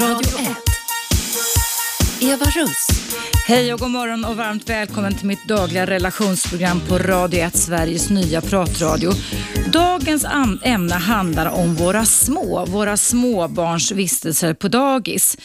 [0.00, 0.56] Radio 1.
[2.20, 2.88] Eva Russ.
[3.46, 8.10] Hej och god morgon och varmt välkommen till mitt dagliga relationsprogram på Radio 1, Sveriges
[8.10, 9.10] nya pratradio.
[9.72, 10.26] Dagens
[10.62, 15.36] ämne handlar om våra små, våra småbarns vistelser på dagis.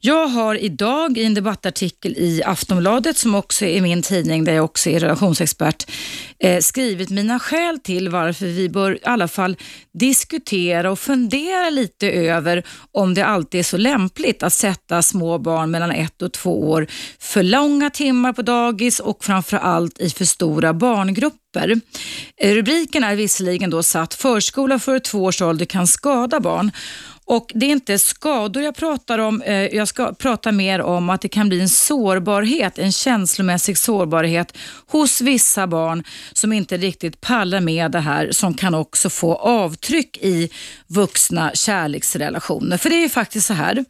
[0.00, 4.64] Jag har idag i en debattartikel i Aftonbladet, som också är min tidning där jag
[4.64, 5.90] också är relationsexpert,
[6.38, 9.56] eh, skrivit mina skäl till varför vi bör i alla fall
[9.92, 15.70] diskutera och fundera lite över om det alltid är så lämpligt att sätta små barn
[15.70, 16.86] mellan ett och två år
[17.18, 21.80] för långa timmar på dagis och framför allt i för stora barngrupper papper.
[22.36, 26.72] Eh, rubriken är visserligen då satt förskola för två års ålder kan skada barn
[27.30, 29.42] och Det är inte skador jag pratar om.
[29.42, 34.56] Eh, jag ska prata mer om att det kan bli en sårbarhet, en känslomässig sårbarhet
[34.86, 40.16] hos vissa barn som inte riktigt pallar med det här, som kan också få avtryck
[40.16, 40.50] i
[40.86, 42.76] vuxna kärleksrelationer.
[42.76, 43.84] För det är ju faktiskt så här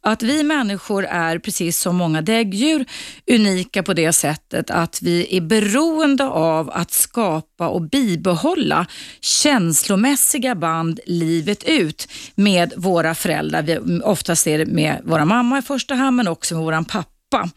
[0.00, 2.84] att vi människor är, precis som många däggdjur,
[3.30, 8.86] unika på det sättet att vi är beroende av att skapa och bibehålla
[9.20, 13.62] känslomässiga band livet ut med våra föräldrar.
[13.62, 17.50] Vi, oftast är det med våra mamma i första hand, men också med våran pappa.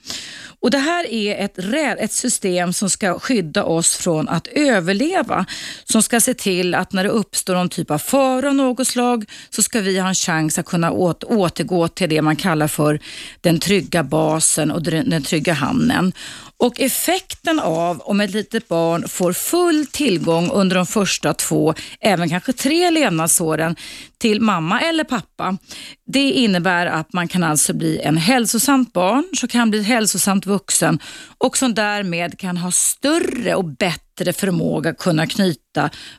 [0.62, 1.58] Och Det här är ett,
[2.00, 5.46] ett system som ska skydda oss från att överleva.
[5.84, 9.26] Som ska se till att när det uppstår någon typ av fara av något slag
[9.50, 13.00] så ska vi ha en chans att kunna återgå till det man kallar för
[13.42, 16.14] den trygga basen och den trygga hamnen.
[16.62, 22.30] Och effekten av om ett litet barn får full tillgång under de första två, även
[22.30, 23.76] kanske tre levnadsåren
[24.18, 25.58] till mamma eller pappa.
[26.06, 30.46] Det innebär att man kan alltså bli en hälsosamt barn, som kan bli ett hälsosamt
[30.46, 31.00] vuxen
[31.38, 35.71] och som därmed kan ha större och bättre förmåga att kunna knyta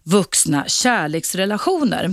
[0.03, 2.11] vuxna kärleksrelationer.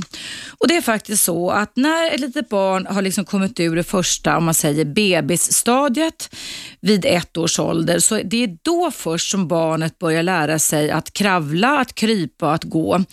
[0.59, 3.83] Och Det är faktiskt så att när ett litet barn har liksom kommit ur det
[3.83, 6.35] första, om man säger bebisstadiet
[6.81, 11.13] vid ett års ålder, så det är då först som barnet börjar lära sig att
[11.13, 13.03] kravla, att krypa och att gå.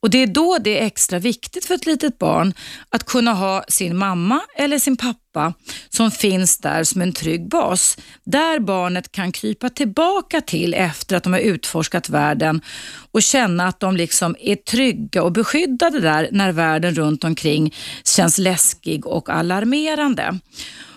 [0.00, 2.54] Och Det är då det är extra viktigt för ett litet barn
[2.88, 5.54] att kunna ha sin mamma eller sin pappa
[5.88, 7.98] som finns där som en trygg bas.
[8.24, 12.60] Där barnet kan krypa tillbaka till efter att de har utforskat världen
[13.12, 18.38] och känna att de liksom är trygga och beskyddade där när världen runt omkring känns
[18.38, 20.38] läskig och alarmerande.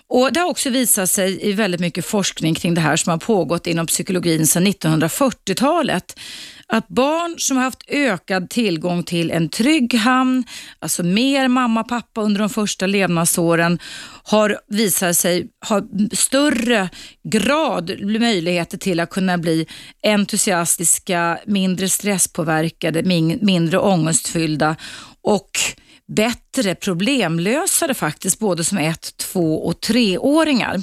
[0.09, 3.17] Och Det har också visat sig i väldigt mycket forskning kring det här som har
[3.17, 6.19] pågått inom psykologin sedan 1940-talet
[6.67, 10.43] att barn som har haft ökad tillgång till en trygg hamn,
[10.79, 13.79] alltså mer mamma och pappa under de första levnadsåren,
[14.23, 15.81] har visat sig ha
[16.13, 16.89] större
[17.23, 19.67] grad möjligheter till att kunna bli
[20.03, 23.03] entusiastiska, mindre stresspåverkade,
[23.41, 24.75] mindre ångestfyllda
[25.21, 25.49] och
[26.15, 30.81] bättre problemlösare faktiskt, både som ett, två och treåringar.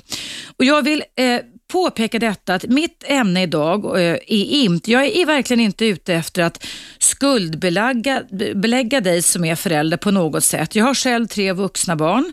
[0.59, 1.41] Och jag vill eh,
[1.73, 6.43] påpeka detta att mitt ämne idag eh, är inte, jag är verkligen inte ute efter
[6.43, 6.67] att
[6.99, 10.75] skuldbelägga dig som är förälder på något sätt.
[10.75, 12.33] Jag har själv tre vuxna barn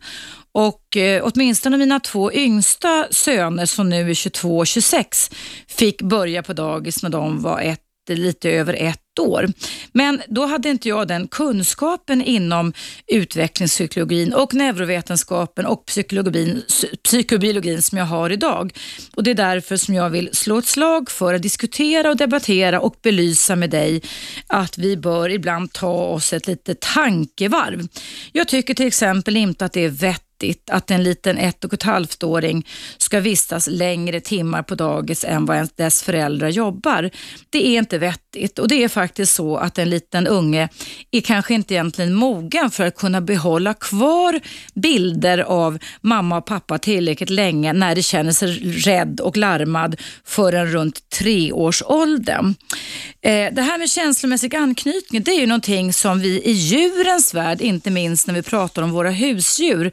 [0.51, 5.31] och eh, åtminstone mina två yngsta söner som nu är 22 och 26
[5.67, 9.47] fick börja på dagis när de var ett lite över ett år.
[9.91, 12.73] Men då hade inte jag den kunskapen inom
[13.07, 16.63] utvecklingspsykologin och neurovetenskapen och psykologin,
[17.03, 18.73] psykobiologin som jag har idag.
[19.15, 22.79] Och Det är därför som jag vill slå ett slag för att diskutera och debattera
[22.79, 24.01] och belysa med dig
[24.47, 27.87] att vi bör ibland ta oss ett litet tankevarv.
[28.31, 31.73] Jag tycker till exempel inte att det är vett vettigt att en liten ett och
[31.73, 32.65] ett halvt åring
[32.97, 37.09] ska vistas längre timmar på dagis än vad dess föräldrar jobbar.
[37.49, 40.69] Det är inte vettigt och det är faktiskt så att en liten unge
[41.11, 44.39] är kanske inte egentligen mogen för att kunna behålla kvar
[44.73, 49.95] bilder av mamma och pappa tillräckligt länge när det känner sig rädd och larmad
[50.25, 52.55] förrän runt treårsåldern.
[53.21, 57.61] Eh, det här med känslomässig anknytning, det är ju någonting som vi i djurens värld,
[57.61, 59.91] inte minst när vi pratar om våra husdjur,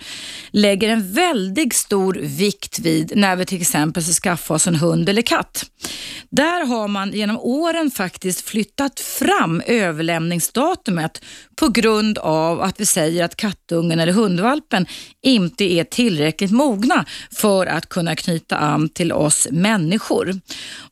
[0.50, 5.08] lägger en väldigt stor vikt vid när vi till exempel ska skaffa oss en hund
[5.08, 5.64] eller katt.
[6.30, 11.24] Där har man genom åren faktiskt flyttat fram överlämningsdatumet
[11.56, 14.86] på grund av att vi säger att kattungen eller hundvalpen
[15.22, 20.40] inte är tillräckligt mogna för att kunna knyta an till oss människor.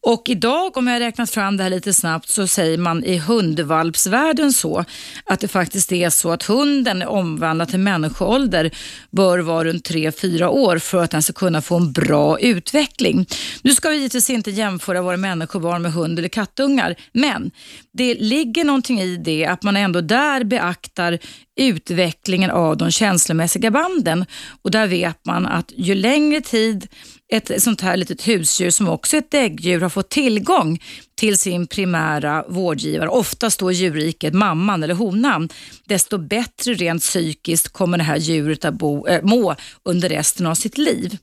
[0.00, 4.52] Och idag, om jag räknat fram det här lite snabbt, så säger man i hundvalpsvärlden
[4.52, 4.84] så
[5.24, 8.70] att det faktiskt är så att hunden är omvandlad till människoålder
[9.10, 13.26] bör vara runt 3-4 år för att den ska kunna få en bra utveckling.
[13.62, 17.50] Nu ska vi givetvis inte jämföra våra människobarn med hund eller kattungar, men
[17.92, 21.18] det ligger någonting i det att man ändå där beaktar
[21.60, 24.24] utvecklingen av de känslomässiga banden.
[24.62, 26.88] Och där vet man att ju längre tid
[27.32, 30.82] ett sånt här litet husdjur som också är ett däggdjur har fått tillgång
[31.14, 35.48] till sin primära vårdgivare, oftast då djurriket, mamman eller honan,
[35.84, 40.54] desto bättre rent psykiskt kommer det här djuret att bo, äh, må under resten av
[40.54, 41.18] sitt liv.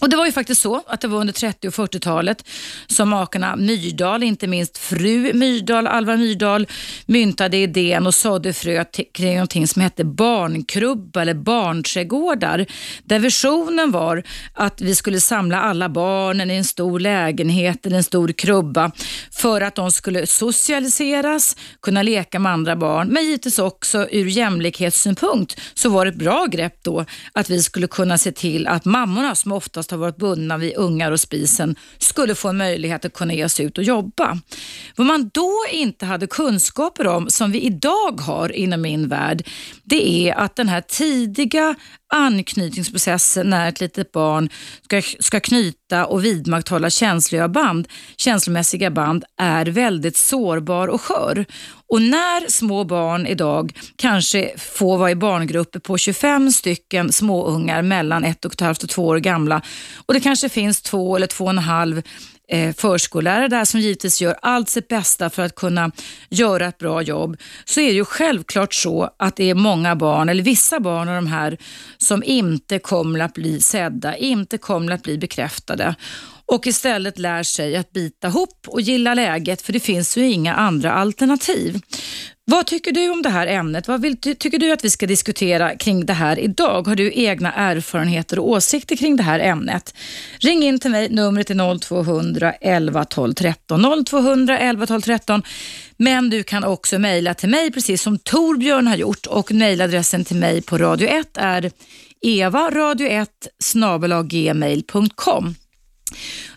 [0.00, 2.44] Och Det var ju faktiskt så att det var under 30 och 40-talet
[2.86, 6.66] som makarna Myrdal, inte minst fru Myrdal, Alva Myrdal,
[7.06, 8.84] myntade idén och sådde frö
[9.14, 12.66] kring någonting som hette barnkrubba eller barnträdgårdar.
[13.04, 14.22] Där visionen var
[14.54, 18.92] att vi skulle samla alla barnen i en stor lägenhet eller en stor krubba
[19.30, 23.08] för att de skulle socialiseras, kunna leka med andra barn.
[23.08, 27.86] Men givetvis också ur jämlikhetssynpunkt så var det ett bra grepp då att vi skulle
[27.86, 31.76] kunna se till att mammorna som oftast oftast har varit bundna vid ungar och spisen
[31.98, 34.38] skulle få en möjlighet att kunna ge sig ut och jobba.
[34.96, 39.42] Vad man då inte hade kunskaper om, som vi idag har inom min värld,
[39.84, 41.74] det är att den här tidiga
[42.14, 44.48] anknytningsprocessen när ett litet barn
[44.84, 51.46] ska, ska knyta och vidmakthålla känsliga band, känslomässiga band är väldigt sårbar och skör.
[51.88, 58.24] Och när små barn idag kanske får vara i barngrupper på 25 stycken småungar mellan
[58.24, 59.62] ett och ett halvt och två år gamla
[60.06, 62.02] och det kanske finns två eller två och en halv
[62.48, 65.92] eh, förskollärare där som givetvis gör allt sitt bästa för att kunna
[66.30, 70.28] göra ett bra jobb, så är det ju självklart så att det är många barn,
[70.28, 71.58] eller vissa barn av de här,
[71.98, 75.94] som inte kommer att bli sedda, inte kommer att bli bekräftade
[76.46, 80.54] och istället lär sig att bita ihop och gilla läget för det finns ju inga
[80.54, 81.80] andra alternativ.
[82.50, 83.88] Vad tycker du om det här ämnet?
[83.88, 86.86] Vad vill, tycker du att vi ska diskutera kring det här idag?
[86.86, 89.94] Har du egna erfarenheter och åsikter kring det här ämnet?
[90.38, 94.04] Ring in till mig, numret är 0200 11 12 13.
[94.04, 95.42] 0200 11 12 13.
[95.96, 100.36] Men du kan också mejla till mig precis som Torbjörn har gjort och mejladressen till
[100.36, 101.70] mig på Radio 1 är
[102.24, 103.26] evaradio1
[104.28, 105.54] gmail.com.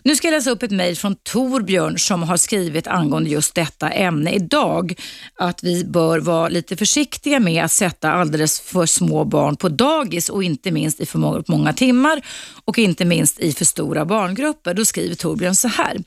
[0.02, 3.90] Nu ska jag läsa upp ett mejl från Torbjörn som har skrivit angående just detta
[3.90, 4.94] ämne idag.
[5.34, 10.28] Att vi bör vara lite försiktiga med att sätta alldeles för små barn på dagis
[10.28, 12.22] och inte minst i för många timmar
[12.64, 14.74] och inte minst i för stora barngrupper.
[14.74, 15.98] Då skriver Torbjörn så här.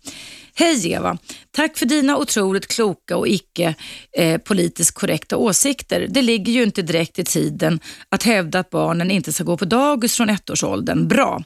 [0.56, 1.18] Hej Eva!
[1.52, 3.76] Tack för dina otroligt kloka och icke
[4.18, 6.08] eh, politiskt korrekta åsikter.
[6.10, 7.80] Det ligger ju inte direkt i tiden
[8.10, 11.08] att hävda att barnen inte ska gå på dagis från ettårsåldern.
[11.08, 11.44] Bra.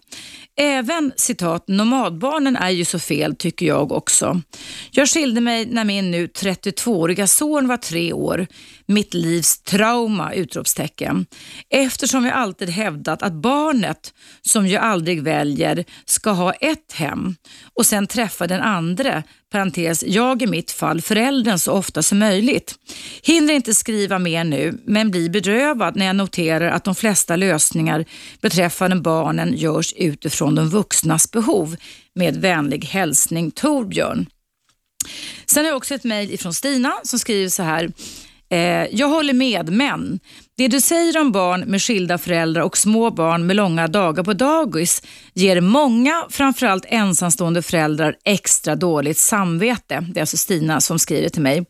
[0.59, 4.42] Även citat, nomadbarnen är ju så fel tycker jag också.
[4.92, 8.48] Jag skilde mig när min nu 32-åriga son var tre år.
[8.86, 10.33] Mitt livs trauma!
[10.33, 11.25] utropstecken.
[11.69, 17.36] Eftersom jag alltid hävdat att barnet, som ju aldrig väljer, ska ha ett hem
[17.74, 22.75] och sen träffa den andra parentes, jag i mitt fall, föräldern så ofta som möjligt.
[23.23, 28.05] Hinner inte skriva mer nu, men blir bedrövad när jag noterar att de flesta lösningar
[28.41, 31.75] beträffande barnen görs utifrån de vuxnas behov.
[32.15, 34.25] Med vänlig hälsning Torbjörn.
[35.45, 37.91] Sen har jag också ett mejl från Stina som skriver så här.
[38.50, 40.19] Eh, jag håller med, men
[40.57, 44.33] det du säger om barn med skilda föräldrar och små barn med långa dagar på
[44.33, 45.01] dagis
[45.33, 50.06] ger många, framförallt ensamstående föräldrar, extra dåligt samvete.
[50.09, 51.65] Det är alltså Stina som skriver till mig.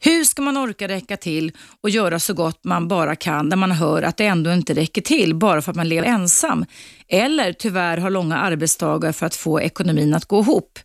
[0.00, 1.52] Hur ska man orka räcka till
[1.82, 5.02] och göra så gott man bara kan när man hör att det ändå inte räcker
[5.02, 6.64] till bara för att man lever ensam?
[7.08, 10.78] Eller tyvärr har långa arbetsdagar för att få ekonomin att gå ihop.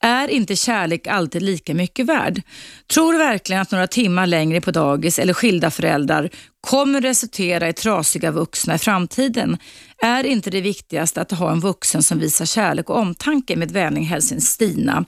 [0.00, 2.42] Är inte kärlek alltid lika mycket värd?
[2.94, 6.30] Tror du verkligen att några timmar längre på dagis eller skilda föräldrar
[6.64, 9.58] kommer resultera i trasiga vuxna i framtiden?
[10.02, 13.56] Är inte det viktigaste att ha en vuxen som visar kärlek och omtanke?
[13.56, 15.04] Med vänlig hälsning Stina.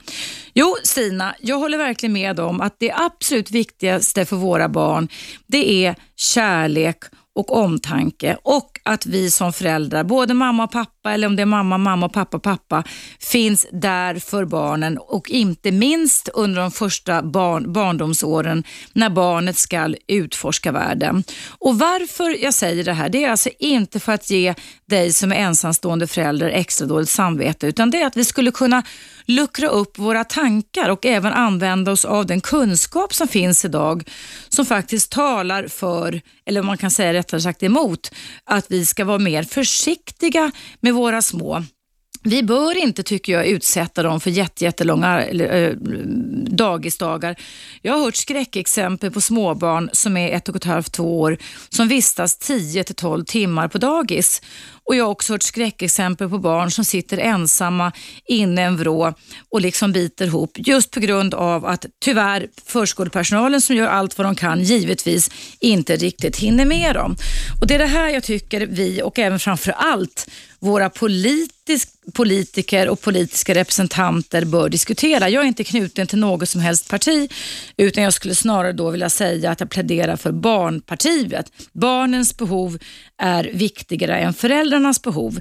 [0.53, 5.07] Jo, Stina, jag håller verkligen med om att det absolut viktigaste för våra barn,
[5.47, 7.03] det är kärlek
[7.35, 11.45] och omtanke och att vi som föräldrar, både mamma och pappa eller om det är
[11.45, 12.83] mamma, mamma och pappa, pappa,
[13.19, 19.93] finns där för barnen och inte minst under de första barn, barndomsåren när barnet ska
[20.07, 21.23] utforska världen.
[21.59, 24.53] Och Varför jag säger det här, det är alltså inte för att ge
[24.85, 28.83] dig som är ensamstående förälder extra dåligt samvete, utan det är att vi skulle kunna
[29.25, 34.03] luckra upp våra tankar och även använda oss av den kunskap som finns idag
[34.49, 38.11] som faktiskt talar för, eller man kan säga rättare sagt emot,
[38.43, 41.63] att vi ska vara mer försiktiga med våra små
[42.23, 44.29] vi bör inte, tycker jag, utsätta dem för
[44.61, 45.73] jättelånga äh,
[46.47, 47.35] dagisdagar.
[47.81, 51.37] Jag har hört skräckexempel på småbarn som är ett och ett halvt, två år
[51.69, 54.41] som vistas 10 till 12 timmar på dagis.
[54.87, 57.91] Och Jag har också hört skräckexempel på barn som sitter ensamma
[58.25, 59.13] inne i en vrå
[59.49, 64.27] och liksom biter ihop just på grund av att tyvärr förskolepersonalen som gör allt vad
[64.27, 67.15] de kan givetvis inte riktigt hinner med dem.
[67.61, 70.27] Och Det är det här jag tycker vi och även framför allt
[70.59, 75.29] våra politisk, politiker och politiska representanter bör diskutera.
[75.29, 77.31] Jag är inte knuten till något som helst parti
[77.77, 81.51] utan jag skulle snarare då vilja säga att jag pläderar för Barnpartiet.
[81.73, 82.77] Barnens behov
[83.17, 85.39] är viktigare än föräldrarnas behov.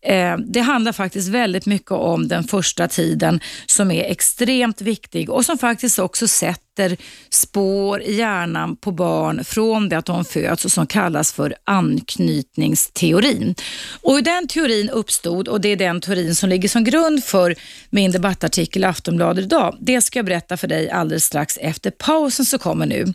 [0.00, 5.44] Eh, det handlar faktiskt väldigt mycket om den första tiden som är extremt viktig och
[5.44, 6.96] som faktiskt också sätter
[7.30, 13.54] spår i hjärnan på barn från det att de föds och som kallas för anknytningsteorin.
[14.02, 17.54] Och hur den teorin uppstod och det är den teorin som ligger som grund för
[17.90, 19.76] min debattartikel i Aftonbladet idag.
[19.80, 23.14] Det ska jag berätta för dig alldeles strax efter pausen som kommer nu.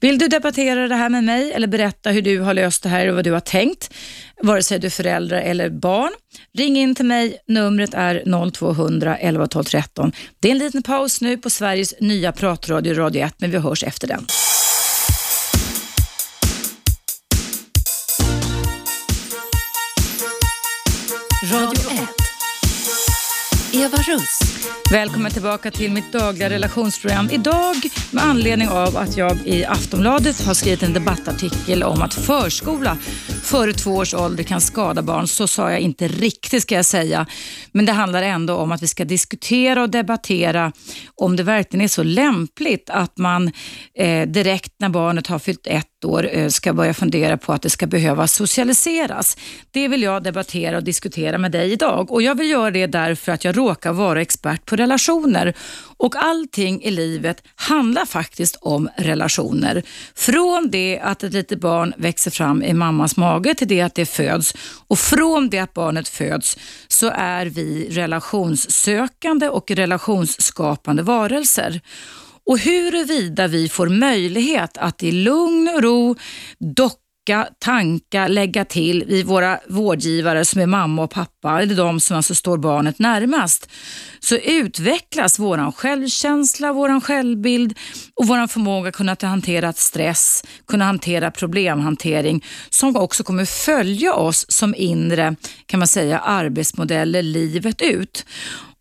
[0.00, 3.08] Vill du debattera det här med mig eller berätta hur du har löst det här
[3.08, 3.90] och vad du har tänkt,
[4.42, 6.10] vare sig du är förälder eller barn.
[6.52, 7.38] Ring in till mig.
[7.46, 10.12] Numret är 0200 11 12 13.
[10.40, 13.84] Det är en liten paus nu på Sveriges nya pratradio Radio 1, men vi hörs
[13.84, 14.26] efter den.
[21.52, 22.20] Radio 1.
[23.72, 24.40] Eva Russ.
[24.92, 27.28] Välkommen tillbaka till mitt dagliga relationsprogram.
[27.32, 27.76] Idag
[28.10, 32.96] med anledning av att jag i Aftonbladet har skrivit en debattartikel om att förskola
[33.50, 35.26] före två års ålder kan skada barn.
[35.26, 37.26] Så sa jag inte riktigt ska jag säga.
[37.72, 40.72] Men det handlar ändå om att vi ska diskutera och debattera
[41.14, 43.52] om det verkligen är så lämpligt att man
[43.94, 47.70] eh, direkt när barnet har fyllt ett år eh, ska börja fundera på att det
[47.70, 49.36] ska behöva socialiseras.
[49.70, 53.32] Det vill jag debattera och diskutera med dig idag och jag vill göra det därför
[53.32, 55.54] att jag råkar vara expert på relationer
[56.00, 59.82] och allting i livet handlar faktiskt om relationer.
[60.14, 64.06] Från det att ett litet barn växer fram i mammas mage till det att det
[64.06, 64.54] föds
[64.88, 71.80] och från det att barnet föds så är vi relationssökande och relationsskapande varelser
[72.46, 76.16] och huruvida vi får möjlighet att i lugn och ro
[76.76, 77.09] docka,
[77.58, 82.34] tanka, lägga till vid våra vårdgivare som är mamma och pappa, eller de som alltså
[82.34, 83.70] står barnet närmast,
[84.20, 87.78] så utvecklas vår självkänsla, vår självbild
[88.14, 94.46] och vår förmåga att kunna hantera stress, kunna hantera problemhantering som också kommer följa oss
[94.48, 95.36] som inre
[95.66, 98.24] kan man säga arbetsmodeller livet ut.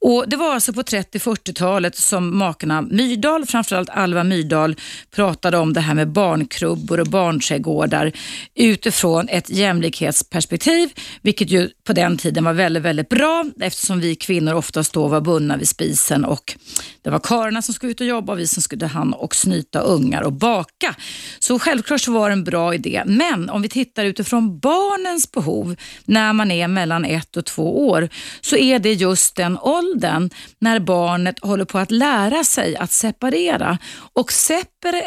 [0.02, 4.76] Och Det var alltså på 30-40-talet som makarna Myrdal, framförallt Alva Myrdal,
[5.12, 8.12] pratade om det här med barnkrubbor och barnträdgårdar
[8.56, 10.90] utifrån ett jämlikhetsperspektiv,
[11.22, 15.22] vilket ju på den tiden var väldigt, väldigt bra eftersom vi kvinnor oftast då var
[15.22, 16.56] bundna vid spisen och
[17.02, 19.80] det var karlarna som skulle ut och jobba och vi som skulle hand och snyta
[19.80, 20.96] ungar och baka.
[21.40, 23.04] Så självklart så var det en bra idé.
[23.06, 25.76] Men om vi tittar utifrån barnens behov
[26.06, 28.10] när man är mellan ett och två år
[28.42, 30.30] så är det just den åldern åldern
[30.60, 33.78] när barnet håller på att lära sig att separera.
[34.14, 34.32] Och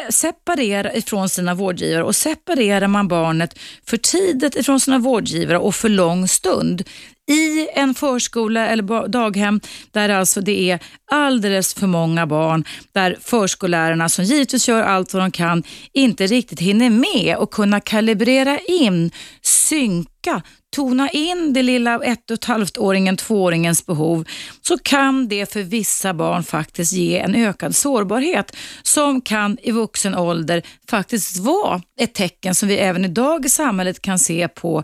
[0.09, 5.89] separera ifrån sina vårdgivare och separerar man barnet för tidigt ifrån sina vårdgivare och för
[5.89, 6.83] lång stund
[7.31, 9.61] i en förskola eller daghem
[9.91, 10.79] där alltså det är
[11.11, 15.63] alldeles för många barn, där förskollärarna som givetvis gör allt vad de kan
[15.93, 19.11] inte riktigt hinner med och kunna kalibrera in,
[19.41, 20.41] synka,
[20.73, 24.27] tona in det lilla ett och ett halvt åringen, tvååringens behov
[24.61, 30.15] så kan det för vissa barn faktiskt ge en ökad sårbarhet som kan i vuxen
[30.15, 34.83] ålder faktiskt vara ett tecken som vi även idag i samhället kan se på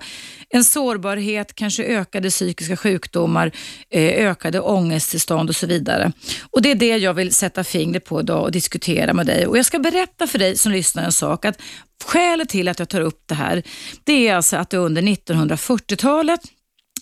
[0.50, 3.52] en sårbarhet, kanske ökade psykiska sjukdomar,
[3.90, 6.12] eh, ökade ångesttillstånd och så vidare.
[6.52, 9.48] Och Det är det jag vill sätta fingret på idag och diskutera med dig.
[9.48, 11.62] Och Jag ska berätta för dig som lyssnar en sak att
[12.06, 13.64] Skälet till att jag tar upp det här,
[14.04, 16.42] det är alltså att det under 1940-talet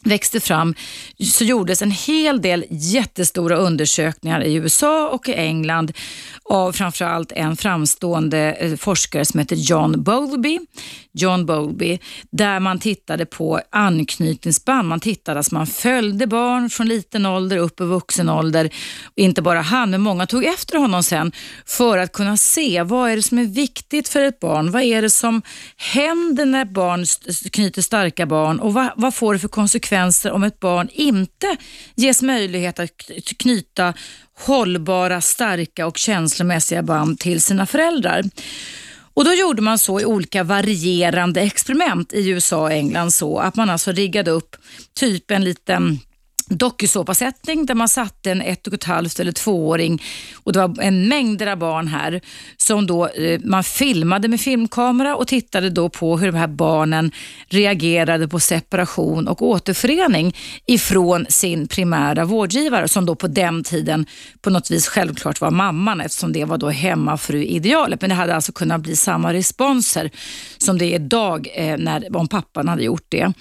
[0.04, 0.75] växte fram
[1.24, 5.92] så gjordes en hel del jättestora undersökningar i USA och i England
[6.44, 10.60] av framförallt en framstående eh, forskare som heter John Bowlby.
[11.17, 12.00] John Bowlby,
[12.31, 14.88] där man tittade på anknytningsband.
[14.88, 18.69] Man tittade, alltså man följde barn från liten ålder upp i vuxen ålder.
[19.15, 21.31] Inte bara han, men många tog efter honom sen
[21.65, 24.71] för att kunna se vad är det som är viktigt för ett barn?
[24.71, 25.41] Vad är det som
[25.77, 27.05] händer när barn
[27.51, 31.57] knyter starka barn och vad, vad får det för konsekvenser om ett barn inte
[31.95, 32.91] ges möjlighet att
[33.38, 33.93] knyta
[34.39, 38.24] hållbara, starka och känslomässiga band till sina föräldrar.
[39.17, 43.55] Och Då gjorde man så i olika varierande experiment i USA och England så att
[43.55, 44.55] man alltså riggade upp
[44.93, 46.00] typ en liten
[46.50, 50.04] dokusåpasättning där man satte en ett och ett halvt eller tvååring
[50.44, 52.22] och det var en mängd av barn här
[52.58, 57.12] som då eh, man filmade med filmkamera och tittade då på hur de här barnen
[57.50, 60.36] reagerade på separation och återförening
[60.66, 64.06] ifrån sin primära vårdgivare som då på den tiden
[64.42, 68.01] på något vis självklart var mamman eftersom det var då hemmafru-idealet.
[68.01, 70.12] Men det hade alltså kunnat bli samma responser
[70.58, 73.34] som det är idag eh, när, om pappan hade gjort det.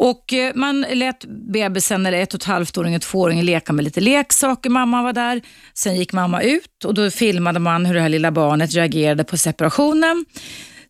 [0.00, 4.00] Och eh, Man lät bebisen, eller ett och ett halvt-åringen och tvååringen, leka med lite
[4.00, 4.70] leksaker.
[4.70, 5.42] Mamma var där.
[5.74, 9.36] Sen gick mamma ut och då filmade man hur det här lilla barnet reagerade på
[9.36, 10.24] separationen.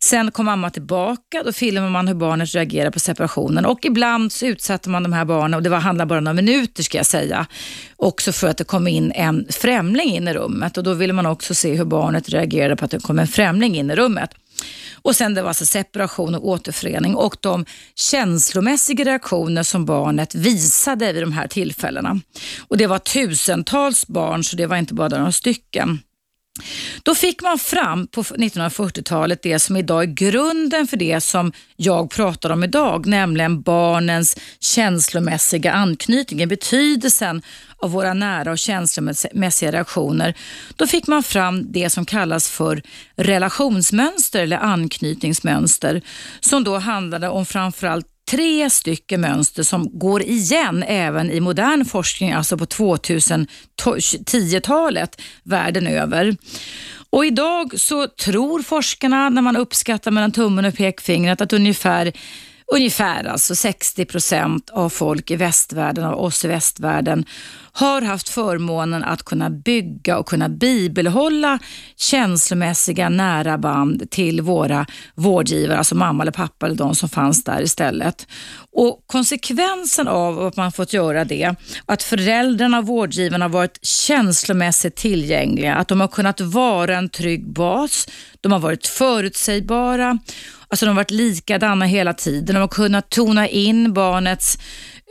[0.01, 4.45] Sen kom mamma tillbaka, då filmade man hur barnet reagerade på separationen och ibland så
[4.45, 7.05] utsatte man de här barnen, och det var, handlade bara om några minuter ska jag
[7.05, 7.45] säga,
[7.95, 11.25] också för att det kom in en främling in i rummet och då ville man
[11.25, 14.29] också se hur barnet reagerade på att det kom en främling in i rummet.
[15.01, 21.13] Och sen det var alltså separation och återförening och de känslomässiga reaktioner som barnet visade
[21.13, 22.19] vid de här tillfällena.
[22.67, 25.99] Och Det var tusentals barn, så det var inte bara några stycken.
[27.03, 32.11] Då fick man fram på 1940-talet det som idag är grunden för det som jag
[32.11, 37.41] pratar om idag, nämligen barnens känslomässiga anknytning, betydelsen
[37.81, 40.33] av våra nära och känslomässiga reaktioner.
[40.75, 42.81] Då fick man fram det som kallas för
[43.15, 46.01] relationsmönster eller anknytningsmönster
[46.39, 52.31] som då handlade om framförallt tre stycken mönster som går igen även i modern forskning,
[52.31, 56.35] alltså på 2010-talet världen över.
[57.09, 62.13] Och idag så tror forskarna, när man uppskattar mellan tummen och pekfingret, att ungefär
[62.71, 67.25] ungefär alltså 60 procent av folk i västvärlden, av oss i västvärlden,
[67.71, 71.59] har haft förmånen att kunna bygga och kunna bibelhålla
[71.95, 74.85] känslomässiga nära band till våra
[75.15, 78.27] vårdgivare, alltså mamma eller pappa eller de som fanns där istället.
[78.71, 85.75] Och Konsekvensen av att man fått göra det, att föräldrarna och vårdgivarna varit känslomässigt tillgängliga,
[85.75, 88.07] att de har kunnat vara en trygg bas,
[88.41, 90.19] de har varit förutsägbara,
[90.69, 94.57] alltså de har varit likadana hela tiden, de har kunnat tona in barnets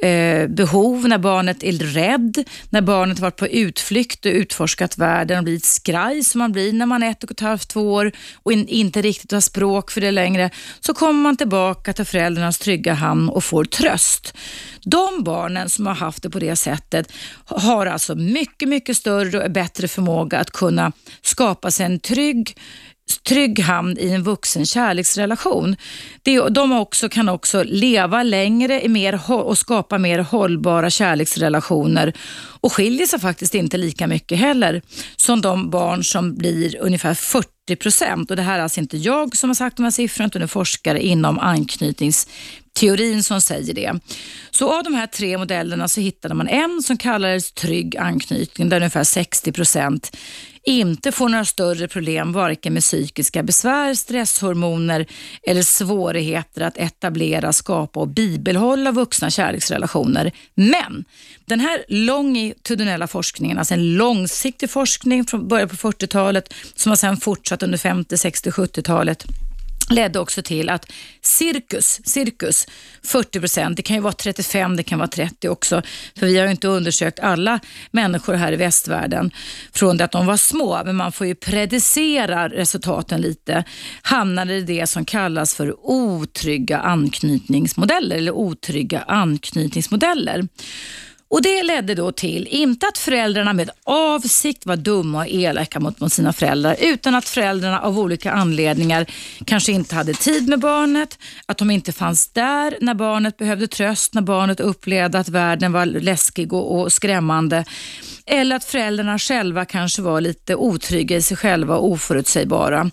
[0.02, 5.44] eh, behov, när barnet är rädd, när barnet varit på utflykt och utforskat världen och
[5.44, 8.52] blivit skraj som man blir när man är ett och ett halvt, två år och
[8.52, 10.50] in, inte riktigt har språk för det längre,
[10.80, 14.36] så kommer man tillbaka till föräldrarnas trygga hamn och får tröst.
[14.84, 17.12] De barnen som har haft det på det sättet
[17.44, 20.92] har alltså mycket, mycket större och bättre förmåga att kunna
[21.22, 22.56] skapa sig en trygg
[23.16, 25.76] trygg hamn i en vuxen kärleksrelation.
[26.50, 32.12] de också, kan också leva längre mer, och skapa mer hållbara kärleksrelationer
[32.60, 34.82] och skiljer sig faktiskt inte lika mycket heller
[35.16, 38.28] som de barn som blir ungefär 40 procent.
[38.28, 40.48] det här är alltså inte jag som har sagt de här siffrorna utan det är
[40.48, 44.00] forskare inom anknytningsteorin som säger det.
[44.50, 48.76] Så av de här tre modellerna så hittade man en som kallades trygg anknytning där
[48.76, 50.10] ungefär 60 procent
[50.68, 55.06] inte får några större problem varken med psykiska besvär, stresshormoner
[55.42, 60.32] eller svårigheter att etablera, skapa och bibelhålla vuxna kärleksrelationer.
[60.54, 61.04] Men
[61.48, 67.16] den här longitudinella forskningen, alltså en långsiktig forskning från början på 40-talet som har sedan
[67.16, 69.26] fortsatt under 50, 60, 70-talet
[69.90, 72.66] ledde också till att cirkus, cirkus
[73.02, 75.82] 40 procent, det kan ju vara 35, det kan vara 30 också,
[76.18, 79.30] för vi har ju inte undersökt alla människor här i västvärlden
[79.72, 83.64] från det att de var små, men man får ju predicera resultaten lite,
[84.02, 90.48] hamnade i det som kallas för otrygga anknytningsmodeller eller otrygga anknytningsmodeller.
[91.30, 96.00] Och Det ledde då till, inte att föräldrarna med avsikt var dumma och elaka mot,
[96.00, 99.06] mot sina föräldrar, utan att föräldrarna av olika anledningar
[99.44, 104.14] kanske inte hade tid med barnet, att de inte fanns där när barnet behövde tröst,
[104.14, 107.64] när barnet upplevde att världen var läskig och, och skrämmande.
[108.30, 112.90] Eller att föräldrarna själva kanske var lite otrygga i sig själva och oförutsägbara.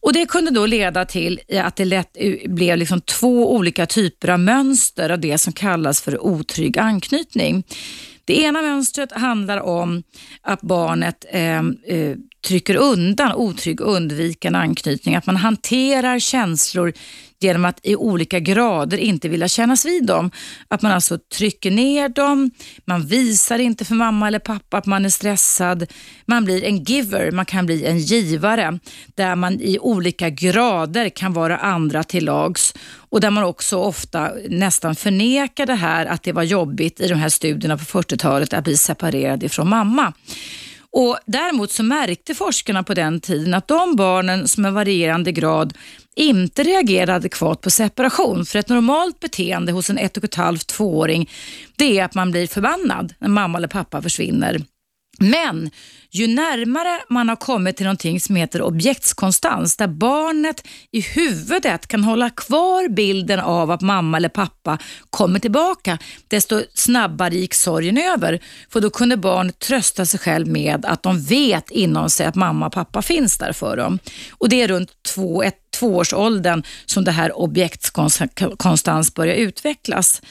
[0.00, 2.16] Och Det kunde då leda till att det lätt
[2.46, 7.64] blev liksom två olika typer av mönster av det som kallas för otrygg anknytning.
[8.24, 10.02] Det ena mönstret handlar om
[10.42, 12.16] att barnet eh, eh,
[12.46, 16.92] trycker undan otrygg undvikande anknytning, att man hanterar känslor
[17.40, 20.30] genom att i olika grader inte vilja kännas vid dem.
[20.68, 22.50] Att man alltså trycker ner dem,
[22.84, 25.92] man visar inte för mamma eller pappa att man är stressad.
[26.26, 28.78] Man blir en giver, man kan bli en givare
[29.14, 34.32] där man i olika grader kan vara andra till lags och där man också ofta
[34.48, 38.64] nästan förnekar det här att det var jobbigt i de här studierna på 40-talet att
[38.64, 40.12] bli separerad ifrån mamma.
[40.96, 45.74] Och Däremot så märkte forskarna på den tiden att de barnen som i varierande grad
[46.16, 48.46] inte reagerade adekvat på separation.
[48.46, 51.30] För ett normalt beteende hos en ett och ett halvt, tvååring
[51.76, 54.62] det är att man blir förbannad när mamma eller pappa försvinner.
[55.18, 55.70] Men
[56.10, 62.04] ju närmare man har kommit till någonting som heter objektskonstans, där barnet i huvudet kan
[62.04, 64.78] hålla kvar bilden av att mamma eller pappa
[65.10, 65.98] kommer tillbaka,
[66.28, 68.40] desto snabbare gick sorgen över.
[68.68, 72.66] För då kunde barnet trösta sig själv med att de vet inom sig att mamma
[72.66, 73.98] och pappa finns där för dem.
[74.30, 80.22] Och Det är runt två, ett, tvåårsåldern som det här objektskonstans börjar utvecklas.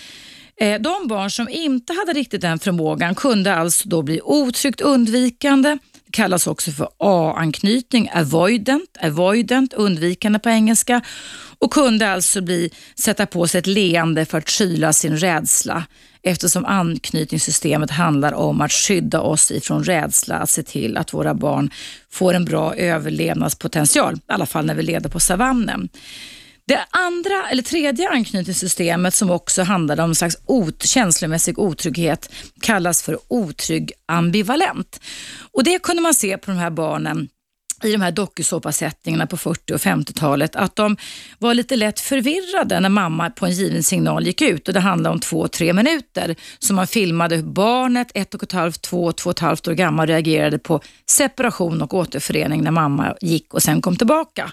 [0.58, 5.78] Eh, de barn som inte hade riktigt den förmågan kunde alltså då bli otryggt undvikande.
[6.14, 11.02] Det kallas också för A-anknytning, avoidant, avoidant, undvikande på engelska
[11.60, 15.84] och kunde alltså bli, sätta på sig ett leende för att kyla sin rädsla
[16.24, 21.70] eftersom anknytningssystemet handlar om att skydda oss ifrån rädsla, att se till att våra barn
[22.12, 25.90] får en bra överlevnadspotential, i alla fall när vi leder på savannen.
[26.68, 33.04] Det andra eller tredje anknytningssystemet som också handlar om en slags ot känslomässig otrygghet kallas
[33.04, 35.00] för otrygg ambivalent.
[35.52, 37.30] Och Det kunde man se på de här barnen
[37.84, 40.98] i de här dokusåpasättningarna på 40 och 50-talet att de
[41.40, 45.14] var lite lätt förvirrade när mamma på en given signal gick ut och det handlade
[45.14, 46.36] om två, tre minuter.
[46.60, 49.74] Så man filmade hur barnet, ett och ett halvt, två, två och ett halvt år
[49.74, 54.52] gammal reagerade på separation och återförening när mamma gick och sen kom tillbaka.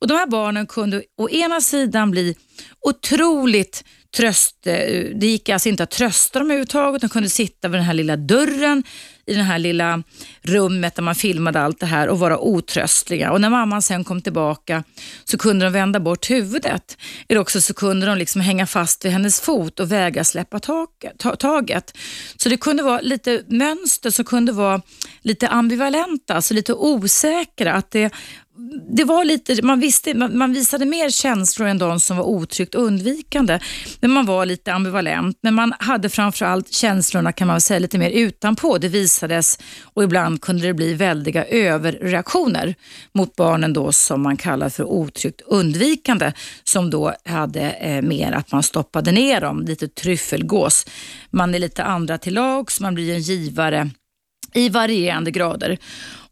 [0.00, 2.36] Och De här barnen kunde å ena sidan bli
[2.80, 3.84] otroligt
[4.16, 4.66] tröst...
[4.66, 7.00] Eh, det gick alltså inte att trösta dem överhuvudtaget.
[7.00, 8.82] De kunde sitta vid den här lilla dörren
[9.26, 10.02] i det här lilla
[10.42, 13.32] rummet där man filmade allt det här och vara otröstliga.
[13.32, 14.84] Och när mamman sen kom tillbaka
[15.24, 16.96] så kunde de vända bort huvudet.
[17.28, 20.60] Eller också så kunde de liksom hänga fast vid hennes fot och vägra släppa
[21.38, 21.96] taget.
[22.36, 24.82] Så det kunde vara lite mönster som kunde vara
[25.22, 27.72] lite ambivalenta, alltså lite osäkra.
[27.72, 28.12] Att det
[28.90, 32.74] det var lite, man, visste, man, man, visade mer känslor än de som var otryggt
[32.74, 33.58] undvikande.
[34.00, 38.10] Men man var lite ambivalent, men man hade framförallt känslorna kan man säga lite mer
[38.10, 38.78] utanpå.
[38.78, 42.74] Det visades och ibland kunde det bli väldiga överreaktioner
[43.14, 46.32] mot barnen då som man kallar för otryggt undvikande
[46.64, 50.86] som då hade eh, mer att man stoppade ner dem, lite tryffelgås.
[51.30, 53.90] Man är lite andra till lags, man blir en givare
[54.54, 55.78] i varierande grader.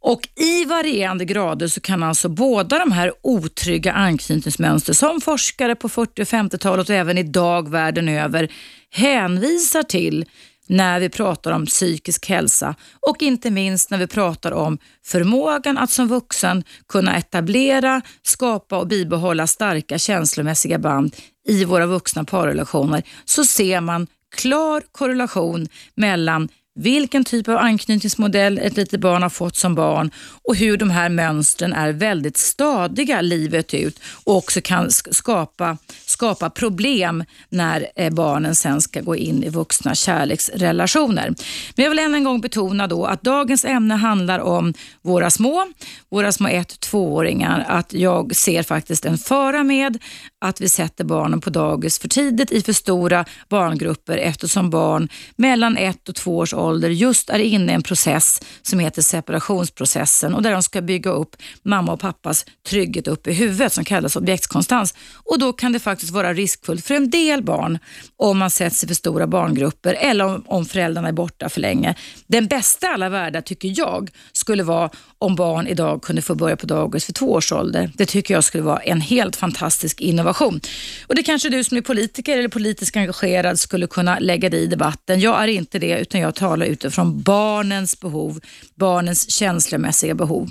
[0.07, 5.89] Och I varierande grader så kan alltså båda de här otrygga anknytningsmönster som forskare på
[5.89, 8.53] 40 och 50-talet och även idag världen över
[8.91, 10.25] hänvisar till
[10.67, 12.75] när vi pratar om psykisk hälsa
[13.07, 18.87] och inte minst när vi pratar om förmågan att som vuxen kunna etablera, skapa och
[18.87, 21.17] bibehålla starka känslomässiga band
[21.49, 23.03] i våra vuxna parrelationer.
[23.25, 29.57] Så ser man klar korrelation mellan vilken typ av anknytningsmodell ett litet barn har fått
[29.57, 30.11] som barn
[30.47, 36.51] och hur de här mönstren är väldigt stadiga livet ut och också kan skapa, skapa
[36.51, 41.35] problem när eh, barnen sen ska gå in i vuxna kärleksrelationer.
[41.75, 45.67] Men jag vill än en gång betona då att dagens ämne handlar om våra små,
[46.11, 47.65] våra små ett tvååringar.
[47.69, 49.99] Att jag ser faktiskt en fara med
[50.41, 55.77] att vi sätter barnen på dagis för tidigt i för stora barngrupper eftersom barn mellan
[55.77, 60.43] ett och två års ålder just är inne i en process som heter separationsprocessen och
[60.43, 64.95] där de ska bygga upp mamma och pappas trygghet upp i huvudet som kallas objektskonstans.
[65.25, 67.79] Och då kan det faktiskt vara riskfullt för en del barn
[68.17, 71.95] om man sätts i för stora barngrupper eller om, om föräldrarna är borta för länge.
[72.27, 76.67] Den bästa alla världar tycker jag skulle vara om barn idag kunde få börja på
[76.67, 77.91] dagis för två års ålder.
[77.95, 80.61] Det tycker jag skulle vara en helt fantastisk innovation.
[81.07, 84.67] Och Det kanske du som är politiker eller politiskt engagerad skulle kunna lägga dig i
[84.67, 85.21] debatten.
[85.21, 88.41] Jag är inte det utan jag talar utifrån barnens behov,
[88.75, 90.51] barnens känslomässiga behov.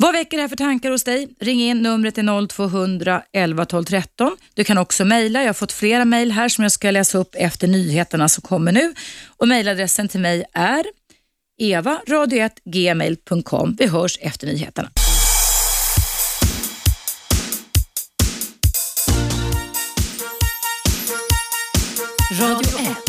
[0.00, 1.28] Vad väcker det här för tankar hos dig?
[1.40, 4.36] Ring in, numret är 0200 11 12 13.
[4.54, 5.40] Du kan också mejla.
[5.40, 8.72] Jag har fått flera mejl här som jag ska läsa upp efter nyheterna som kommer
[8.72, 8.94] nu.
[9.26, 10.84] Och Mejladressen till mig är
[11.58, 13.76] evaradio1gmail.com.
[13.78, 14.90] Vi hörs efter nyheterna.
[22.40, 23.07] Radio 1.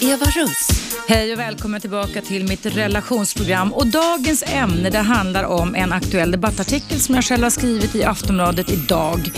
[0.00, 0.68] Eva Russ.
[1.08, 3.72] Hej och välkommen tillbaka till mitt relationsprogram.
[3.72, 8.04] Och dagens ämne det handlar om en aktuell debattartikel som jag själv har skrivit i
[8.04, 9.30] Aftonbladet idag.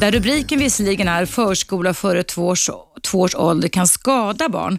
[0.00, 2.70] Där rubriken visserligen är förskola före två års,
[3.02, 4.78] två års ålder kan skada barn.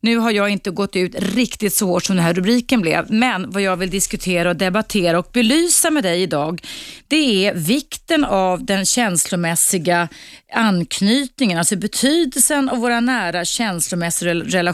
[0.00, 3.50] Nu har jag inte gått ut riktigt så hårt som den här rubriken blev, men
[3.50, 6.62] vad jag vill diskutera och debattera och belysa med dig idag,
[7.08, 10.08] det är vikten av den känslomässiga
[10.52, 14.71] anknytningen, alltså betydelsen av våra nära känslomässiga relationer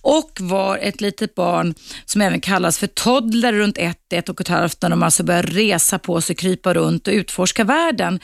[0.00, 4.48] och var ett litet barn som även kallas för toddler runt ett, ett och ett
[4.48, 8.20] halvt när de alltså börjar resa på sig, krypa runt och utforska världen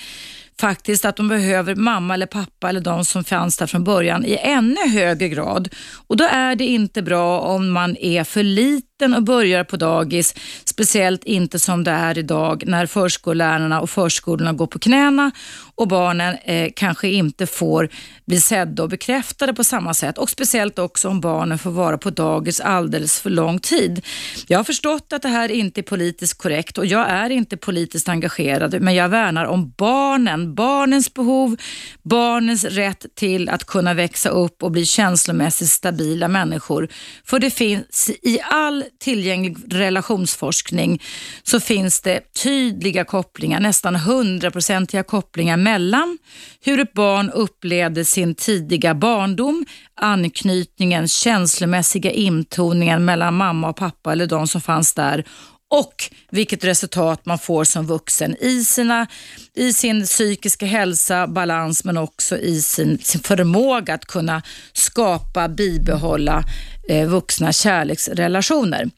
[0.60, 4.38] faktiskt att de behöver mamma eller pappa eller de som fanns där från början i
[4.42, 5.68] ännu högre grad.
[6.06, 10.34] Och Då är det inte bra om man är för liten och börjar på dagis,
[10.64, 15.30] speciellt inte som det är idag när förskollärarna och förskolorna går på knäna
[15.74, 17.88] och barnen eh, kanske inte får
[18.26, 22.10] bli sedda och bekräftade på samma sätt och speciellt också om barnen får vara på
[22.10, 24.04] dagis alldeles för lång tid.
[24.46, 28.08] Jag har förstått att det här inte är politiskt korrekt och jag är inte politiskt
[28.08, 31.56] engagerad men jag värnar om barnen, barnens behov,
[32.02, 36.88] barnens rätt till att kunna växa upp och bli känslomässigt stabila människor.
[37.24, 41.02] För det finns i all tillgänglig relationsforskning
[41.42, 46.18] så finns det tydliga kopplingar, nästan hundraprocentiga kopplingar mellan
[46.64, 49.64] hur ett barn upplevde sin tidiga barndom,
[50.00, 55.24] anknytningen, känslomässiga intoningen mellan mamma och pappa eller de som fanns där
[55.70, 55.94] och
[56.30, 59.06] vilket resultat man får som vuxen i, sina,
[59.54, 66.42] i sin psykiska hälsa, balans men också i sin, sin förmåga att kunna skapa, bibehålla
[66.88, 68.90] eh, vuxna kärleksrelationer.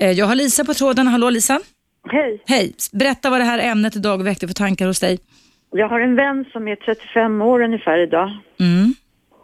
[0.00, 1.06] Eh, jag har Lisa på tråden.
[1.06, 1.60] Hallå Lisa!
[2.10, 2.42] Hej!
[2.46, 2.74] Hej!
[2.92, 5.18] Berätta vad det här ämnet idag väckte för tankar hos dig.
[5.70, 8.30] Jag har en vän som är 35 år ungefär idag.
[8.60, 8.94] Mm.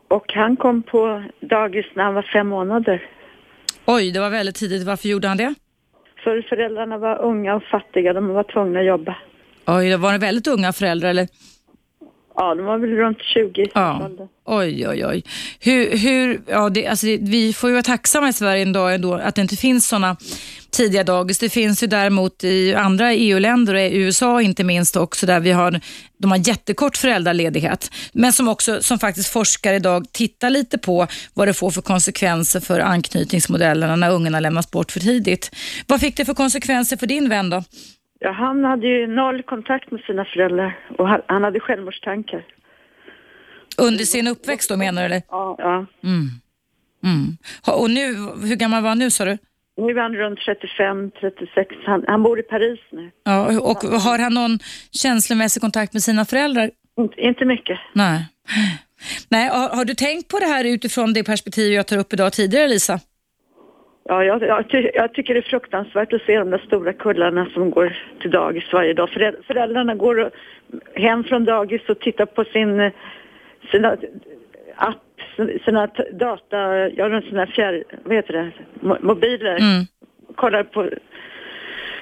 [0.08, 3.02] Och han kom på dagis när han var fem månader.
[3.84, 4.86] Oj, det var väldigt tidigt.
[4.86, 5.54] Varför gjorde han det?
[6.24, 9.16] För föräldrarna var unga och fattiga, de var tvungna att jobba.
[9.66, 11.28] Oj, var det väldigt unga föräldrar eller?
[12.40, 14.10] Ja, de var väl runt 20 ja.
[14.44, 15.22] Oj, oj, oj.
[15.60, 19.34] Hur, hur, ja, det, alltså vi får ju vara tacksamma i Sverige ändå, ändå att
[19.34, 20.16] det inte finns sådana
[20.70, 21.38] tidiga dagis.
[21.38, 25.52] Det finns ju däremot i andra EU-länder och i USA inte minst också där vi
[25.52, 25.80] har,
[26.18, 27.90] de har jättekort föräldraledighet.
[28.12, 32.60] Men som också, som faktiskt forskare idag tittar lite på vad det får för konsekvenser
[32.60, 35.50] för anknytningsmodellerna när ungarna lämnas bort för tidigt.
[35.86, 37.62] Vad fick det för konsekvenser för din vän då?
[38.18, 42.44] Ja, han hade ju noll kontakt med sina föräldrar och han hade självmordstankar.
[43.78, 45.22] Under sin uppväxt då menar du eller?
[45.28, 45.56] Ja.
[45.58, 45.86] ja.
[46.02, 46.28] Mm.
[47.04, 47.36] Mm.
[47.80, 48.04] Och nu,
[48.48, 49.38] hur gammal var han nu sa du?
[49.76, 51.74] Nu är han runt 35, 36.
[51.86, 53.10] Han, han bor i Paris nu.
[53.24, 54.58] Ja, och har han någon
[54.90, 56.70] känslomässig kontakt med sina föräldrar?
[56.98, 57.78] Inte, inte mycket.
[57.92, 58.26] Nej.
[59.28, 62.32] Nej, har, har, du tänkt på det här utifrån det perspektiv jag tar upp idag
[62.32, 63.00] tidigare, Lisa?
[64.10, 67.46] Ja, jag, jag, ty jag, tycker det är fruktansvärt att se de där stora kullarna
[67.54, 69.08] som går till dagis varje dag.
[69.46, 70.30] Föräldrarna går
[70.94, 72.90] hem från dagis och tittar på sin,
[73.70, 73.96] sina
[74.76, 75.20] app,
[75.64, 78.50] sina data, ja, sina fjärr, vad heter det,
[79.00, 79.56] mobiler.
[79.56, 79.84] Mm.
[80.34, 80.90] Kollar på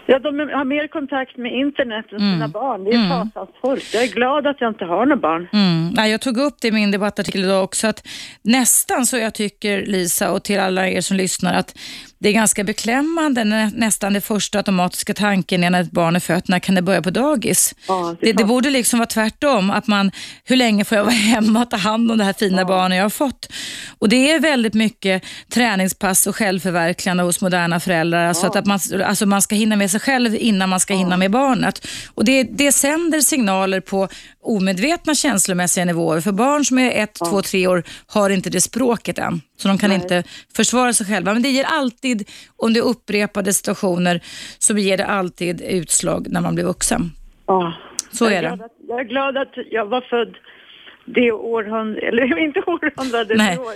[0.07, 2.51] Ja, de har mer kontakt med internet än sina mm.
[2.51, 2.85] barn.
[2.85, 3.09] Det är mm.
[3.09, 3.95] fasansfullt.
[3.95, 5.49] Jag är glad att jag inte har några barn.
[5.53, 5.91] Mm.
[5.97, 8.09] Nej, jag tog upp det i min debattartikel idag också, att
[8.43, 11.79] nästan så jag tycker, Lisa, och till alla er som lyssnar, att
[12.19, 16.21] det är ganska beklämmande när nästan det första automatiska tanken är när ett barn är
[16.21, 17.75] fött, när kan det börja på dagis?
[17.89, 20.11] Ja, det, det, det, borde liksom vara tvärtom, att man,
[20.45, 22.65] hur länge får jag vara hemma och ta hand om det här fina ja.
[22.65, 23.53] barnet jag har fått?
[23.99, 28.29] Och det är väldigt mycket träningspass och självförverkligande hos moderna föräldrar, ja.
[28.29, 31.31] alltså att man, alltså man ska hinna med sig själv innan man ska hinna med
[31.31, 31.87] barnet.
[32.15, 34.09] Och det, det sänder signaler på
[34.47, 39.19] omedvetna känslomässiga nivåer, för barn som är ett, två, tre år har inte det språket
[39.19, 39.41] än.
[39.57, 39.99] Så de kan Nej.
[40.03, 40.23] inte
[40.57, 41.33] försvara sig själva.
[41.33, 44.21] Men det ger alltid, om det är upprepade situationer,
[44.59, 47.11] så ger det alltid utslag när man blir vuxen.
[47.47, 47.75] Ja.
[48.13, 48.53] Så är, är det.
[48.53, 50.37] Att, jag är glad att jag var född
[51.05, 53.59] det århundradet, eller inte århundradet, Nej.
[53.59, 53.75] år.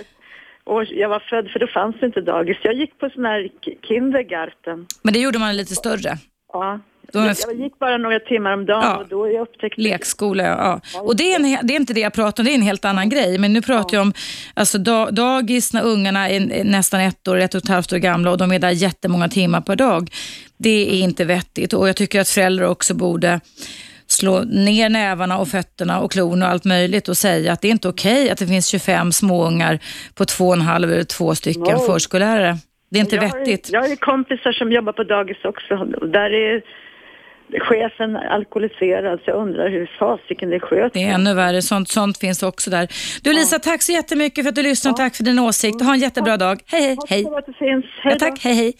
[0.63, 2.57] Och jag var född för då fanns det inte dagis.
[2.63, 3.49] Jag gick på sån här
[3.87, 4.87] kindergarten.
[5.01, 6.17] Men det gjorde man lite större?
[6.53, 6.79] Ja.
[7.13, 8.97] Jag, jag gick bara några timmar om dagen ja.
[8.97, 9.81] och då jag upptäckte...
[9.81, 10.81] Lekskola, ja.
[10.93, 12.61] ja och det är, en, det är inte det jag pratar om, det är en
[12.61, 13.37] helt annan grej.
[13.37, 13.99] Men nu pratar ja.
[13.99, 14.13] jag om
[14.53, 14.77] alltså,
[15.11, 18.51] dagis när ungarna är nästan ett år, ett och ett halvt år gamla och de
[18.51, 20.09] är där jättemånga timmar per dag.
[20.57, 23.39] Det är inte vettigt och jag tycker att föräldrar också borde
[24.07, 27.71] slå ner nävarna och fötterna och klorna och allt möjligt och säga att det är
[27.71, 29.79] inte okej okay att det finns 25 småungar
[30.15, 31.79] på två och en halv eller två stycken no.
[31.79, 32.57] förskollärare.
[32.91, 33.73] Det är inte jag vettigt.
[33.73, 35.75] Har, jag har kompisar som jobbar på dagis också.
[36.17, 36.61] Där är
[37.59, 40.93] chefen alkoholiserad så jag undrar hur fasiken det sköts.
[40.93, 42.87] Det är ännu värre, sånt, sånt finns också där.
[43.23, 45.05] Du Lisa, tack så jättemycket för att du lyssnade ja.
[45.05, 45.81] tack för din åsikt.
[45.81, 46.59] Ha en jättebra dag.
[46.65, 47.23] Hej, hej.
[47.23, 47.45] För att.
[47.59, 48.73] Hej ja, tack, hej, hej.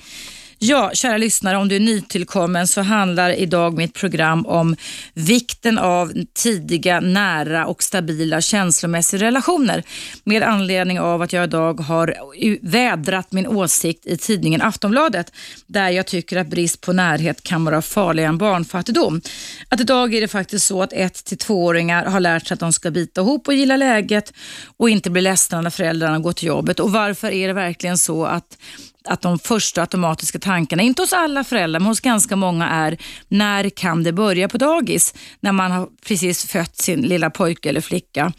[0.64, 4.76] Ja, kära lyssnare, om du är nytillkommen så handlar idag mitt program om
[5.14, 9.84] vikten av tidiga, nära och stabila känslomässiga relationer
[10.24, 12.16] med anledning av att jag idag har
[12.62, 15.34] vädrat min åsikt i tidningen Aftonbladet
[15.68, 19.22] där jag tycker att brist på närhet kan vara farligare än barnfattigdom.
[19.70, 22.74] Att idag är det faktiskt så att ett till tvååringar har lärt sig att de
[22.74, 24.34] ska bita ihop och gilla läget
[24.78, 26.80] och inte bli ledsna när föräldrarna går till jobbet.
[26.80, 28.58] Och varför är det verkligen så att
[29.04, 33.70] att de första automatiska tankarna, inte hos alla föräldrar, men hos ganska många är när
[33.70, 35.14] kan det börja på dagis?
[35.40, 38.34] När man har precis fött sin lilla pojke eller flicka.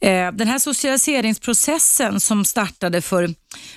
[0.00, 3.34] Eh, den här socialiseringsprocessen som startade för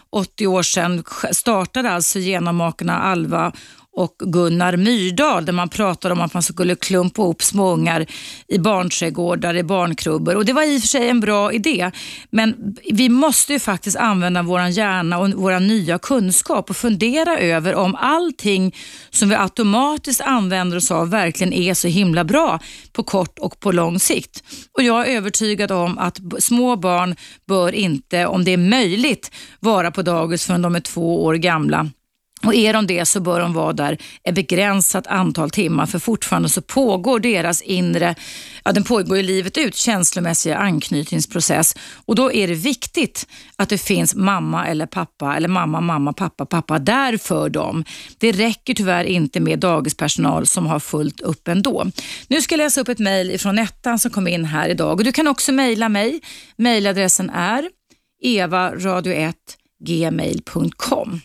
[0.10, 3.52] 80 år sedan startade alltså genom makarna Alva
[3.96, 8.06] och Gunnar Myrdal där man pratade om att man skulle klumpa ihop småungar
[8.48, 11.92] i barnträdgårdar, i barnkrubbor och det var i och för sig en bra idé.
[12.30, 17.76] Men vi måste ju faktiskt använda vår hjärna och vår nya kunskap och fundera över
[17.76, 18.76] om allting
[19.10, 22.60] som vi automatiskt använder oss av verkligen är så himla bra
[22.94, 24.44] på kort och på lång sikt.
[24.78, 27.16] Och Jag är övertygad om att små barn
[27.48, 31.90] bör inte, om det är möjligt, vara på dagis förrän de är två år gamla
[32.44, 36.50] och är de det så bör de vara där ett begränsat antal timmar för fortfarande
[36.50, 38.16] så pågår deras inre,
[38.64, 43.78] ja den pågår ju livet ut, känslomässiga anknytningsprocess och då är det viktigt att det
[43.78, 47.84] finns mamma eller pappa eller mamma, mamma, pappa, pappa där för dem.
[48.18, 51.86] Det räcker tyvärr inte med dagispersonal som har fullt upp ändå.
[52.28, 55.04] Nu ska jag läsa upp ett mejl från Nettan som kom in här idag och
[55.04, 56.22] du kan också mejla mig.
[56.56, 57.70] Mejladressen är
[58.24, 59.34] evaradio1
[59.86, 61.22] gmail.com.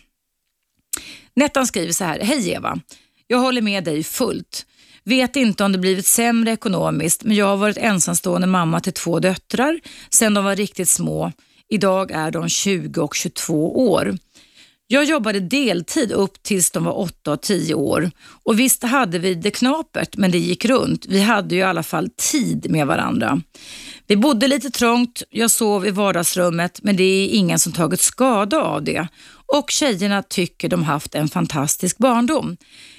[1.35, 2.19] Nettan skriver så här.
[2.19, 2.79] Hej Eva.
[3.27, 4.65] Jag håller med dig fullt.
[5.03, 9.19] Vet inte om det blivit sämre ekonomiskt, men jag har varit ensamstående mamma till två
[9.19, 11.31] döttrar sedan de var riktigt små.
[11.69, 14.17] Idag är de 20 och 22 år.
[14.87, 18.11] Jag jobbade deltid upp tills de var 8 och 10 år.
[18.43, 21.05] Och visst hade vi det knapert, men det gick runt.
[21.05, 23.41] Vi hade ju i alla fall tid med varandra.
[24.07, 28.61] Vi bodde lite trångt, jag sov i vardagsrummet, men det är ingen som tagit skada
[28.61, 29.07] av det
[29.51, 32.57] och tjejerna tycker de haft en fantastisk barndom.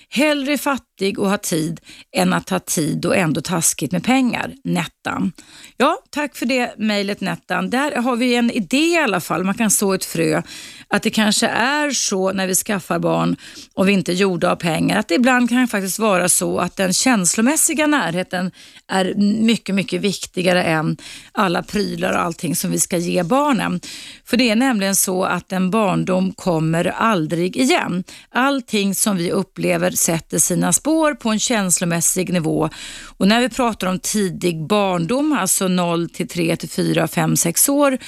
[0.09, 1.81] Hellre fattig och ha tid
[2.17, 4.55] än att ha tid och ändå taskigt med pengar.
[4.65, 5.33] Nettan.
[5.77, 7.71] Ja, tack för det mejlet Nettan.
[7.71, 9.45] Där har vi en idé i alla fall.
[9.45, 10.43] Man kan så ett frö
[10.93, 13.37] att det kanske är så när vi skaffar barn
[13.75, 16.77] och vi inte är gjorda av pengar att det ibland kan faktiskt vara så att
[16.77, 18.51] den känslomässiga närheten
[18.89, 20.97] är mycket, mycket viktigare än
[21.33, 23.81] alla prylar och allting som vi ska ge barnen.
[24.25, 28.05] För det är nämligen så att en barndom kommer aldrig igen.
[28.31, 32.69] Allting som vi upplever sätter sina spår på en känslomässig nivå
[33.07, 37.69] och när vi pratar om tidig barndom, alltså 0 till 3 till 4, 5, 6
[37.69, 37.99] år,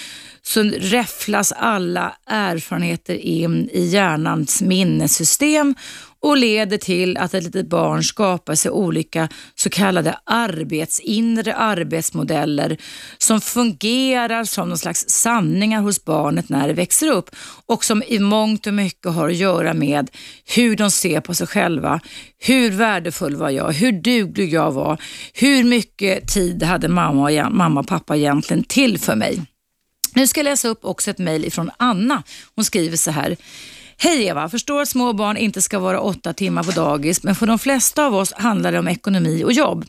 [0.47, 5.75] så räfflas alla erfarenheter in i hjärnans minnessystem
[6.25, 12.77] och leder till att ett litet barn skapar sig olika så kallade arbetsinre arbetsmodeller
[13.19, 17.31] som fungerar som någon slags sanningar hos barnet när det växer upp
[17.67, 20.11] och som i mångt och mycket har att göra med
[20.57, 22.01] hur de ser på sig själva.
[22.39, 23.73] Hur värdefull var jag?
[23.73, 24.99] Hur duglig jag var?
[25.35, 29.43] Hur mycket tid hade mamma och, mamma och pappa egentligen till för mig?
[30.15, 32.23] Nu ska jag läsa upp också ett mejl från Anna.
[32.55, 33.37] Hon skriver så här.
[33.99, 37.47] Hej Eva, förstår att små barn inte ska vara åtta timmar på dagis, men för
[37.47, 39.85] de flesta av oss handlar det om ekonomi och jobb.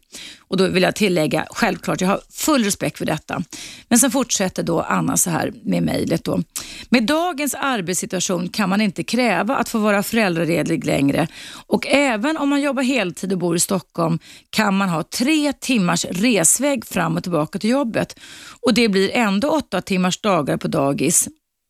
[0.47, 3.43] Och då vill jag tillägga, självklart, jag har full respekt för detta.
[3.87, 6.41] Men sen fortsätter då Anna så här med mejlet då.
[6.89, 11.27] Med dagens arbetssituation kan man inte kräva att få vara föräldraledig längre
[11.67, 16.05] och även om man jobbar heltid och bor i Stockholm kan man ha tre timmars
[16.05, 18.19] resväg fram och tillbaka till jobbet
[18.61, 21.27] och det blir ändå åtta timmars dagar på dagis.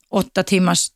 [0.09, 0.89] Åtta timmars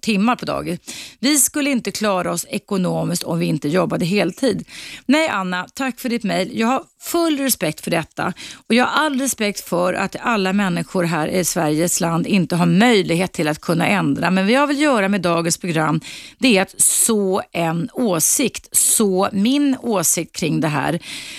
[0.00, 0.78] timmar på dag.
[1.20, 4.68] Vi skulle inte klara oss ekonomiskt om vi inte jobbade heltid.
[5.06, 6.50] Nej Anna, tack för ditt mejl.
[6.58, 8.32] Jag har full respekt för detta
[8.68, 12.66] och jag har all respekt för att alla människor här i Sveriges land inte har
[12.66, 14.30] möjlighet till att kunna ändra.
[14.30, 16.00] Men vad jag vill göra med dagens program
[16.38, 20.98] det är att så en åsikt, så min åsikt kring det här.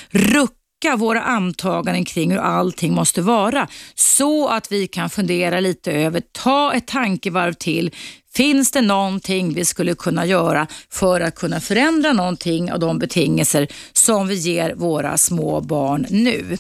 [0.10, 0.52] Ruck
[0.98, 6.74] våra antaganden kring hur allting måste vara så att vi kan fundera lite över, ta
[6.74, 7.92] ett tankevarv till,
[8.36, 13.68] Finns det någonting vi skulle kunna göra för att kunna förändra någonting av de betingelser
[13.94, 16.58] som vi ger våra små barn nu?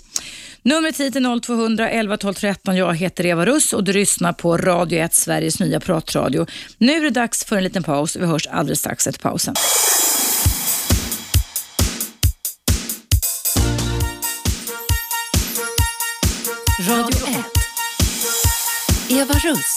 [0.61, 2.75] Numret hit är 0200 11 12 13.
[2.75, 6.45] Jag heter Eva Russ och du lyssnar på Radio 1, Sveriges nya pratradio.
[6.77, 8.15] Nu är det dags för en liten paus.
[8.15, 9.55] Vi hörs alldeles strax efter pausen.
[16.89, 17.45] Radio 1.
[19.09, 19.75] Eva Russ.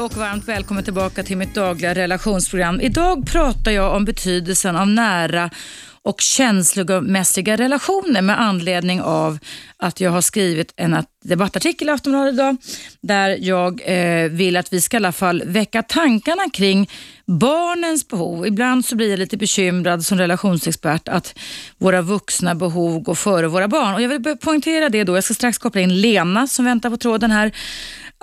[0.00, 2.80] Och varmt välkommen tillbaka till mitt dagliga relationsprogram.
[2.80, 5.50] Idag pratar jag om betydelsen av nära
[6.02, 9.38] och känslomässiga relationer med anledning av
[9.76, 12.56] att jag har skrivit en debattartikel i Aftonbladet idag
[13.00, 16.90] där jag eh, vill att vi ska i alla fall väcka tankarna kring
[17.26, 18.46] barnens behov.
[18.46, 21.38] Ibland så blir jag lite bekymrad som relationsexpert att
[21.78, 23.94] våra vuxna behov går före våra barn.
[23.94, 25.16] Och Jag vill poängtera det då.
[25.16, 27.52] Jag ska strax koppla in Lena som väntar på tråden här.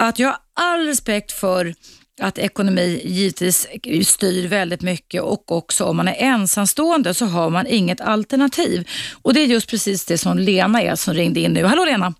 [0.02, 1.74] Att jag har all respekt för
[2.22, 3.68] att ekonomi givetvis
[4.08, 8.88] styr väldigt mycket och också om man är ensamstående så har man inget alternativ.
[9.22, 11.64] Och det är just precis det som Lena är som ringde in nu.
[11.64, 12.14] Hallå Lena!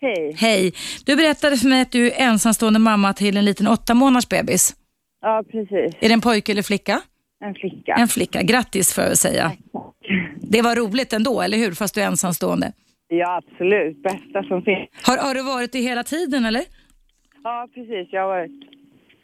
[0.00, 0.34] Hej.
[0.38, 0.72] Hej!
[1.04, 4.74] Du berättade för mig att du är ensamstående mamma till en liten åtta månaders bebis.
[5.20, 5.96] Ja, precis.
[6.00, 7.00] Är det en pojke eller flicka?
[7.44, 7.94] En flicka.
[7.94, 8.42] En flicka.
[8.42, 9.52] Grattis får jag väl säga.
[10.40, 11.72] Det var roligt ändå, eller hur?
[11.72, 12.72] Fast du är ensamstående.
[13.08, 14.02] Ja, absolut.
[14.02, 14.88] Bästa som finns.
[15.02, 16.64] Har, har du varit det hela tiden eller?
[17.44, 18.08] Ja, precis.
[18.10, 18.50] Jag har varit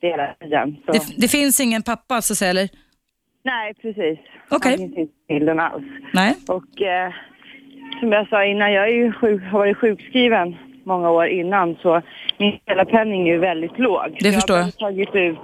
[0.00, 0.76] det hela tiden.
[0.86, 0.92] Så.
[0.92, 2.68] Det, det finns ingen pappa så att säga, eller?
[3.44, 4.18] Nej, precis.
[4.50, 4.70] Okej.
[4.70, 5.84] Han finns inte i bilden alls.
[6.14, 6.34] Nej.
[6.48, 7.12] Och eh,
[8.00, 12.02] som jag sa innan, jag är ju sjuk, har varit sjukskriven många år innan så
[12.38, 14.16] min hela penning är ju väldigt låg.
[14.20, 14.66] Det Så förstår jag.
[14.66, 14.72] jag.
[14.86, 15.38] har tagit ut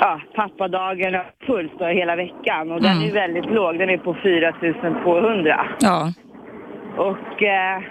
[0.00, 3.02] ja, pappadagen fullt då, hela veckan och den Mm.
[3.02, 3.78] är ju väldigt låg.
[3.78, 5.66] Den är på 4200.
[5.80, 6.12] Ja.
[6.96, 7.82] Och eh,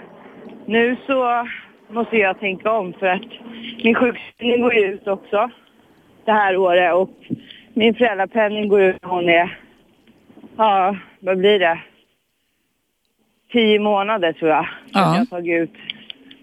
[0.66, 1.48] nu så
[1.92, 3.22] måste jag tänka om för att
[3.84, 5.50] min sjukskrivning går ut också
[6.24, 7.10] det här året och
[7.74, 9.58] min föräldrapenning går ut när hon är,
[10.56, 11.78] ja vad blir det?
[13.52, 14.68] Tio månader tror jag.
[14.92, 15.00] Ja.
[15.00, 15.72] Jag har tagit ut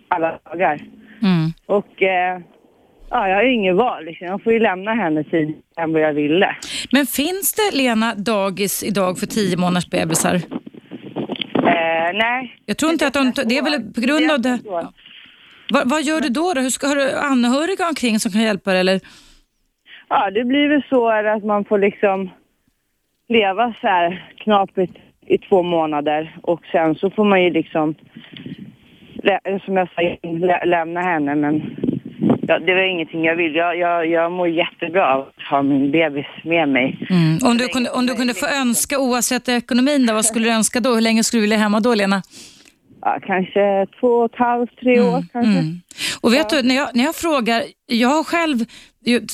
[0.07, 0.79] alla dagar.
[1.21, 1.51] Mm.
[1.65, 2.39] Och eh,
[3.09, 4.27] ja, jag har ju ingen val liksom.
[4.27, 6.55] Jag får ju lämna henne tidigare än vad jag ville.
[6.91, 10.35] Men finns det, Lena, dagis idag för tio månaders bebisar?
[11.55, 12.55] Eh, nej.
[12.65, 14.59] Jag tror inte att de, det är väl på grund av det.
[14.63, 14.93] så.
[15.69, 16.53] Vad, vad gör du då?
[16.53, 16.61] då?
[16.61, 18.79] Hur ska, har du anhöriga omkring som kan hjälpa dig?
[18.79, 18.99] Eller?
[20.09, 22.29] Ja, det blir väl så att man får liksom
[23.29, 24.93] leva så här knapigt
[25.27, 27.95] i två månader och sen så får man ju liksom,
[29.65, 31.75] som jag sa, lä- lämna henne men
[32.47, 33.55] ja, det var ingenting jag vill.
[33.55, 37.07] Jag, jag, jag mår jättebra av att ha min bebis med mig.
[37.09, 37.37] Mm.
[37.43, 40.79] Om, du kunde, om du kunde få önska oavsett ekonomin, då, vad skulle du önska
[40.79, 40.93] då?
[40.93, 42.21] Hur länge skulle du vilja hemma då, Lena?
[43.01, 45.51] Ja, kanske två och ett halvt, tre år kanske.
[45.51, 45.81] Mm.
[46.21, 48.65] Och vet du, när jag, när jag frågar, jag har själv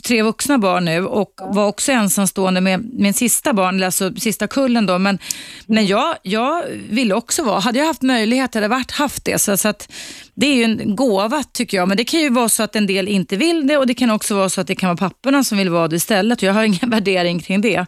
[0.08, 4.86] tre vuxna barn nu och var också ensamstående med min sista barn, alltså sista kullen
[4.86, 5.20] då, men,
[5.66, 9.40] men jag, jag ville också vara, hade jag haft möjlighet hade jag varit, haft det.
[9.40, 9.92] Så, så att
[10.34, 12.88] det är ju en gåva tycker jag, men det kan ju vara så att en
[12.88, 15.44] del inte vill det och det kan också vara så att det kan vara papporna
[15.44, 17.86] som vill vara det istället jag har ingen värdering kring det.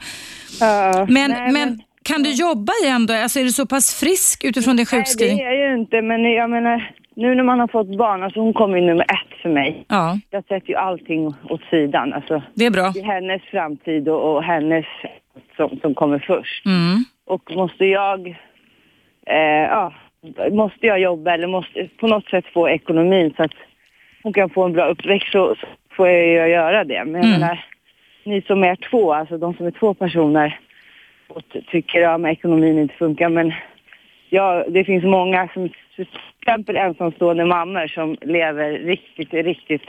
[0.59, 3.13] Ja, Men, nej, men kan du jobba igen då?
[3.13, 5.37] Alltså är du så pass frisk utifrån din Nej, sjukskrivning?
[5.37, 8.39] det är jag ju inte, men jag menar, nu när man har fått barn, alltså
[8.39, 9.85] hon kommer ju nummer ett för mig.
[9.87, 12.41] Ja, Jag sätter ju allting åt sidan, alltså.
[12.53, 12.91] det är bra.
[12.93, 14.85] Det är hennes framtid och, och hennes
[15.57, 16.65] som, som kommer först.
[16.65, 17.03] Mm.
[17.25, 18.27] Och måste jag,
[19.27, 19.93] eh, ja,
[20.51, 23.51] måste jag jobba eller måste på något sätt få ekonomin så att
[24.23, 27.03] hon kan få en bra uppväxt så, så får jag ju göra det.
[27.05, 27.39] Men jag Mm.
[27.39, 27.65] menar,
[28.23, 30.59] ni som är två, alltså de som är två personer
[31.37, 33.53] och ty- tycker att ja, ekonomin inte funkar men
[34.29, 36.07] ja, det finns många som, till
[36.41, 39.87] exempel ensamstående mammor som lever riktigt, riktigt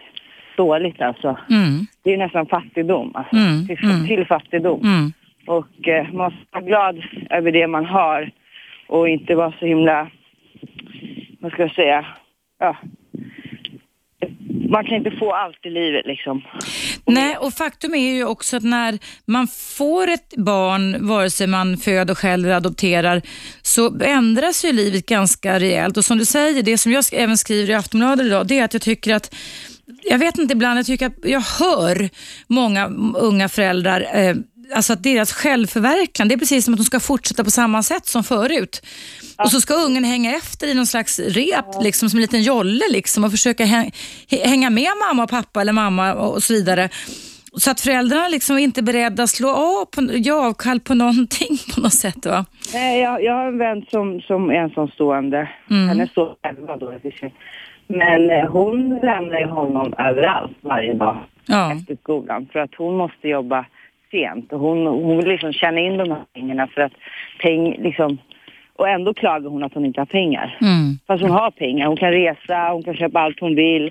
[0.57, 1.29] dåligt alltså.
[1.51, 1.87] Mm.
[2.03, 3.37] Det är nästan fattigdom, alltså.
[3.37, 4.07] Mm, Till, mm.
[4.07, 4.81] till fattigdom.
[4.81, 5.13] Mm.
[5.47, 8.31] Och eh, man ska vara glad över det man har
[8.87, 10.11] och inte vara så himla,
[11.41, 12.07] vad ska jag säga,
[12.59, 12.77] ja.
[14.71, 16.43] Man kan inte få allt i livet liksom.
[17.07, 19.47] Nej, och faktum är ju också att när man
[19.79, 23.23] får ett barn, vare sig man föder själv eller adopterar,
[23.63, 25.97] så ändras ju livet ganska rejält.
[25.97, 28.73] Och som du säger, det som jag även skriver i Aftonbladet idag, det är att
[28.73, 29.35] jag tycker att
[30.03, 32.09] jag vet inte, ibland jag tycker att jag hör
[32.47, 34.35] många unga föräldrar eh,
[34.75, 38.07] Alltså att deras självförverkligande, det är precis som att de ska fortsätta på samma sätt
[38.07, 38.83] som förut.
[39.39, 42.85] Och så ska ungen hänga efter i någon slags rep, liksom, som en liten jolle
[42.91, 43.93] liksom, och försöka häng,
[44.45, 46.89] hänga med mamma och pappa eller mamma och så vidare.
[47.57, 51.59] Så att föräldrarna liksom är inte beredda att slå av på, ge avkall på någonting
[51.75, 52.27] på något sätt.
[52.27, 52.45] Va?
[52.75, 55.49] Nej, jag, jag har en vän som, som är ensamstående.
[55.71, 55.89] Mm.
[55.89, 57.33] Han är så elva då i.
[57.87, 61.17] Men eh, hon lämnar ju honom överallt varje dag
[61.47, 61.73] Ja.
[61.73, 62.49] efter skolan.
[62.53, 63.67] För att hon måste jobba
[64.11, 64.53] sent.
[64.53, 66.93] Och hon, hon vill liksom tjäna in de här pengarna för att
[67.43, 68.19] peng, liksom,
[68.77, 70.59] och ändå klagar hon att hon inte har pengar.
[70.61, 70.99] Mm.
[71.07, 71.87] Fast hon har pengar.
[71.87, 73.91] Hon kan resa, hon kan köpa allt hon vill.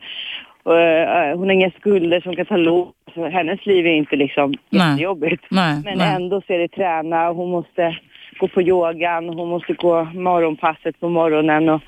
[0.63, 2.91] Och, eh, hon har inga skulder som kan ta lån.
[3.13, 4.91] Så hennes liv är inte liksom Nej.
[4.91, 5.43] jättejobbigt.
[5.49, 6.15] Nej, Men nej.
[6.15, 7.97] ändå så är det träna och hon måste
[8.39, 11.81] gå på yogan, hon måste gå morgonpasset på morgonen och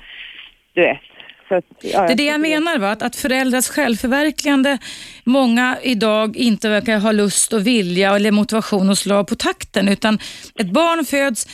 [0.74, 1.09] du vet.
[1.52, 2.90] Att, ja, Det är det jag menar, va?
[2.90, 4.78] Att, att föräldrars självförverkligande,
[5.24, 9.88] många idag inte verkar ha lust och vilja eller motivation att slå av på takten,
[9.88, 10.18] utan
[10.60, 11.46] ett barn föds,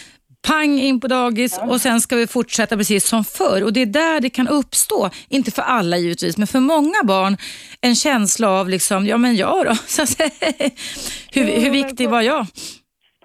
[0.46, 3.64] pang in på dagis och sen ska vi fortsätta precis som förr.
[3.64, 7.36] Och Det är där det kan uppstå, inte för alla givetvis, men för många barn,
[7.80, 9.74] en känsla av liksom, ja men jag då?
[9.86, 10.02] Så
[11.34, 12.46] hur, hur viktig var jag?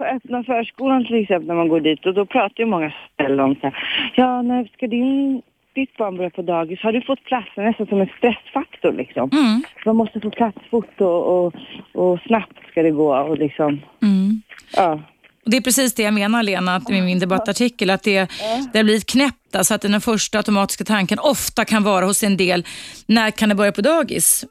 [0.02, 3.44] på öppna förskolan till exempel när man går dit och då pratar ju många föräldrar
[3.44, 3.76] om så här,
[4.16, 5.42] ja när ska din,
[5.74, 6.80] ditt barn börja på dagis?
[6.80, 7.48] Har du fått plats?
[7.58, 9.30] Nästan som en stressfaktor liksom.
[9.34, 11.54] Mm, Man måste få plats fort och, och,
[11.94, 14.42] och snabbt ska det gå och liksom, mm.
[14.76, 15.00] ja.
[15.46, 18.30] Och Det är precis det jag menar Lena, att i min debattartikel, att det,
[18.74, 22.38] det har blivit knäppt, alltså att den första automatiska tanken ofta kan vara hos en
[22.38, 22.66] del,
[23.08, 24.46] när kan det börja på dagis?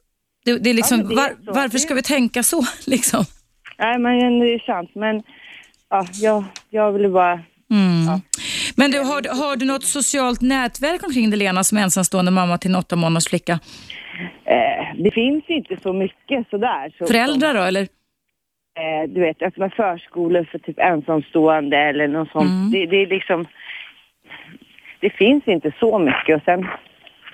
[0.44, 2.64] Det, det är liksom, Ja, det är var, varför ska vi tänka så?
[2.86, 3.24] Liksom?
[3.78, 5.22] Nej men det är sant men
[5.90, 7.40] ja, jag, jag ville bara
[7.70, 8.04] Mm.
[8.06, 8.20] Ja.
[8.76, 12.70] Men du, har, har du något socialt nätverk omkring dig Lena som ensamstående mamma till
[12.70, 13.52] en åtta månaders flicka?
[14.44, 16.94] Eh, det finns inte så mycket sådär.
[16.98, 17.88] Så, Föräldrar då eller?
[18.80, 22.50] eh, du vet, öppna förskolor för typ ensamstående eller något sånt.
[22.50, 22.70] Mm.
[22.70, 23.46] Det, det är liksom...
[25.00, 26.64] Det finns inte så mycket och sen...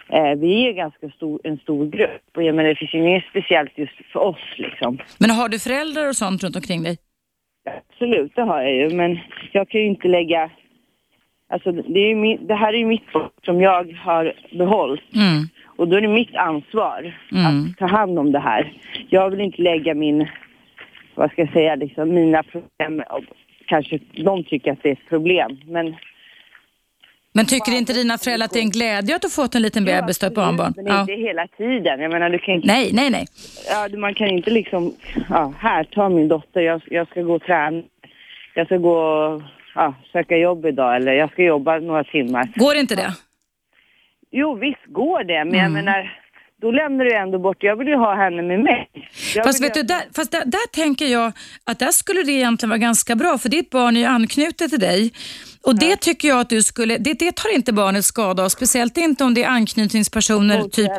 [0.09, 3.25] Eh, vi är ganska stor, en stor grupp och jag menar, det finns ju inget
[3.31, 4.99] speciellt just för oss liksom.
[5.19, 6.99] Men har du föräldrar och sånt runt omkring dig?
[7.67, 9.19] Absolut, det har jag ju, men
[9.53, 10.51] jag kan ju inte lägga...
[11.49, 15.15] Alltså, det, är ju min, det här är ju mitt barn som jag har behållit.
[15.15, 15.49] Mm.
[15.77, 17.47] Och då är det mitt ansvar Mm.
[17.47, 18.73] att ta hand om det här.
[19.09, 20.29] Jag vill inte lägga min,
[21.15, 23.25] vad ska jag säga, liksom mina problem, och
[23.67, 25.61] kanske de tycker att det är ett problem.
[25.67, 25.97] Men,
[27.37, 29.85] Men tycker inte dina föräldrar att det är en glädje att du fått en liten
[29.85, 30.73] bebis, du har ett barnbarn?
[30.77, 31.01] Men Ja.
[31.01, 32.01] inte hela tiden.
[32.01, 33.27] Jag menar, du kan inte, Nej, nej, nej.
[33.71, 34.95] ja, du- man kan inte liksom,
[35.31, 37.83] ja, här, ta min dotter, jag, jag ska gå och träna.
[38.55, 39.43] Jag ska gå och
[39.75, 42.49] ja, söka jobb idag eller jag ska jobba några timmar.
[42.55, 43.13] Går inte det?
[44.31, 45.73] Jo, visst går det, men jag Mm.
[45.85, 46.13] menar,
[46.63, 48.89] då lämnar du ändå bort, jag vill ju ha henne med mig.
[49.35, 51.33] Jag Fast, vet du, ju- där, fast där, där tänker jag
[51.65, 54.79] att där skulle det egentligen vara ganska bra, för ditt barn är ju anknutet till
[54.81, 55.13] dig.
[55.67, 58.97] Och det tycker jag att du skulle, det, det tar inte barnet skada av, speciellt
[58.97, 60.91] inte om det är anknytningspersoner typ,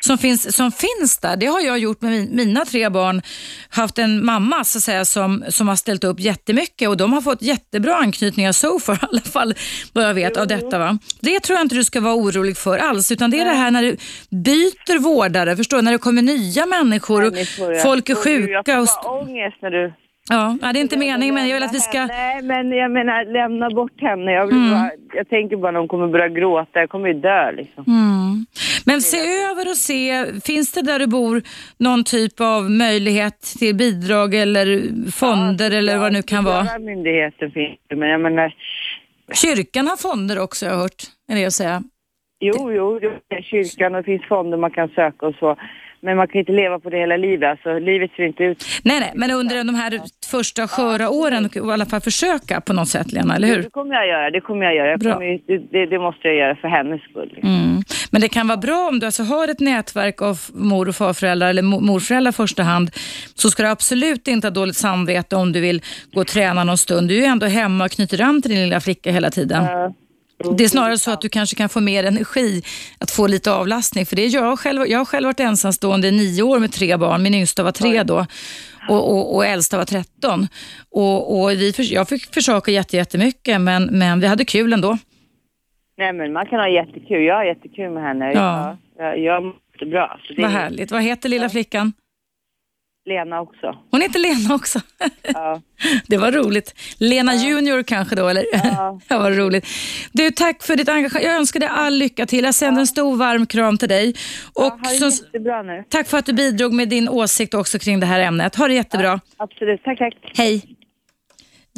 [0.00, 1.36] som, finns, som finns där.
[1.36, 3.22] Det har jag gjort med min, mina tre barn.
[3.68, 7.20] Haft en mamma så att säga, som, som har ställt upp jättemycket och de har
[7.20, 9.54] fått jättebra anknytningar so far, i alla fall
[9.92, 10.78] vad jag vet av detta.
[10.78, 10.98] Va?
[11.20, 13.70] Det tror jag inte du ska vara orolig för alls, utan det är det här
[13.70, 13.96] när du
[14.30, 15.82] byter vårdare, förstår du?
[15.82, 17.82] När det kommer nya människor och Människor, ja.
[17.82, 18.62] folk är Och sjuka.
[18.66, 19.92] Jag Och, får bara ångest när du...
[20.28, 22.06] ja, ja, det är inte meningen, men jag vill att vi ska...
[22.06, 24.32] Nej, men jag menar lämna bort henne.
[24.32, 24.70] Jag, vill Mm.
[24.70, 26.80] bara, jag tänker bara när hon kommer börja gråta.
[26.80, 27.84] Jag kommer ju dö liksom.
[27.86, 28.46] Mm.
[28.86, 29.16] Men se
[29.50, 31.42] över och se, finns det där du bor
[31.78, 34.66] någon typ av möjlighet till bidrag eller
[35.10, 36.62] fonder eller vad det nu kan vara?
[36.64, 38.54] Sociala myndigheten finns det, men jag menar...
[39.32, 41.02] Kyrkan har fonder också har jag hört,
[41.32, 41.82] är det att säga.
[42.40, 45.56] Jo, jo, det kyrkan och det finns fonder man kan söka och så.
[46.06, 47.50] Men man kan inte leva på det hela livet.
[47.50, 48.64] Alltså, livet ser inte ut...
[48.84, 50.00] Nej, nej, men under de här
[50.30, 53.62] första sköra åren i alla fall försöka på något sätt, Lena, eller hur?
[53.62, 54.30] Det kommer jag göra.
[54.30, 54.90] Det kommer jag göra.
[54.90, 55.40] Jag kommer,
[55.72, 57.30] det, det, måste jag göra för hennes skull.
[57.34, 57.50] Liksom.
[57.50, 57.82] Mm.
[58.10, 61.48] Men det kan vara bra om du alltså har ett nätverk av mor och farföräldrar
[61.48, 62.90] eller mo- morföräldrar i första hand
[63.34, 65.82] så ska du absolut inte ha dåligt samvete om du vill
[66.12, 67.08] gå och träna någon stund.
[67.08, 69.64] Du är ju ändå hemma och knyter an till din lilla flicka hela tiden.
[69.64, 69.92] Ja.
[70.56, 72.62] Det är snarare så att du kanske kan få mer energi
[72.98, 74.06] att få lite avlastning.
[74.06, 76.96] För det är jag, själv, jag har själv varit ensamstående i nio år med tre
[76.96, 77.22] barn.
[77.22, 78.26] Min yngsta var tre då
[78.88, 80.48] och, och, och äldsta var tretton.
[80.90, 84.98] Och, och vi, jag fick försöka jätte- jättemycket men, men vi hade kul ändå.
[85.98, 87.22] Nej, men man kan ha jättekul.
[87.22, 88.32] Jag har jättekul med henne.
[88.32, 88.76] Ja.
[88.98, 89.04] Ja.
[89.04, 90.18] Jag, jag mår bra.
[90.36, 90.90] Vad är härligt.
[90.90, 91.92] Vad heter lilla flickan?
[93.06, 93.76] Lena också.
[93.90, 94.80] Hon heter Lena också.
[95.22, 95.60] Ja.
[96.06, 96.74] Det var roligt.
[96.98, 98.44] Lena Junior kanske då, eller?
[98.52, 99.00] Ja.
[99.08, 99.66] det var roligt.
[100.12, 101.24] Du, tack för ditt engagemang.
[101.24, 102.44] Jag önskar dig all lycka till.
[102.44, 104.14] Jag sänder en stor varm kram till dig.
[104.52, 105.84] Och ha det så, jättebra nu.
[105.88, 108.54] tack för att du bidrog med din åsikt också kring det här ämnet.
[108.54, 109.20] Ha det jättebra.
[109.36, 109.82] Absolut.
[109.84, 110.14] Tack, tack.
[110.36, 110.76] Hej.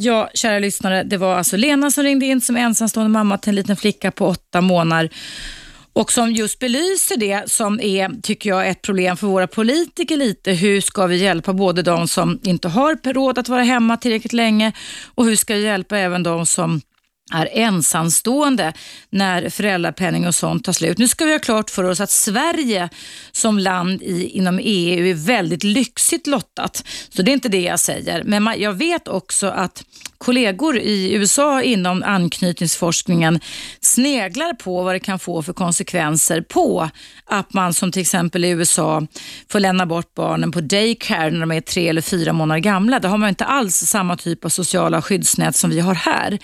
[0.01, 3.55] Ja, kära lyssnare, det var alltså Lena som ringde in som ensamstående mamma till en
[3.55, 5.11] liten flicka på åtta månader
[5.99, 10.53] och som just belyser det som är, tycker jag, ett problem för våra politiker lite.
[10.53, 14.73] Hur ska vi hjälpa både de som inte har råd att vara hemma tillräckligt länge
[15.15, 16.81] och hur ska vi hjälpa även de som
[17.33, 18.73] är ensamstående
[19.11, 20.99] när föräldrapenning och sånt tar slut.
[20.99, 22.89] Nu ska vi ha klart för oss att Sverige
[23.33, 26.85] som land i, inom EU är väldigt lyxigt lottat.
[27.09, 28.25] Så det är inte det jag säger.
[28.25, 29.85] Men man, jag vet också att
[30.19, 33.41] kollegor i USA inom anknytningsforskningen
[33.81, 36.91] sneglar på vad det kan få för konsekvenser på
[37.25, 39.07] att man som till exempel i USA
[39.53, 42.99] får lämna bort barnen på daycare när de är tre eller fyra månader gamla.
[42.99, 46.39] Där har man inte alls samma typ av sociala skyddsnät som vi har här.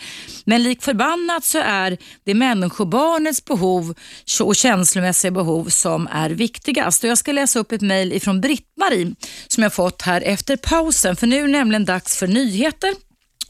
[0.45, 3.95] Men lik förbannat så är det människobarnets behov
[4.43, 7.05] och känslomässiga behov som är viktigast.
[7.05, 9.15] Och jag ska läsa upp ett mejl ifrån Britt-Marie
[9.49, 11.17] som jag fått här efter pausen.
[11.17, 12.95] För nu är det nämligen dags för nyheter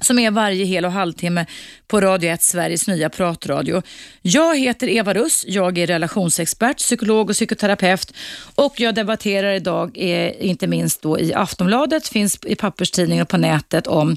[0.00, 1.46] som är varje hel och halvtimme
[1.86, 3.82] på Radio 1, Sveriges nya pratradio.
[4.22, 8.12] Jag heter Eva Russ, jag är relationsexpert, psykolog och psykoterapeut
[8.54, 13.36] och jag debatterar idag, eh, inte minst då i Aftonbladet, finns i papperstidningen och på
[13.36, 14.16] nätet om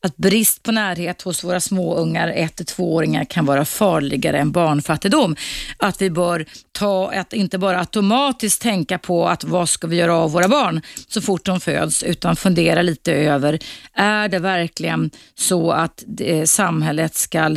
[0.00, 5.36] att brist på närhet hos våra småungar, 1-2-åringar, kan vara farligare än barnfattigdom.
[5.76, 10.14] Att vi bör ta, att inte bara automatiskt tänka på att vad ska vi göra
[10.14, 13.58] av våra barn så fort de föds, utan fundera lite över,
[13.94, 17.56] är det verkligen så att det, samhället ska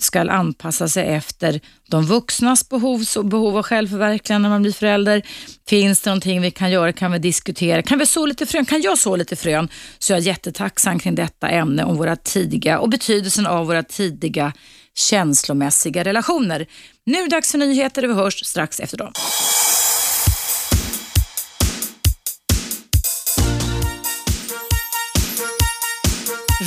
[0.00, 5.22] ska anpassa sig efter de vuxnas behov, behov av självförverkligande när man blir förälder.
[5.68, 6.92] Finns det någonting vi kan göra?
[6.92, 7.82] Kan vi diskutera?
[7.82, 8.64] Kan vi så lite frön?
[8.64, 9.68] Kan jag så lite frön?
[9.98, 14.52] Så jag är jättetacksam kring detta ämne om våra tidiga och betydelsen av våra tidiga
[14.94, 16.66] känslomässiga relationer.
[17.06, 19.12] Nu är det dags för nyheter och vi hörs strax efter dem.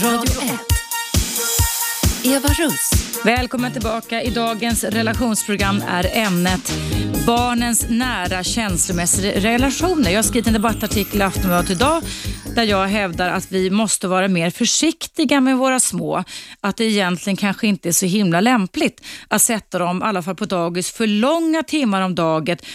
[0.02, 0.60] Radio 1.
[2.24, 2.92] Eva Russ.
[3.26, 4.22] Välkommen tillbaka.
[4.22, 6.74] I dagens relationsprogram är ämnet
[7.26, 10.10] barnens nära känslomässiga relationer.
[10.10, 12.04] Jag har skrivit en debattartikel i Aftonbladet idag
[12.56, 16.24] där jag hävdar att vi måste vara mer försiktiga med våra små.
[16.60, 20.36] Att det egentligen kanske inte är så himla lämpligt att sätta dem, i alla fall
[20.36, 22.66] på dagis, för långa timmar om, daget,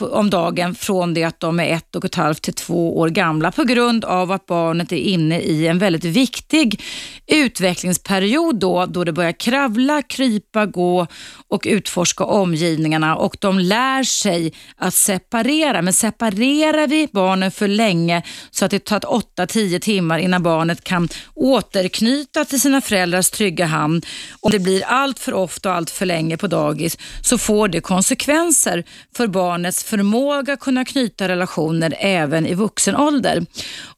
[0.00, 3.52] om dagen från det att de är ett och ett halvt till två år gamla
[3.52, 6.82] på grund av att barnet är inne i en väldigt viktig
[7.26, 11.06] utvecklingsperiod då, då det börjar kravla, krypa, gå
[11.48, 15.82] och utforska omgivningarna och de lär sig att separera.
[15.82, 21.08] Men separerar vi barnen för länge så att det tar 8-10 timmar innan barnet kan
[21.34, 24.02] återknyta till sina föräldrars trygga hamn.
[24.40, 27.80] Om det blir allt för ofta och allt för länge på dagis så får det
[27.80, 28.84] konsekvenser
[29.16, 33.46] för barnets förmåga att kunna knyta relationer även i vuxen ålder.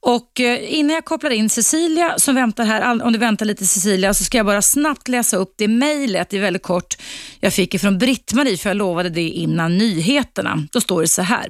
[0.01, 4.15] Och eh, innan jag kopplar in Cecilia som väntar här, om du väntar lite Cecilia,
[4.15, 6.97] så ska jag bara snabbt läsa upp det mejlet, det är väldigt kort,
[7.41, 10.67] jag fick ifrån Britt-Marie för jag lovade det innan nyheterna.
[10.73, 11.49] Då står det så här.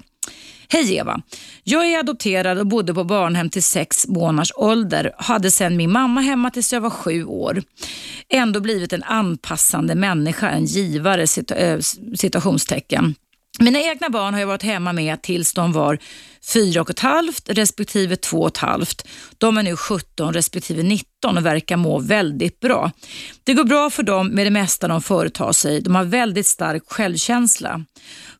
[0.68, 1.20] Hej Eva!
[1.64, 5.12] Jag är adopterad och bodde på barnhem till sex månaders ålder.
[5.18, 7.62] Hade sedan min mamma hemma tills jag var sju år.
[8.28, 11.78] Ändå blivit en anpassande människa, en givare eh,
[12.16, 13.14] situationstecken.
[13.58, 15.98] Mina egna barn har jag varit hemma med tills de var
[16.46, 19.08] fyra och ett halvt respektive två och ett halvt.
[19.38, 22.90] De är nu 17 respektive 19 och verkar må väldigt bra.
[23.44, 25.80] Det går bra för dem med det mesta de företar sig.
[25.80, 27.84] De har väldigt stark självkänsla.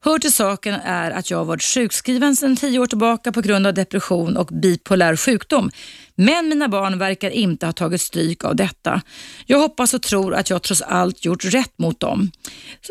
[0.00, 3.66] Hör till saken är att jag har varit sjukskriven sedan tio år tillbaka på grund
[3.66, 5.70] av depression och bipolär sjukdom.
[6.14, 9.02] Men mina barn verkar inte ha tagit stryk av detta.
[9.46, 12.30] Jag hoppas och tror att jag trots allt gjort rätt mot dem.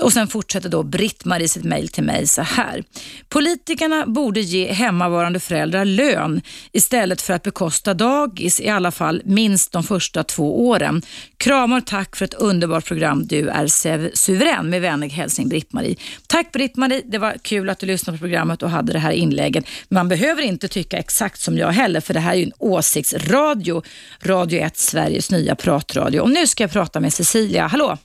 [0.02, 2.84] Och Sen fortsätter då Britt-Marie sitt mejl till mig så här.
[3.30, 6.42] Politikerna borde ge hemma hemmavarande föräldrar lön
[6.72, 11.02] istället för att bekosta dagis, i alla fall minst de första två åren.
[11.38, 13.28] Kramar tack för ett underbart program.
[13.28, 13.68] Du är
[14.16, 14.70] suverän.
[14.70, 15.96] Med vänlig hälsning Britt-Marie.
[16.28, 17.02] Tack Britt-Marie.
[17.06, 19.66] Det var kul att du lyssnade på programmet och hade det här inlägget.
[19.90, 23.84] Man behöver inte tycka exakt som jag heller, för det här är ju en åsiktsradio.
[24.24, 26.20] Radio 1, Sveriges nya pratradio.
[26.20, 27.68] Och nu ska jag prata med Cecilia.
[27.68, 27.98] Hallå!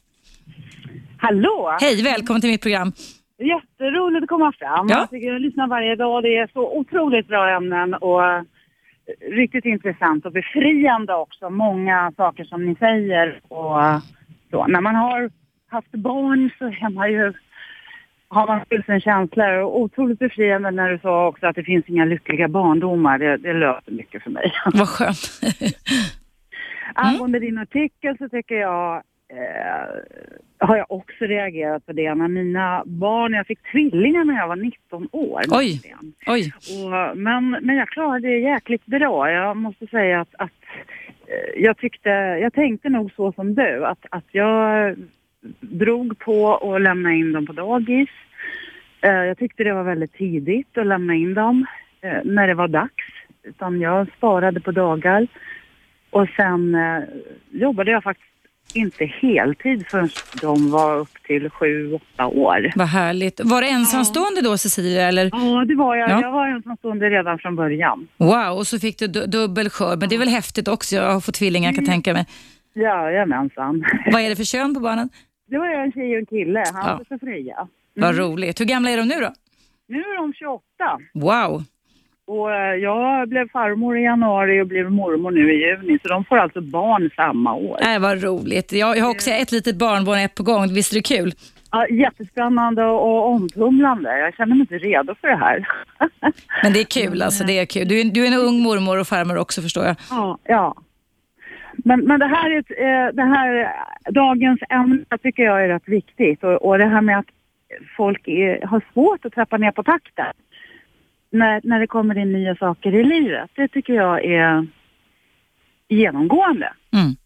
[1.18, 1.76] Hallå!
[1.80, 2.92] Hej, välkommen till mitt program.
[3.38, 4.86] Jätteroligt att komma fram.
[4.88, 4.98] Ja.
[4.98, 6.22] Jag, tycker jag lyssnar varje dag.
[6.22, 8.22] Det är så otroligt bra ämnen och
[9.30, 11.50] riktigt intressant och befriande också.
[11.50, 14.02] Många saker som ni säger och
[14.50, 14.66] så.
[14.66, 15.30] När man har
[15.68, 17.32] haft barn så är man ju
[18.28, 22.04] har man tusen känslor och otroligt befriande när du sa också att det finns inga
[22.04, 23.18] lyckliga barndomar.
[23.18, 24.52] Det, det löser mycket för mig.
[24.74, 25.40] Vad skönt.
[26.94, 32.14] Angående din artikel så tycker jag eh, har jag också reagerat på det.
[32.14, 35.42] När mina barn, jag fick tvillingar när jag var 19 år.
[35.50, 35.80] Oj.
[36.26, 36.52] Oj.
[36.54, 39.30] Och, men, men jag klarade det jäkligt bra.
[39.30, 40.50] Jag måste säga att, att
[41.26, 42.08] eh, jag tyckte,
[42.40, 43.86] jag tänkte nog så som du.
[43.86, 44.96] Att, att jag
[45.60, 48.10] drog på att lämna in dem på dagis.
[49.00, 51.66] Eh, jag tyckte det var väldigt tidigt att lämna in dem
[52.00, 53.04] eh, när det var dags.
[53.42, 55.26] Utan jag sparade på dagar.
[56.10, 56.76] Och sen
[57.50, 58.35] jobbade jag faktiskt
[58.76, 60.08] inte heltid förrän
[60.40, 62.72] de var upp till sju, åtta år.
[62.76, 63.40] Vad härligt.
[63.44, 65.08] Var det ensamstående då Cecilia?
[65.08, 65.30] Eller?
[65.32, 66.10] Ja, det var jag.
[66.10, 66.20] Ja.
[66.22, 68.08] Jag var ensamstående redan från början.
[68.16, 69.98] Wow, och så fick du du- dubbel skörd.
[70.00, 70.96] Men det är väl häftigt också?
[70.96, 72.26] Jag har fått tvillingar kan jag tänka mig.
[72.74, 73.84] Jajamensan.
[74.12, 75.08] Vad är det för kön på barnen?
[75.50, 76.80] Det var en tjej och en kille, Ja.
[76.80, 77.68] Hampus och Freja.
[77.94, 78.60] Vad roligt.
[78.60, 79.32] Hur gamla är de nu då?
[79.88, 80.62] Nu är de 28
[81.14, 81.62] Wow.
[82.26, 86.24] Och eh, jag blev farmor i januari och blev mormor nu i juni så de
[86.24, 87.78] får alltså barn samma år.
[87.82, 88.72] Äh, vad roligt.
[88.72, 90.74] Jag, jag har också ett litet barnbarn ett på gång.
[90.74, 91.32] Visst är det kul?
[91.70, 94.18] Ja, jättespännande och omtumlande.
[94.18, 95.68] Jag känner mig inte redo för det här.
[96.62, 97.44] Men det är kul alltså.
[97.44, 97.88] Det är kul.
[97.88, 99.96] Du är, du är en ung mormor och farmor också förstår jag.
[100.10, 100.74] Ja, ja.
[101.84, 103.72] Men, men det här, är ett, eh, det här
[104.10, 107.26] dagens ämne tycker jag är rätt viktigt och, och det här med att
[107.96, 110.32] folk är, har svårt att trappa ner på takten
[111.36, 113.50] när, när det kommer in nya saker i livet.
[113.54, 114.66] Det tycker jag är
[115.88, 116.72] genomgående.
[116.92, 117.16] Mm.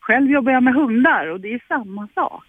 [0.00, 2.44] Själv jobbar jag med hundar och det är samma sak.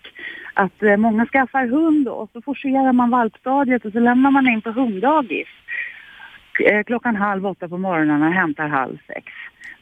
[0.54, 4.62] Att eh, många skaffar hund och så forcerar man valpstadiet och så lämnar man in
[4.62, 5.48] på hunddagis
[6.66, 9.26] eh, klockan halv åtta på morgonen och hämtar halv sex.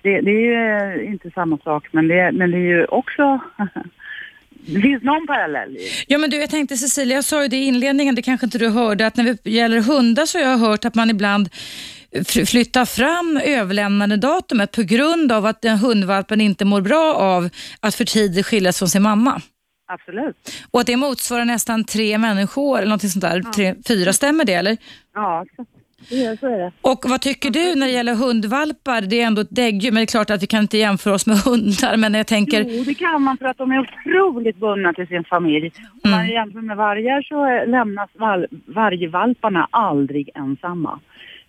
[0.02, 3.40] Det, det är ju eh, inte samma sak men det, men det är ju också
[4.66, 7.58] det finns någon parallell i Ja men du, jag tänkte Cecilia, jag sa ju det
[7.58, 10.58] i inledningen, det kanske inte du hörde, att när det gäller hundar så har jag
[10.58, 11.50] hört att man ibland
[12.46, 17.50] flyttar fram överlämnandedatumet på grund av att den hundvalpen inte mår bra av
[17.80, 19.42] att för tidigt skiljas från sin mamma.
[19.88, 20.36] Absolut.
[20.72, 23.42] Och att det motsvarar nästan tre människor eller någonting sånt där.
[23.42, 24.78] Tre, fyra, stämmer det eller?
[25.14, 25.66] Ja, så,
[26.10, 26.72] det är- så är det.
[26.82, 29.02] Och vad tycker du när det gäller hundvalpar?
[29.02, 31.28] Det är ändå ett däggdjur, men det är klart att vi kan inte jämföra oss
[31.28, 31.98] med hundar.
[31.98, 35.24] Men jag tänker, Jo, det kan man för att de är otroligt bundna till sin
[35.24, 35.72] familj.
[36.04, 41.00] Om man jämför med vargar så lämnas val- vargvalparna aldrig ensamma.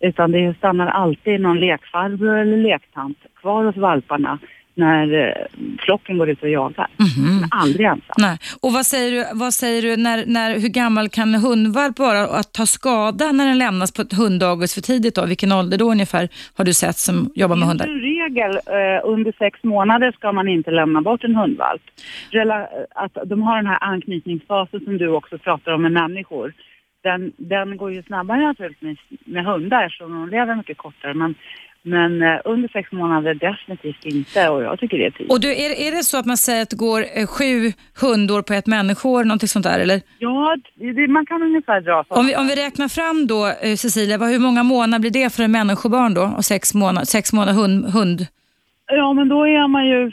[0.00, 4.38] Utan det stannar alltid någon lekfarbror eller lektant kvar hos valparna
[4.74, 5.32] när eh,
[5.78, 6.86] flocken går ut och jagar.
[6.96, 8.14] Men aldrig ensam.
[8.18, 8.38] nej.
[8.62, 12.22] Och vad säger du, vad säger du när, när, hur gammal kan en hundvalp vara
[12.22, 15.14] att ta skada när den lämnas på ett hunddagis för tidigt?
[15.14, 15.26] Då?
[15.26, 17.86] Vilken ålder då ungefär har du sett som jobbar med hundar?
[17.86, 21.82] Som regel eh, under sex månader ska man inte lämna bort en hundvalp.
[22.30, 26.52] Rela- att de har den här anknytningsfasen som du också pratar om med människor.
[27.02, 31.14] Den, den går ju snabbare naturligtvis med hundar så de lever mycket kortare.
[31.14, 31.34] Men,
[31.84, 35.30] men eh, under sex månader definitivt inte och jag tycker det är tid.
[35.30, 38.42] Och du, är, är det så att man säger att det går eh, sju hundår
[38.42, 39.78] på ett människor, någonting sånt där?
[39.80, 40.00] Eller?
[40.18, 42.14] Ja, det, man kan ungefär dra så.
[42.14, 45.34] Om vi, om vi räknar fram då, eh, Cecilia, vad, hur många månader blir det
[45.34, 46.22] för en människobarn då?
[46.36, 48.26] Och sex månader, sex månader hund, hund?
[48.86, 50.10] Ja, men då är man ju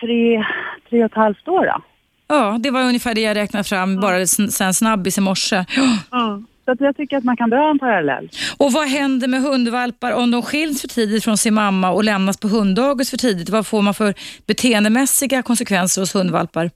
[0.00, 0.44] tre,
[0.90, 1.82] tre och ett halvt år då.
[2.28, 5.64] Ja, det var ungefär det jag räknade fram bara sn- sen snabbis i morse.
[6.10, 6.42] Ja.
[6.64, 8.28] Så att jag tycker att man kan dra en parallell.
[8.58, 12.40] Och vad händer med hundvalpar om de skiljs för tidigt från sin mamma och lämnas
[12.40, 13.48] på hunddagis för tidigt?
[13.48, 14.14] Vad får man för
[14.46, 16.70] beteendemässiga konsekvenser hos hundvalpar?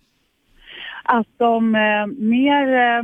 [1.09, 3.03] att de eh, mer eh,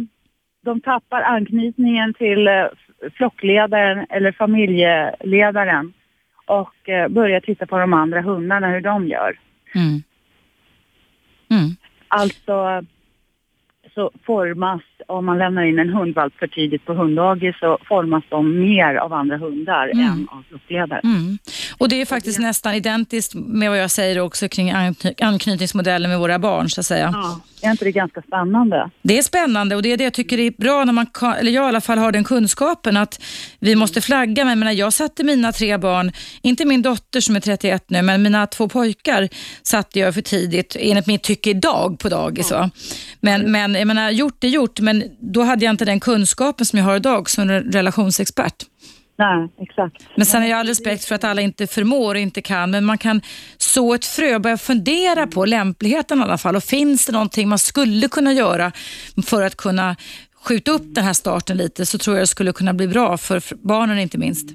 [0.65, 2.65] de tappar anknytningen till eh,
[3.13, 5.93] flockledaren eller familjeledaren
[6.47, 9.39] och eh, börjar titta på de andra hundarna, hur de gör.
[9.75, 10.03] Mm.
[11.51, 11.77] Mm.
[12.09, 12.85] Alltså
[13.95, 18.61] så formas, om man lämnar in en hundvalp för tidigt på hunddagis så formas de
[18.61, 20.05] mer av andra hundar Mm.
[20.07, 21.01] än av flockledaren.
[21.05, 21.39] Mm.
[21.79, 26.19] Och det är faktiskt nästan identiskt med vad jag säger också kring ankny- anknytningsmodellen med
[26.19, 27.11] våra barn så att säga.
[27.13, 27.41] Ja.
[27.63, 28.91] Är inte det ganska spännande?
[29.03, 31.53] Det är spännande och det är det jag tycker är bra när man kan, eller
[31.53, 33.23] jag i alla fall har den kunskapen att
[33.61, 34.45] vi måste flagga.
[34.45, 38.03] Men jag, menar, jag satte mina tre barn, inte min dotter som är 31 nu,
[38.03, 39.29] men mina två pojkar
[39.63, 42.51] satte jag för tidigt, enligt mitt tycke idag på dagis.
[42.53, 42.71] va.
[43.21, 46.79] Men, men jag menar, gjort är gjort, men då hade jag inte den kunskapen som
[46.79, 48.55] jag har idag som re- relationsexpert.
[49.17, 50.07] Nej, exakt.
[50.17, 52.85] Men sen har jag all respekt för att alla inte förmår och inte kan, men
[52.85, 53.21] man kan
[53.57, 56.57] så ett frö, börja fundera på lämpligheten i alla fall.
[56.57, 58.73] Och finns det någonting man skulle kunna göra
[59.27, 59.97] för att kunna
[60.45, 63.43] skjuta upp den här starten lite så tror jag det skulle kunna bli bra för
[63.67, 64.49] barnen inte minst.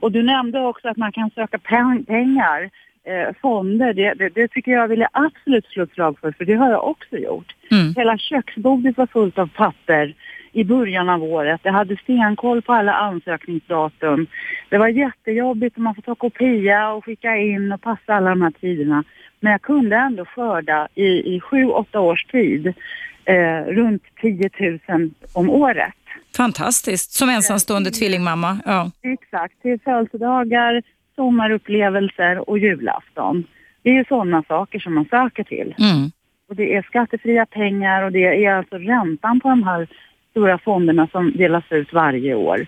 [0.00, 2.70] Och du nämnde också att man kan söka pen- pengar,
[3.06, 3.92] eh, fonder.
[3.92, 6.70] Det, det, det tycker jag vill jag absolut slå ett slag för, för det har
[6.70, 7.54] jag också gjort.
[7.70, 7.94] Mm.
[7.96, 10.14] Hela köksbordet var fullt av papper
[10.52, 11.60] i början av året.
[11.62, 14.26] Jag hade stenkoll på alla ansökningsdatum.
[14.68, 18.42] Det var jättejobbigt och man får ta kopia och skicka in och passa alla de
[18.42, 19.04] här tiderna.
[19.40, 22.74] Men jag kunde ändå skörda i, i sju, åtta års tid
[23.24, 24.50] eh, runt 10
[24.88, 25.94] 000 om året.
[26.36, 28.58] Fantastiskt, som ensamstående tvillingmamma.
[28.64, 28.90] Ja.
[29.02, 30.82] Exakt, till födelsedagar,
[31.16, 33.44] sommarupplevelser och julafton.
[33.82, 35.74] Det är ju sådana saker som man söker till.
[35.78, 36.10] Mm.
[36.48, 39.88] Och det är skattefria pengar och det är alltså räntan på de här
[40.30, 42.66] stora fonderna som delas ut varje år.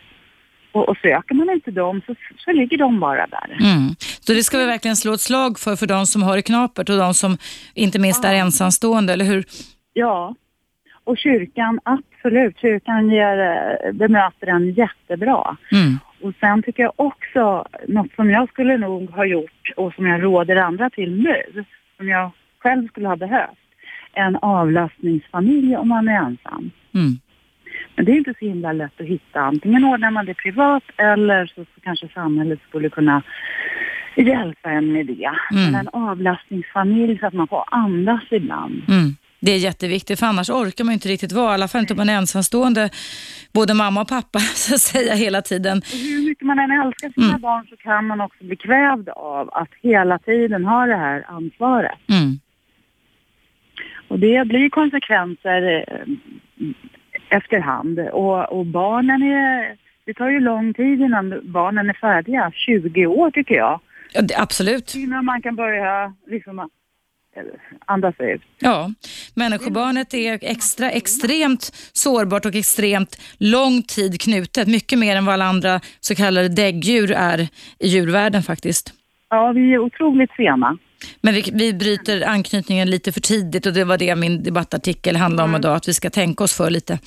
[0.73, 3.59] Och, och söker man inte dem så, så ligger de bara där.
[3.61, 3.95] Mm.
[4.21, 6.89] Så det ska vi verkligen slå ett slag för, för de som har det knapert
[6.89, 7.39] och de som
[7.75, 9.45] inte minst är ensamstående, eller hur?
[9.93, 10.35] Ja,
[11.05, 12.59] och kyrkan, absolut.
[12.59, 15.57] Kyrkan ger, eh, bemöter en jättebra.
[15.73, 15.99] Mm.
[16.21, 20.23] Och sen tycker jag också, något som jag skulle nog ha gjort och som jag
[20.23, 21.65] råder andra till nu,
[21.97, 23.59] som jag själv skulle ha behövt,
[24.13, 26.71] en avlastningsfamilj om man är ensam.
[26.95, 27.19] Mm.
[27.95, 29.41] Men det är inte så himla lätt att hitta.
[29.41, 33.23] Antingen ordnar man det privat eller så, så kanske samhället skulle kunna
[34.17, 35.31] hjälpa en med det.
[35.51, 35.73] Mm.
[35.73, 38.83] Men en avlastningsfamilj så att man får andas ibland.
[38.89, 39.17] Mm.
[39.41, 41.97] Det är jätteviktigt, för annars orkar man inte riktigt vara, i alla fall inte om
[41.97, 42.91] man är ensamstående,
[43.53, 45.79] både mamma och pappa, så att säga, hela tiden.
[45.79, 47.41] Och hur mycket man än älskar sina Mm.
[47.41, 51.99] barn så kan man också bli kvävd av att hela tiden ha det här ansvaret.
[52.09, 52.39] Mm.
[54.09, 57.99] Och det blir konsekvenser eh, efterhand.
[57.99, 59.77] Och, och barnen är...
[60.05, 62.53] Det tar ju lång tid innan barnen är färdiga.
[62.55, 63.81] 20 år tycker jag.
[64.13, 64.95] Ja, det, absolut.
[64.95, 66.69] Innan man kan börja liksom
[67.87, 68.43] andas ut.
[68.59, 68.91] Ja,
[69.35, 74.69] människobarnet är extra extremt sårbart och extremt lång tid knutet.
[74.69, 78.93] Mycket mer än vad alla andra så kallade däggdjur är i djurvärlden faktiskt.
[79.31, 80.79] Ja, vi är otroligt sena.
[81.21, 85.49] Men vi, vi bryter anknytningen lite för tidigt och det var det min debattartikel handlade
[85.49, 86.99] om idag, att vi ska tänka oss för lite.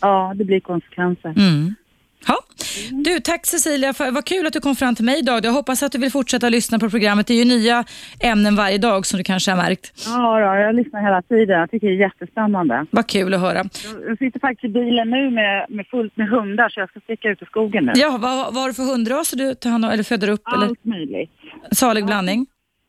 [0.00, 1.28] Ja, det blir konsekvenser.
[1.28, 1.74] Mm.
[2.28, 2.38] Ja.
[3.04, 5.44] Du, tack Cecilia, för, vad kul att du kom fram till mig idag.
[5.44, 7.26] Jag hoppas att du vill fortsätta lyssna på programmet.
[7.26, 7.84] Det är ju nya
[8.20, 9.92] ämnen varje dag som du kanske har märkt.
[10.06, 11.60] Ja, då, jag lyssnar hela tiden.
[11.60, 12.86] Jag tycker det är jättespännande.
[12.90, 13.64] Vad kul att höra.
[14.08, 17.28] Jag- sitter faktiskt i bilen nu med, med fullt med hundar så jag ska sticka
[17.28, 17.92] ut i skogen nu.
[17.94, 20.42] Ja, vad, vad har du för hundraser du tar hand om eller föder upp?
[20.54, 20.66] Eller?
[20.66, 21.30] Allt möjligt.
[21.72, 22.46] Salig blandning?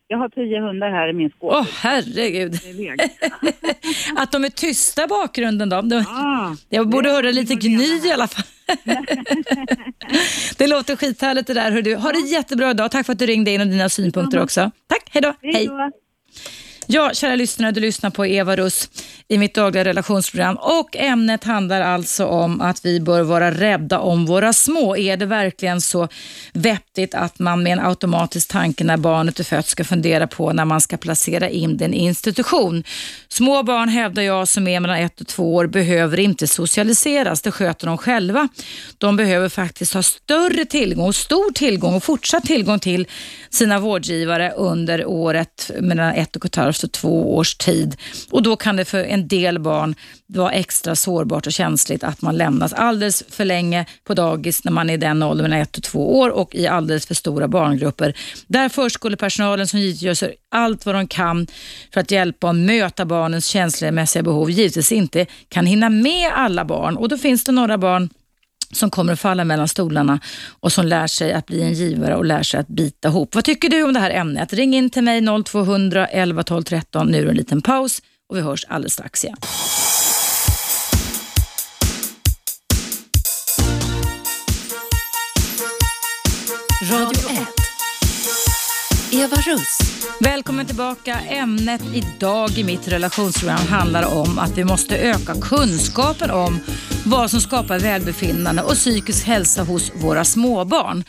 [0.10, 1.54] Jag har tio hundar här i min skåp.
[1.54, 2.54] Åh, herregud.
[2.66, 3.00] Iväg.
[4.18, 5.82] Att de är tysta i bakgrunden då.
[5.82, 8.46] De, Ah, jag borde höra lite gny i alla fall.
[10.58, 11.72] det låter skithärligt det där.
[11.72, 11.96] Hör du.
[11.96, 12.92] Ha det jättebra idag.
[12.92, 14.72] Tack för att du ringde in och dina synpunkter också.
[14.88, 15.34] Tack, hej då.
[15.42, 15.70] hej.
[16.90, 18.90] Ja, kära lyssnare, du lyssnar på Eva Russ
[19.28, 24.26] i mitt dagliga relationsprogram och ämnet handlar alltså om att vi bör vara rädda om
[24.26, 24.98] våra små.
[24.98, 26.08] Är det verkligen så
[26.54, 30.66] vettigt att man med en automatisk tanke när barnet är fött ska fundera på när
[30.66, 32.84] man ska placera in den i institution?
[33.28, 37.52] Små barn hävdar jag som är mellan ett och två år behöver inte socialiseras, det
[37.52, 38.48] sköter de själva.
[38.98, 43.08] De behöver faktiskt ha större tillgång, stor tillgång och fortsatt tillgång till
[43.50, 47.98] sina vårdgivare under året mellan ett och ett halvt och två års tid.
[48.32, 49.96] Och då kan det för en del barn
[50.28, 54.90] vara extra sårbart och känsligt att man lämnas alldeles för länge på dagis när man
[54.90, 58.14] är i den åldern mellan ett och två år och i alldeles för stora barngrupper.
[58.48, 61.48] Där förskolepersonalen som givetvis gör allt vad de kan
[61.94, 66.98] för att hjälpa och möta barnens känslomässiga behov givetvis inte kan hinna med alla barn
[66.98, 68.10] och då finns det några barn
[68.72, 70.20] som kommer att falla mellan stolarna
[70.60, 73.36] och som lär sig att bli en givare och lär sig att bita ihop.
[73.36, 74.54] Vad tycker du om det här ämnet?
[74.54, 77.08] Ring in till mig 0200 11 12 13.
[77.08, 79.38] Nu är det en liten paus och vi hörs alldeles strax igen.
[86.92, 87.67] Radio 1.
[89.12, 89.80] Eva Russ.
[90.20, 91.20] Välkommen tillbaka.
[91.20, 96.60] Ämnet idag i mitt relationsprogram handlar om att vi måste öka kunskapen om
[97.06, 101.04] vad som skapar välbefinnande och psykisk hälsa hos våra småbarn.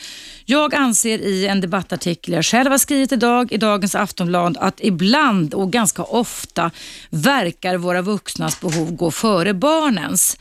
[0.51, 5.55] Jag anser i en debattartikel jag själv har skrivit idag i dagens Aftonbladet att ibland
[5.55, 6.71] och ganska ofta
[7.11, 10.39] verkar våra vuxnas behov gå före barnens.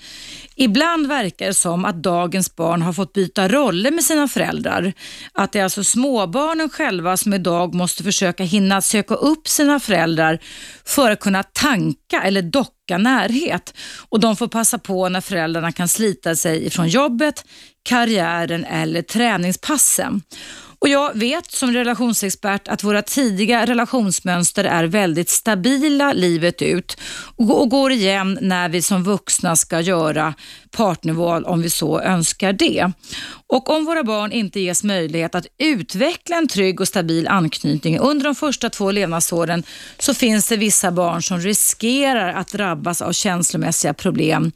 [0.56, 4.94] Ibland verkar det som att dagens barn har fått byta roller med sina föräldrar.
[5.34, 10.40] Att det är alltså småbarnen själva som idag måste försöka hinna söka upp sina föräldrar
[10.86, 13.74] för att kunna tanka eller docka närhet.
[14.10, 17.46] Och de får passa på när föräldrarna kan slita sig ifrån jobbet,
[17.84, 20.22] karriären eller träningspassen.
[20.80, 26.98] Och jag vet som relationsexpert att våra tidiga relationsmönster är väldigt stabila livet ut
[27.36, 30.34] och går igen när vi som vuxna ska göra
[30.78, 32.92] partnerval om vi så önskar det.
[33.48, 38.24] Och om våra barn inte ges möjlighet att utveckla en trygg och stabil anknytning under
[38.24, 39.64] de första två levnadsåren
[40.00, 44.52] så finns det vissa barn som riskerar att drabbas av känslomässiga problem.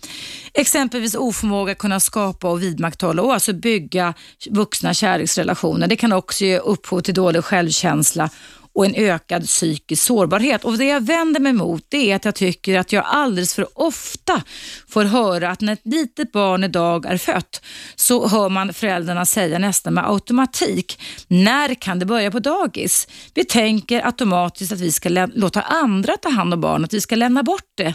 [0.54, 4.14] Exempelvis oförmåga att kunna skapa och vidmakthålla och alltså bygga
[4.50, 5.88] vuxna kärleksrelationer.
[5.88, 8.30] Det kan också ge upphov till dålig självkänsla
[8.74, 10.64] och en ökad psykisk sårbarhet.
[10.64, 13.68] Och Det jag vänder mig mot det är att jag tycker att jag alldeles för
[13.80, 14.44] ofta
[14.88, 17.62] får höra att när ett litet barn idag är fött
[17.96, 23.08] så hör man föräldrarna säga nästan med automatik, när kan det börja på dagis?
[23.34, 27.44] Vi tänker automatiskt att vi ska låta andra ta hand om barnet, vi ska lämna
[27.44, 27.94] bort det.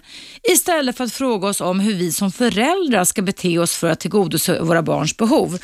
[0.52, 4.00] Istället för att fråga oss om hur vi som föräldrar ska bete oss för att
[4.00, 5.58] tillgodose våra barns behov.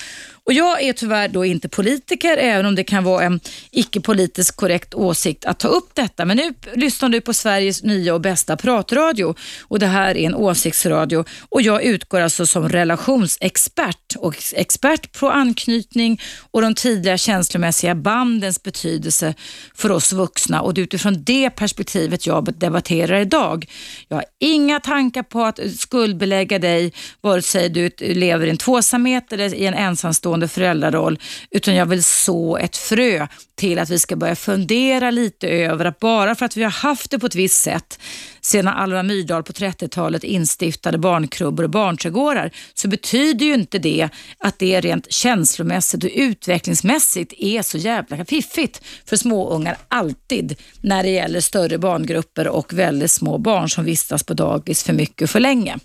[0.44, 3.40] Och jag är tyvärr då inte politiker, även om det kan vara en
[3.70, 6.24] icke-politiskt korrekt åsikt att ta upp detta.
[6.24, 10.34] Men nu lyssnar du på Sveriges nya och bästa pratradio och det här är en
[10.34, 16.20] åsiktsradio och jag utgår alltså som relationsexpert och expert på anknytning
[16.50, 19.34] och de tidiga känslomässiga bandens betydelse
[19.74, 23.66] för oss vuxna och det är utifrån det perspektivet jag debatterar idag.
[24.08, 29.32] Jag har inga tankar på att skuldbelägga dig, vare sig du lever i en tvåsamhet
[29.32, 31.18] eller i en ensamstående föräldraroll,
[31.50, 35.98] utan jag vill så ett frö till att vi ska börja fundera lite över att
[35.98, 37.98] bara för att vi har haft det på ett visst sätt
[38.40, 44.08] sedan Alva Myrdal på 30-talet instiftade barnkrubbor och barnträdgårdar så betyder ju inte det
[44.38, 51.10] att det rent känslomässigt och utvecklingsmässigt är så jävla fiffigt för småungar alltid när det
[51.10, 55.40] gäller större barngrupper och väldigt små barn som vistas på dagis för mycket och för
[55.40, 55.78] länge.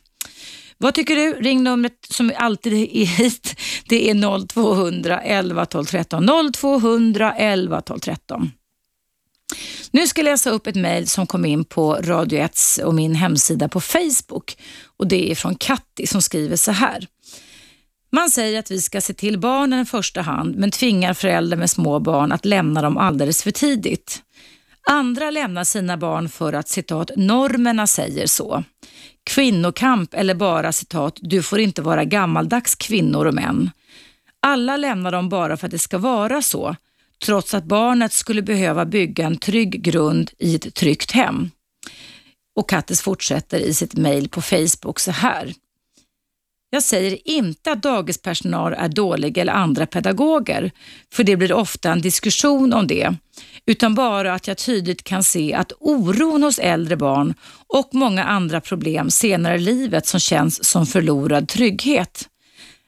[0.78, 1.34] Vad tycker du?
[1.34, 3.56] Ring numret som alltid är hit.
[3.90, 6.28] Det är 0200 11 12 13.
[6.54, 8.52] 0200 11 12 13.
[9.92, 13.16] Nu ska jag läsa upp ett mejl som kom in på Radio 1 och min
[13.16, 14.58] hemsida på Facebook.
[14.98, 17.08] Och Det är från Katti som skriver så här.
[18.12, 21.70] Man säger att vi ska se till barnen i första hand men tvingar föräldrar med
[21.70, 24.22] små barn att lämna dem alldeles för tidigt.
[24.90, 28.64] Andra lämnar sina barn för att citat normerna säger så.
[29.28, 33.72] Kvinnokamp eller bara citat du får inte vara gammaldags kvinnor och män.
[34.40, 36.76] Alla lämnar dem bara för att det ska vara så
[37.26, 41.52] trots att barnet skulle behöva bygga en trygg grund i ett tryggt hem.
[42.56, 45.54] Och Kattis fortsätter i sitt mejl på Facebook så här.
[46.70, 50.72] Jag säger inte att dagispersonal är dålig eller andra pedagoger,
[51.14, 53.16] för det blir ofta en diskussion om det,
[53.66, 57.34] utan bara att jag tydligt kan se att oron hos äldre barn
[57.68, 62.30] och många andra problem senare i livet som känns som förlorad trygghet.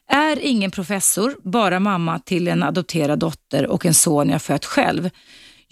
[0.08, 5.10] Är ingen professor, bara mamma till en adopterad dotter och en son jag fött själv.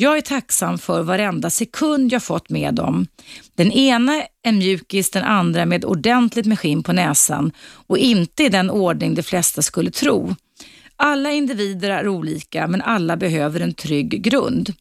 [0.01, 3.07] Jag är tacksam för varenda sekund jag fått med dem.
[3.55, 7.53] Den ena är mjukis, den andra med ordentligt med skinn på näsan
[7.87, 10.35] och inte i den ordning de flesta skulle tro.
[10.97, 14.75] Alla individer är olika men alla behöver en trygg grund.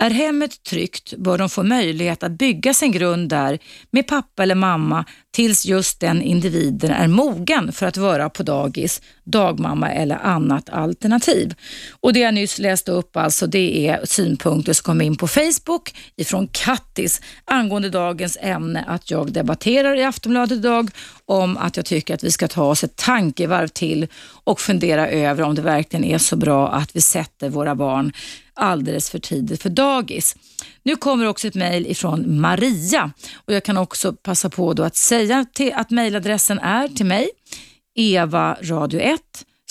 [0.00, 3.58] Är hemmet tryggt bör de få möjlighet att bygga sin grund där
[3.90, 9.02] med pappa eller mamma tills just den individen är mogen för att vara på dagis,
[9.24, 11.54] dagmamma eller annat alternativ.
[12.00, 15.94] Och Det jag nyss läste upp alltså det är synpunkter som kom in på Facebook
[16.16, 20.90] ifrån Kattis angående dagens ämne att jag debatterar i Aftonbladet idag
[21.26, 24.06] om att jag tycker att vi ska ta oss ett tankevarv till
[24.44, 28.12] och fundera över om det verkligen är så bra att vi sätter våra barn
[28.54, 30.36] alldeles för tidigt för dagis.
[30.82, 34.96] Nu kommer också ett mejl ifrån Maria och jag kan också passa på då att
[34.96, 37.30] säga till att mejladressen är till mig
[37.96, 39.18] evaradio1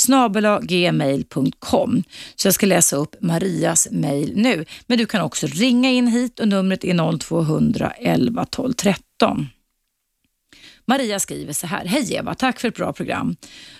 [0.01, 2.03] snabelagmail.com.
[2.35, 4.65] Så jag ska läsa upp Marias mail nu.
[4.87, 9.47] Men du kan också ringa in hit och numret är 0200 11 12 13.
[10.85, 11.85] Maria skriver så här.
[11.85, 13.35] Hej Eva, tack för ett bra program.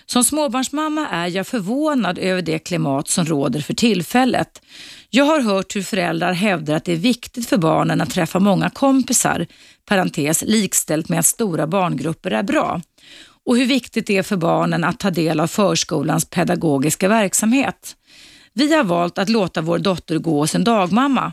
[0.06, 4.62] Som småbarnsmamma är jag förvånad över det klimat som råder för tillfället.
[5.10, 8.70] Jag har hört hur föräldrar hävdar att det är viktigt för barnen att träffa många
[8.70, 9.46] kompisar,
[9.84, 12.80] parentes likställt med att stora barngrupper är bra
[13.46, 17.96] och hur viktigt det är för barnen att ta del av förskolans pedagogiska verksamhet.
[18.54, 21.32] Vi har valt att låta vår dotter gå hos en dagmamma.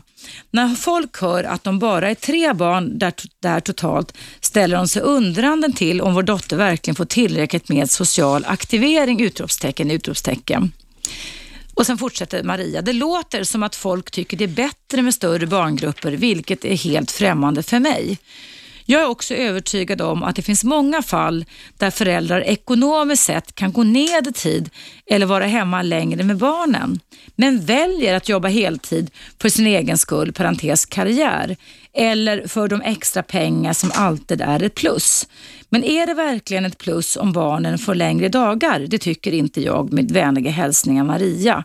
[0.50, 5.02] När folk hör att de bara är tre barn där, där totalt ställer de sig
[5.02, 9.20] undrande till om vår dotter verkligen får tillräckligt med social aktivering!
[9.20, 10.72] Utropstecken, utropstecken.
[11.74, 12.82] Och sen fortsätter Maria.
[12.82, 17.10] Det låter som att folk tycker det är bättre med större barngrupper, vilket är helt
[17.10, 18.18] främmande för mig.
[18.90, 21.44] Jag är också övertygad om att det finns många fall
[21.78, 24.70] där föräldrar ekonomiskt sett kan gå ned i tid
[25.06, 27.00] eller vara hemma längre med barnen,
[27.36, 29.10] men väljer att jobba heltid
[29.42, 31.56] för sin egen skull, parentes karriär,
[31.92, 35.26] eller för de extra pengar som alltid är ett plus.
[35.68, 38.86] Men är det verkligen ett plus om barnen får längre dagar?
[38.88, 41.64] Det tycker inte jag med vänliga hälsningar Maria.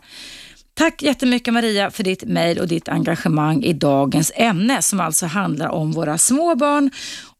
[0.78, 5.68] Tack jättemycket Maria för ditt mejl och ditt engagemang i dagens ämne som alltså handlar
[5.68, 6.90] om våra små barn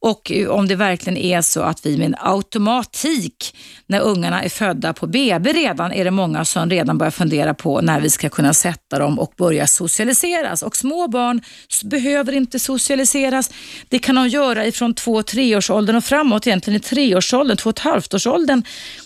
[0.07, 4.93] och om det verkligen är så att vi med en automatik, när ungarna är födda
[4.93, 8.55] på BB redan, är det många som redan börjar fundera på när vi ska kunna
[8.55, 10.63] sätta dem och börja socialiseras.
[10.63, 11.43] Och små barn
[11.85, 13.51] behöver inte socialiseras.
[13.89, 17.85] Det kan de göra ifrån två, treårsåldern och framåt, egentligen i treårsåldern, två och ett
[17.85, 18.63] halvt årsåldern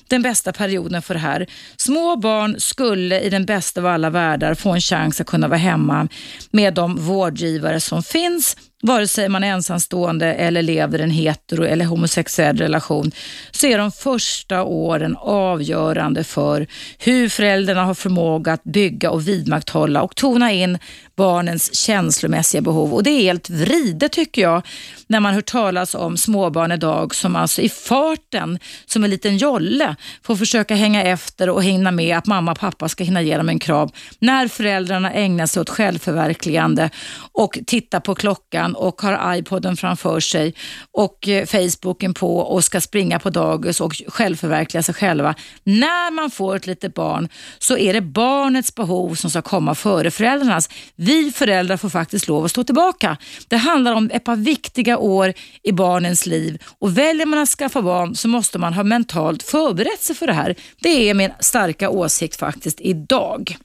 [0.08, 1.46] den bästa perioden för det här.
[1.76, 5.58] Små barn skulle i den bästa av alla världar få en chans att kunna vara
[5.58, 6.08] hemma
[6.50, 11.64] med de vårdgivare som finns vare sig man är ensamstående eller lever i en hetero
[11.64, 13.10] eller homosexuell relation,
[13.50, 16.66] så är de första åren avgörande för
[16.98, 20.78] hur föräldrarna har förmåga att bygga och vidmakthålla och tona in
[21.16, 22.94] barnens känslomässiga behov.
[22.94, 24.62] Och Det är helt vridet tycker jag
[25.06, 29.96] när man hör talas om småbarn idag som alltså i farten, som en liten jolle,
[30.22, 33.48] får försöka hänga efter och hinna med att mamma och pappa ska hinna ge dem
[33.48, 33.88] en kram.
[34.18, 36.90] När föräldrarna ägnar sig åt självförverkligande
[37.32, 40.54] och tittar på klockan och har iPoden framför sig
[40.92, 45.34] och eh, Facebooken på och ska springa på dagis och självförverkliga sig själva.
[45.64, 50.10] När man får ett litet barn så är det barnets behov som ska komma före
[50.10, 50.68] föräldrarnas.
[50.96, 53.16] Vi föräldrar får faktiskt lov att stå tillbaka.
[53.48, 57.82] Det handlar om ett par viktiga år i barnens liv och väljer man att skaffa
[57.82, 60.54] barn så måste man ha mentalt förberett sig för det här.
[60.80, 63.56] Det är min starka åsikt faktiskt idag.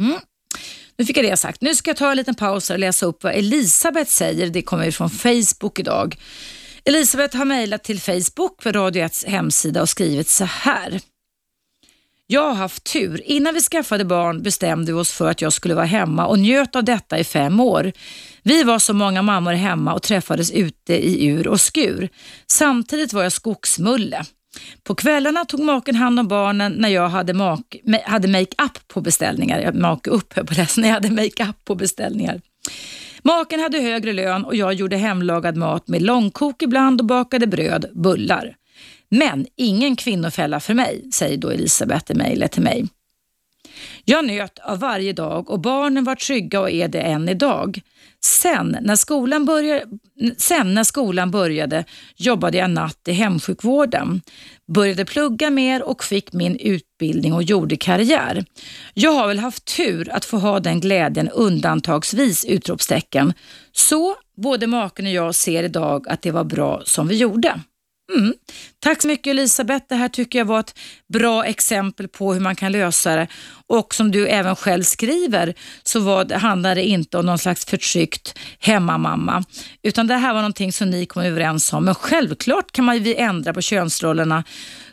[0.00, 0.18] Mm.
[0.98, 1.60] Nu fick jag det sagt.
[1.60, 4.50] Nu ska jag ta en liten paus och läsa upp vad Elisabeth säger.
[4.50, 6.16] Det kommer från Facebook idag.
[6.84, 11.00] Elisabeth har mejlat till Facebook för Radio 1 hemsida och skrivit så här.
[12.26, 13.22] Jag har haft tur.
[13.24, 16.76] Innan vi skaffade barn bestämde vi oss för att jag skulle vara hemma och njöt
[16.76, 17.92] av detta i fem år.
[18.42, 22.08] Vi var så många mammor hemma och träffades ute i ur och skur.
[22.46, 24.24] Samtidigt var jag skogsmulle.
[24.84, 29.72] På kvällarna tog maken hand om barnen när jag hade, mak, hade make-up på beställningar.
[29.72, 32.40] Make upp på det, när jag hade make-up på beställningar.
[33.22, 37.86] Maken hade högre lön och jag gjorde hemlagad mat med långkok ibland och bakade bröd,
[37.92, 38.56] bullar.
[39.08, 42.86] Men ingen kvinnofälla för mig, säger då Elisabeth i mejlet till mig.
[44.04, 47.80] Jag njöt av varje dag och barnen var trygga och är det än idag.
[48.26, 49.84] Sen när, skolan började,
[50.36, 51.84] sen när skolan började
[52.16, 54.22] jobbade jag natt i hemsjukvården.
[54.68, 58.44] Började plugga mer och fick min utbildning och gjorde karriär.
[58.94, 62.44] Jag har väl haft tur att få ha den glädjen undantagsvis!
[62.44, 63.32] utropstecken.
[63.72, 67.60] Så både maken och jag ser idag att det var bra som vi gjorde.
[68.14, 68.34] Mm.
[68.78, 69.86] Tack så mycket Elisabeth.
[69.88, 70.78] Det här tycker jag var ett
[71.12, 73.26] bra exempel på hur man kan lösa det.
[73.66, 78.38] Och som du även själv skriver så var, handlar det inte om någon slags förtryckt
[78.58, 79.44] hemmamamma.
[79.82, 81.84] Utan det här var någonting som ni kom överens om.
[81.84, 84.44] Men självklart kan man ju ändra på könsrollerna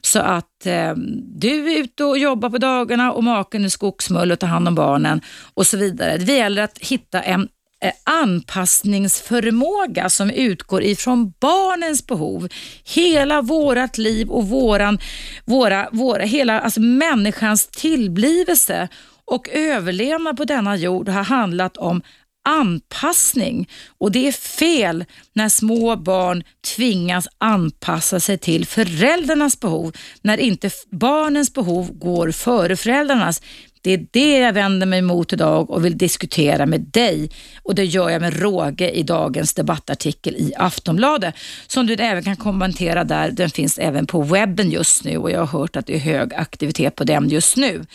[0.01, 0.93] så att eh,
[1.39, 4.75] du är ute och jobbar på dagarna och maken är skogsmull och tar hand om
[4.75, 5.21] barnen
[5.53, 6.17] och så vidare.
[6.17, 7.47] Det gäller att hitta en
[7.83, 12.47] Eh, anpassningsförmåga som utgår ifrån barnens behov.
[12.83, 14.99] Hela vårat liv och våran,
[15.45, 18.87] våra, våra, hela alltså människans tillblivelse
[19.25, 22.01] och överlevnad på denna jord har handlat om
[22.45, 26.43] anpassning och det är fel när små barn
[26.75, 33.41] tvingas anpassa sig till föräldrarnas behov när inte barnens behov går före föräldrarnas.
[33.83, 37.29] Det är det jag vänder mig mot idag och vill diskutera med dig.
[37.63, 41.35] Och det gör jag med råge i dagens debattartikel i Aftonbladet
[41.67, 43.31] som du även kan kommentera där.
[43.31, 46.33] Den finns även på webben just nu och jag har hört att det är hög
[46.33, 47.85] aktivitet på den just nu.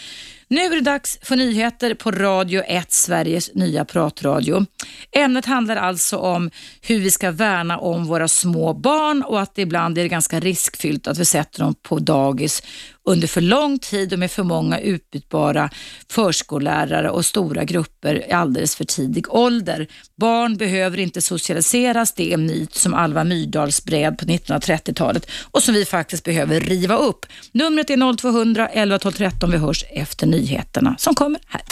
[0.51, 4.67] Nu är det dags för nyheter på Radio 1, Sveriges nya pratradio.
[5.13, 9.63] Ämnet handlar alltså om hur vi ska värna om våra små barn och att det
[9.63, 12.63] ibland är ganska riskfyllt att vi sätter dem på dagis
[13.09, 15.71] under för lång tid och med för många utbytbara
[16.11, 19.87] förskollärare och stora grupper i alldeles för tidig ålder.
[20.17, 25.63] Barn behöver inte socialiseras, det är en myt som Alva Myrdal spred på 1930-talet och
[25.63, 27.27] som vi faktiskt behöver riva upp.
[27.53, 29.51] Numret är 0200 11 12 13.
[29.51, 31.63] Vi hörs efter nyheterna som kommer här.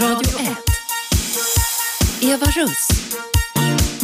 [0.00, 0.74] Radio 1.
[2.22, 2.88] Eva Russ.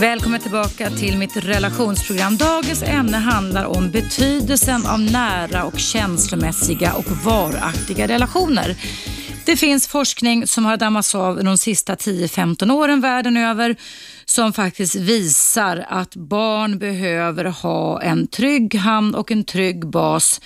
[0.01, 2.37] Välkommen tillbaka till mitt relationsprogram.
[2.37, 8.77] Dagens ämne handlar om betydelsen av nära och känslomässiga och varaktiga relationer.
[9.45, 13.76] Det finns forskning som har dammats av de sista 10-15 åren världen över
[14.24, 20.41] som faktiskt visar att barn behöver ha en trygg hamn och en trygg bas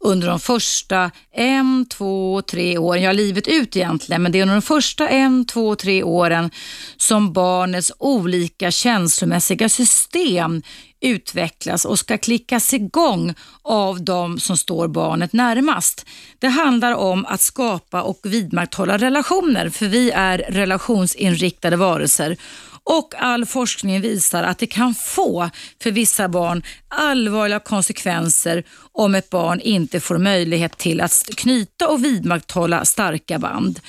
[0.00, 4.54] under de första en, två, tre åren, ja livet ut egentligen, men det är under
[4.54, 6.50] de första en, två, tre åren
[6.96, 10.62] som barnets olika känslomässiga system
[11.00, 16.06] utvecklas och ska klickas igång av de som står barnet närmast.
[16.38, 22.36] Det handlar om att skapa och vidmakthålla relationer, för vi är relationsinriktade varelser
[22.84, 25.50] och all forskning visar att det kan få
[25.82, 32.04] för vissa barn allvarliga konsekvenser om ett barn inte får möjlighet till att knyta och
[32.04, 33.80] vidmakthålla starka band.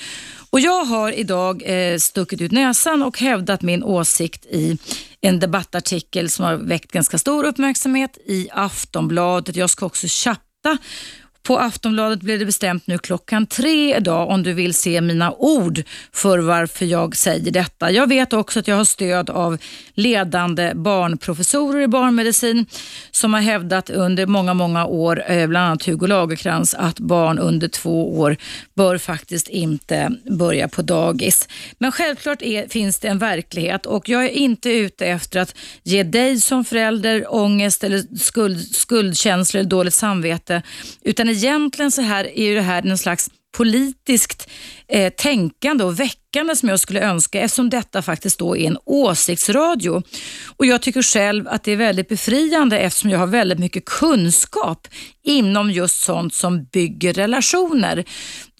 [0.50, 4.78] Och Jag har idag eh, stuckit ut näsan och hävdat min åsikt i
[5.22, 9.56] en debattartikel som har väckt ganska stor uppmärksamhet i Aftonbladet.
[9.56, 10.78] Jag ska också chatta
[11.42, 15.82] på Aftonbladet blev det bestämt nu klockan tre idag om du vill se mina ord
[16.12, 17.90] för varför jag säger detta.
[17.90, 19.58] Jag vet också att jag har stöd av
[19.94, 22.66] ledande barnprofessorer i barnmedicin
[23.10, 27.68] som har hävdat under många, många år, eh, bland annat Hugo Lagerkrans, att barn under
[27.68, 28.36] två år
[28.74, 31.48] bör faktiskt inte börja på dagis.
[31.78, 36.02] Men självklart är, finns det en verklighet och jag är inte ute efter att ge
[36.02, 40.62] dig som förälder ångest eller skuld, skuldkänslor eller dåligt samvete,
[41.02, 44.50] utan egentligen så här är det här en slags politiskt
[44.88, 50.02] eh, tänkande och väckande som jag skulle önska eftersom detta faktiskt då är en åsiktsradio.
[50.56, 54.88] Och Jag tycker själv att det är väldigt befriande eftersom jag har väldigt mycket kunskap
[55.24, 58.04] inom just sånt som bygger relationer.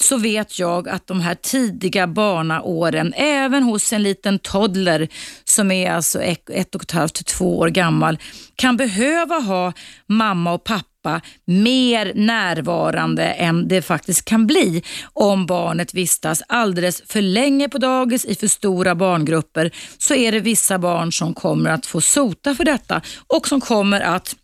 [0.00, 5.08] Så vet jag att de här tidiga barnaåren, även hos en liten toddler
[5.44, 8.18] som är alltså ett och ett halvt till två år gammal,
[8.56, 9.72] kan behöva ha
[10.06, 17.02] mamma och pappa pappa mer närvarande än det faktiskt kan bli om barnet vistas alldeles
[17.06, 21.70] för länge på dagis i för stora barngrupper så är det vissa barn som kommer
[21.70, 24.36] att få sota för detta och som kommer att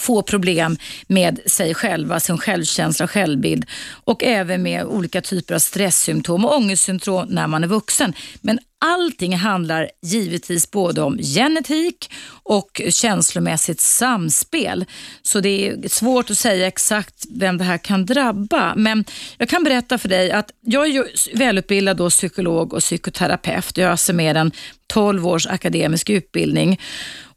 [0.00, 3.66] få problem med sig själva, alltså sin självkänsla och självbild
[4.04, 8.14] och även med olika typer av stresssymptom och ångestsymptom när man är vuxen.
[8.40, 12.10] Men allting handlar givetvis både om genetik
[12.42, 14.84] och känslomässigt samspel.
[15.22, 18.74] Så det är svårt att säga exakt vem det här kan drabba.
[18.76, 19.04] Men
[19.38, 21.04] jag kan berätta för dig att jag är
[21.38, 23.76] välutbildad då psykolog och psykoterapeut.
[23.76, 24.52] Jag har alltså mer än
[24.86, 26.78] 12 års akademisk utbildning.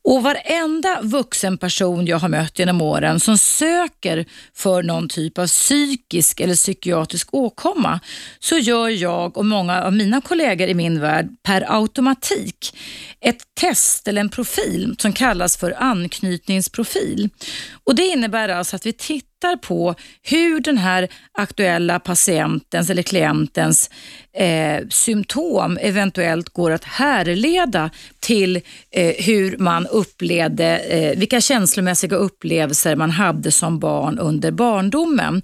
[0.06, 5.48] Och varenda vuxen person jag har mött genom åren som söker för någon typ av
[5.48, 8.00] psykisk eller psykiatrisk åkomma
[8.40, 12.78] så gör jag och många av mina kollegor i min värld per automatik
[13.22, 17.30] ett test eller en profil som kallas för anknytningsprofil.
[17.86, 23.90] Och Det innebär alltså att vi tittar på hur den här aktuella patientens eller klientens
[24.34, 27.90] eh, symptom eventuellt går att härleda
[28.20, 35.42] till eh, hur man upplevde, eh, vilka känslomässiga upplevelser man hade som barn under barndomen.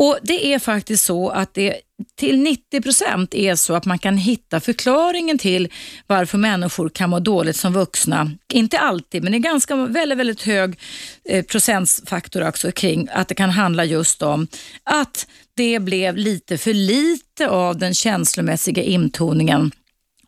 [0.00, 1.74] Och Det är faktiskt så att det
[2.16, 5.68] till 90 procent är så att man kan hitta förklaringen till
[6.06, 8.30] varför människor kan må dåligt som vuxna.
[8.52, 10.78] Inte alltid, men det är ganska väldigt, väldigt hög
[11.24, 14.46] eh, procentfaktor också kring att det kan handla just om
[14.84, 19.70] att det blev lite för lite av den känslomässiga intoningen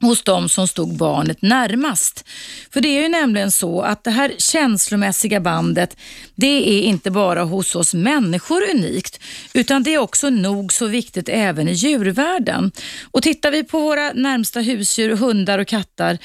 [0.02, 2.24] hos de som stod barnet närmast.
[2.72, 5.96] För det är ju nämligen så att det här känslomässiga bandet,
[6.34, 9.20] det är inte bara hos oss människor unikt,
[9.54, 12.72] utan det är också nog så viktigt även i djurvärlden.
[13.10, 16.18] Och tittar vi på våra närmsta husdjur, hundar och kattar,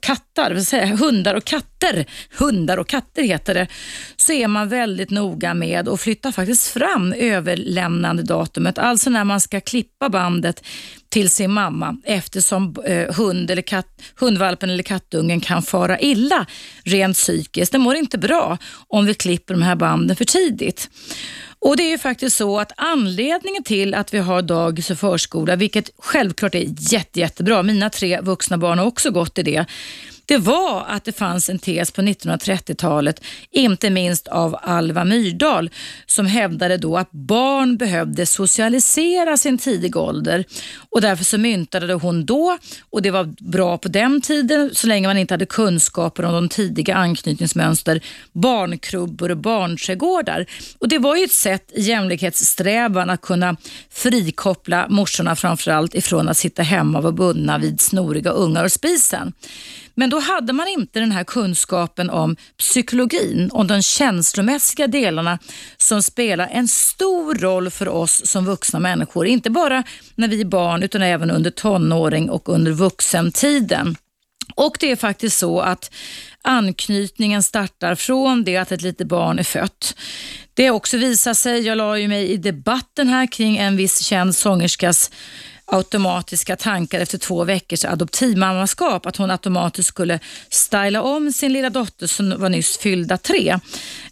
[0.00, 2.06] kattar, vad säger, hundar och katter,
[2.38, 3.66] hundar och katter heter det,
[4.16, 9.40] så är man väldigt noga med att flytta faktiskt fram överlämnande datumet, alltså när man
[9.40, 10.64] ska klippa bandet
[11.10, 16.46] till sin mamma eftersom eh, hund eller katt, hundvalpen eller kattungen kan fara illa
[16.84, 17.72] rent psykiskt.
[17.72, 18.58] Den mår inte bra
[18.88, 20.90] om vi klipper de här banden för tidigt.
[21.62, 25.56] Och Det är ju faktiskt så att anledningen till att vi har dagis och förskola,
[25.56, 29.66] vilket självklart är jätte, jättebra, mina tre vuxna barn har också gått i det,
[30.30, 33.20] det var att det fanns en tes på 1930-talet,
[33.50, 35.70] inte minst av Alva Myrdal,
[36.06, 40.44] som hävdade då att barn behövde socialisera sin tidiga ålder
[40.90, 42.58] och därför så myntade hon då,
[42.90, 46.48] och det var bra på den tiden så länge man inte hade kunskaper om de
[46.48, 48.00] tidiga anknytningsmönster,
[48.32, 50.46] barnkrubbor och barnträdgårdar.
[50.78, 53.56] Och det var ju ett sätt i jämlikhetssträvan att kunna
[53.90, 59.32] frikoppla morsorna framförallt ifrån att sitta hemma och vara bundna vid snoriga ungar och spisen.
[59.94, 65.38] Men då hade man inte den här kunskapen om psykologin, om de känslomässiga delarna
[65.76, 69.26] som spelar en stor roll för oss som vuxna människor.
[69.26, 69.82] Inte bara
[70.14, 73.96] när vi är barn utan även under tonåring och under vuxentiden.
[74.54, 75.94] Och det är faktiskt så att
[76.42, 79.94] anknytningen startar från det att ett litet barn är fött.
[80.54, 84.00] Det har också visat sig, jag la ju mig i debatten här kring en viss
[84.00, 85.10] känd sångerskas
[85.70, 90.18] automatiska tankar efter två veckors adoptivmammaskap att hon automatiskt skulle
[90.48, 93.58] styla om sin lilla dotter som var nyss fyllda tre.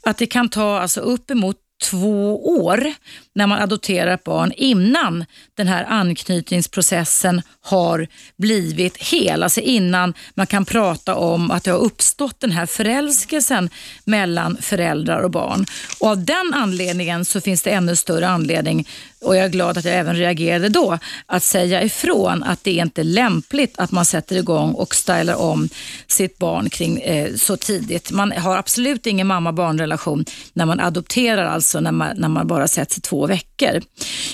[0.02, 2.93] Att det kan ta alltså uppemot två år
[3.35, 5.24] när man adopterar ett barn innan
[5.55, 9.43] den här anknytningsprocessen har blivit hel.
[9.43, 13.70] Alltså innan man kan prata om att det har uppstått den här förälskelsen
[14.05, 15.66] mellan föräldrar och barn.
[16.01, 18.89] Och Av den anledningen så finns det ännu större anledning
[19.20, 22.82] och jag är glad att jag även reagerade då, att säga ifrån att det är
[22.82, 25.69] inte lämpligt att man sätter igång och stylar om
[26.07, 28.11] sitt barn kring eh, så tidigt.
[28.11, 32.99] Man har absolut ingen mamma-barn-relation när man adopterar alltså när man, när man bara sätts
[32.99, 33.82] i två veckor.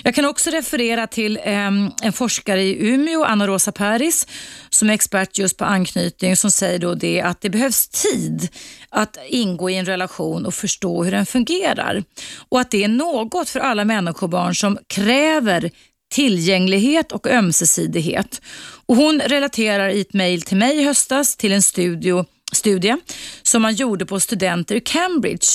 [0.03, 1.67] Jag kan också referera till eh,
[2.03, 4.27] en forskare i Umeå, Anna-Rosa Paris,
[4.71, 8.49] som är expert just på anknytning, som säger då det att det behövs tid
[8.95, 12.05] att ingå i en relation och förstå hur den fungerar.
[12.49, 15.71] Och att det är något för alla människobarn som kräver
[16.15, 18.41] tillgänglighet och ömsesidighet.
[18.87, 22.97] Och hon relaterar i ett mejl till mig i höstas till en studio, studie
[23.43, 25.47] som man gjorde på studenter i Cambridge.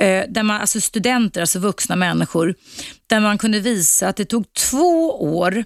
[0.00, 2.54] Eh, där man, alltså studenter, alltså vuxna människor,
[3.06, 5.64] där man kunde visa att det tog två år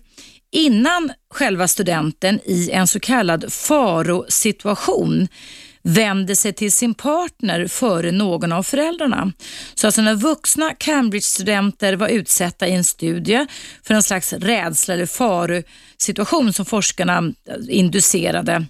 [0.53, 5.29] innan själva studenten i en så kallad farosituation
[5.82, 9.32] vänder sig till sin partner före någon av föräldrarna.
[9.74, 13.46] Så alltså när vuxna Cambridge-studenter var utsatta i en studie
[13.82, 18.66] för en slags rädsla eller farosituation som forskarna eh, inducerade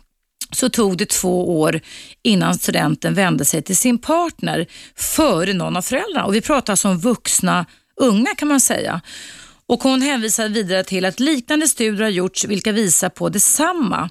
[0.52, 1.80] så tog det två år
[2.22, 4.66] innan studenten vände sig till sin partner
[4.97, 6.24] före någon av föräldrarna.
[6.24, 7.66] Och vi pratar alltså om vuxna
[7.97, 9.01] unga kan man säga.
[9.66, 14.10] Och Hon hänvisar vidare till att liknande studier har gjorts vilka visar på detsamma.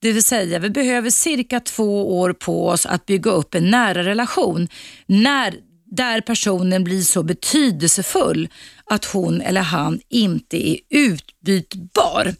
[0.00, 4.04] Det vill säga, vi behöver cirka två år på oss att bygga upp en nära
[4.04, 4.68] relation
[5.06, 5.54] när,
[5.90, 8.48] där personen blir så betydelsefull
[8.84, 12.34] att hon eller han inte är utbytbar.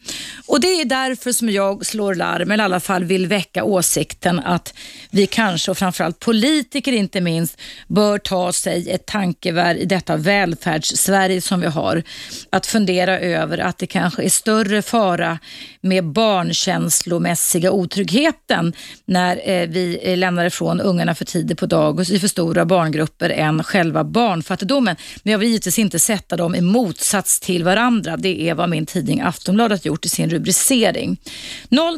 [0.46, 4.38] Och Det är därför som jag slår larm, eller i alla fall vill väcka åsikten
[4.38, 4.74] att
[5.10, 11.40] vi kanske, och framförallt politiker inte minst, bör ta sig ett tankevärd i detta välfärdssverige
[11.40, 12.02] som vi har.
[12.50, 15.38] Att fundera över att det kanske är större fara
[15.80, 18.72] med barnkänslomässiga otryggheten
[19.04, 23.30] när eh, vi eh, lämnar ifrån ungarna för tidigt på dagis i för stora barngrupper
[23.30, 24.96] än själva barnfattigdomen.
[25.22, 28.16] Men jag vill givetvis inte sätta dem i motsats till varandra.
[28.16, 31.16] Det är vad min tidning Aftonbladet gjort i sin rubricering.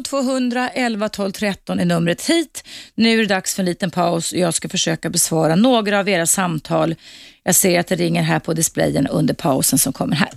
[0.05, 2.63] 0200 11 12 13 är numret hit.
[2.95, 6.09] Nu är det dags för en liten paus och jag ska försöka besvara några av
[6.09, 6.95] era samtal.
[7.43, 10.29] Jag ser att det ringer här på displayen under pausen som kommer här.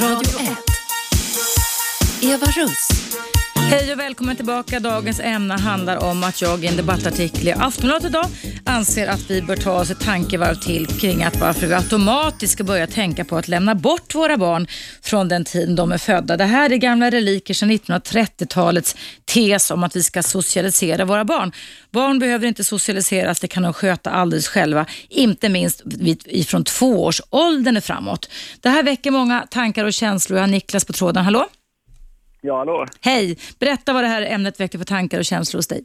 [0.00, 0.58] Radio 1.
[2.22, 2.88] Eva Russ.
[3.70, 4.80] Hej och välkommen tillbaka.
[4.80, 8.26] Dagens ämne handlar om att jag i en debattartikel i Aftonbladet idag
[8.64, 12.64] anser att vi bör ta oss ett tankevarv till kring att varför vi automatiskt ska
[12.64, 14.66] börja tänka på att lämna bort våra barn
[15.02, 16.36] från den tiden de är födda.
[16.36, 21.52] Det här är gamla reliker sedan 1930-talets tes om att vi ska socialisera våra barn.
[21.90, 24.86] Barn behöver inte socialiseras, det kan de sköta alldeles själva.
[25.08, 25.82] Inte minst
[26.26, 28.30] ifrån tvåårsåldern framåt.
[28.60, 30.38] Det här väcker många tankar och känslor.
[30.38, 31.24] Jag har Niklas på tråden.
[31.24, 31.48] Hallå?
[32.40, 32.86] Ja, hallå.
[33.04, 33.36] Hej!
[33.60, 35.84] Berätta vad det här ämnet väcker för tankar och känslor hos dig.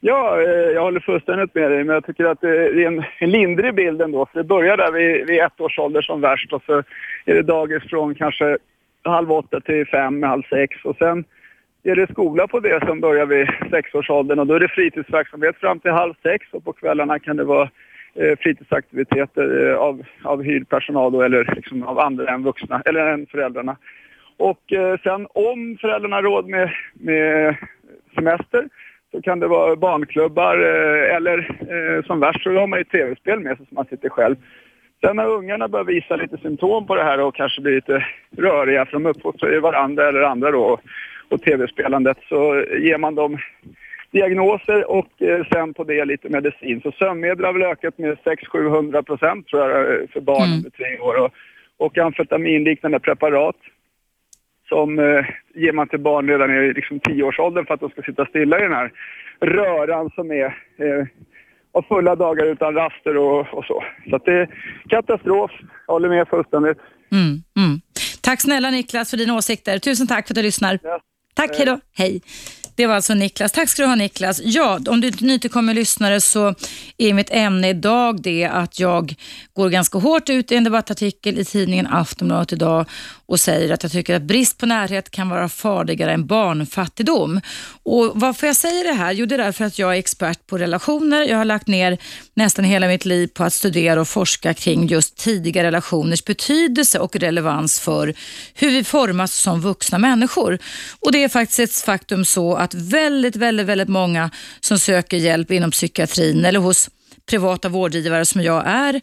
[0.00, 3.30] Ja, eh, jag håller fullständigt med dig, men jag tycker att det är en, en
[3.30, 4.26] lindrig bild ändå.
[4.26, 6.82] För det börjar där vid, vid ett års ålder som värst och så
[7.24, 8.58] är det dagis från kanske
[9.04, 11.24] halv åtta till fem, halv sex och sen
[11.82, 15.80] är det skola på det som börjar vid sexårsåldern och då är det fritidsverksamhet fram
[15.80, 17.70] till halv sex och på kvällarna kan det vara
[18.14, 23.06] eh, fritidsaktiviteter eh, av, av hyrd personal då, eller liksom av andra än vuxna, eller
[23.06, 23.76] än föräldrarna.
[24.40, 27.56] Och eh, sen om föräldrarna har råd med, med
[28.14, 28.68] semester
[29.10, 33.40] så kan det vara barnklubbar eh, eller eh, som värst så har man ju tv-spel
[33.40, 34.36] med sig som man sitter själv.
[35.00, 38.06] Sen när ungarna börjar visa lite symptom på det här och kanske blir lite
[38.36, 40.80] röriga för de uppfostrar ju varandra eller andra då
[41.28, 43.38] och tv-spelandet så ger man dem
[44.10, 46.80] diagnoser och eh, sen på det lite medicin.
[46.80, 50.56] Så sömnmedel har väl ökat med 600-700 procent tror jag för barn mm.
[50.56, 51.32] under tre år och,
[51.76, 53.56] och amfetaminliknande preparat
[54.70, 55.24] som eh,
[55.62, 58.62] ger man till barn redan i liksom, tioårsåldern för att de ska sitta stilla i
[58.62, 58.92] den här
[59.40, 60.46] röran som är
[60.84, 61.04] eh,
[61.72, 63.84] av fulla dagar utan raster och, och så.
[64.10, 64.48] Så det är
[64.88, 65.50] katastrof.
[65.86, 66.78] Jag håller med fullständigt.
[67.12, 67.80] Mm, mm.
[68.22, 69.78] Tack snälla Niklas för dina åsikter.
[69.78, 70.78] Tusen tack för att du lyssnar.
[70.82, 71.00] Ja.
[71.34, 71.80] Tack, hej då.
[71.96, 72.20] Hej.
[72.76, 73.52] Det var alltså Niklas.
[73.52, 74.40] Tack ska du ha Niklas.
[74.44, 76.54] Ja, om du är nytillkommen lyssnare så
[76.98, 79.14] är mitt ämne idag det att jag
[79.54, 82.86] går ganska hårt ut i en debattartikel i tidningen Aftonbladet idag
[83.30, 87.40] och säger att jag tycker att brist på närhet kan vara farligare än barnfattigdom.
[87.82, 89.12] Och Varför jag säger det här?
[89.12, 91.22] Jo, det är därför att jag är expert på relationer.
[91.22, 91.98] Jag har lagt ner
[92.34, 97.16] nästan hela mitt liv på att studera och forska kring just tidiga relationers betydelse och
[97.16, 98.14] relevans för
[98.54, 100.58] hur vi formas som vuxna människor.
[101.00, 104.30] Och Det är faktiskt ett faktum så att väldigt, väldigt, väldigt många
[104.60, 106.90] som söker hjälp inom psykiatrin eller hos
[107.30, 108.94] privata vårdgivare som jag är,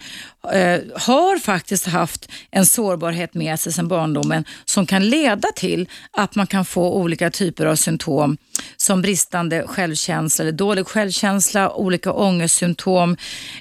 [0.54, 6.36] eh, har faktiskt haft en sårbarhet med sig sedan barndomen som kan leda till att
[6.36, 8.38] man kan få olika typer av symptom
[8.78, 13.18] som bristande självkänsla eller dålig självkänsla, olika ångestsymptom,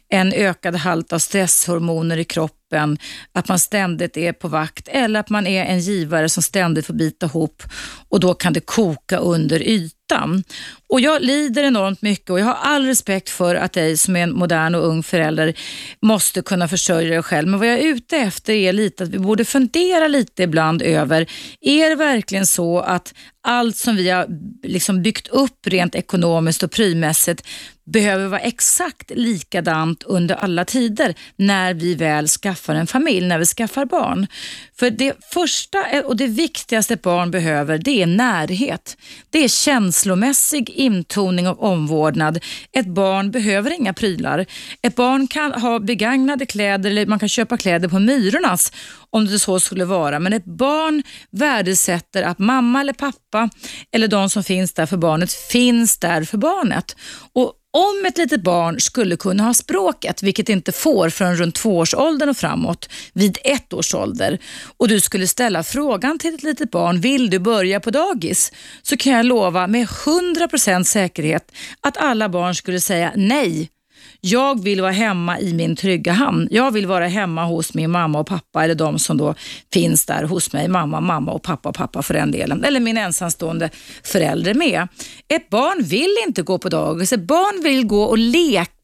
[0.09, 2.99] en ökad halt av stresshormoner i kroppen,
[3.33, 6.95] att man ständigt är på vakt eller att man är en givare som ständigt får
[6.95, 7.63] bita ihop
[8.09, 10.45] och då kan det koka under ytan.
[10.89, 14.23] Och Jag lider enormt mycket och jag har all respekt för att dig som är
[14.23, 15.55] en modern och ung förälder
[16.03, 17.49] måste kunna försörja dig själv.
[17.49, 21.27] Men vad jag är ute efter är lite att vi borde fundera lite ibland över,
[21.61, 23.15] är det verkligen så att
[23.47, 24.27] allt som vi har
[24.63, 27.47] liksom byggt upp rent ekonomiskt och prismässigt
[27.87, 33.47] behöver vara exakt likadant under alla tider när vi väl skaffar en familj, när vi
[33.47, 34.27] skaffar barn.
[34.79, 38.97] För det första och det viktigaste ett barn behöver det är närhet.
[39.31, 42.45] Det är känslomässig intoning och omvårdnad.
[42.73, 44.47] Ett barn behöver inga prylar.
[44.83, 48.73] Ett barn kan ha begagnade kläder eller man kan köpa kläder på Myrornas
[49.11, 50.19] om det så skulle vara.
[50.19, 53.51] Men ett barn värdesätter att mamma eller pappa
[53.93, 56.97] eller de som finns där för barnet finns där för barnet.
[57.33, 62.29] Och om ett litet barn skulle kunna ha språket, vilket inte får förrän runt tvåårsåldern
[62.29, 64.39] och framåt, vid ett års ålder
[64.77, 68.53] och du skulle ställa frågan till ett litet barn, vill du börja på dagis?
[68.83, 73.71] Så kan jag lova med 100% säkerhet att alla barn skulle säga nej
[74.27, 76.49] jag vill vara hemma i min trygga hamn.
[76.51, 79.35] Jag vill vara hemma hos min mamma och pappa eller de som då
[79.73, 80.69] finns där hos mig.
[80.69, 82.65] Mamma, mamma och pappa och pappa för den delen.
[82.65, 83.71] Eller min ensamstående
[84.05, 84.89] förälder med.
[85.29, 87.13] Ett barn vill inte gå på dagis.
[87.13, 88.76] Ett barn vill gå och leka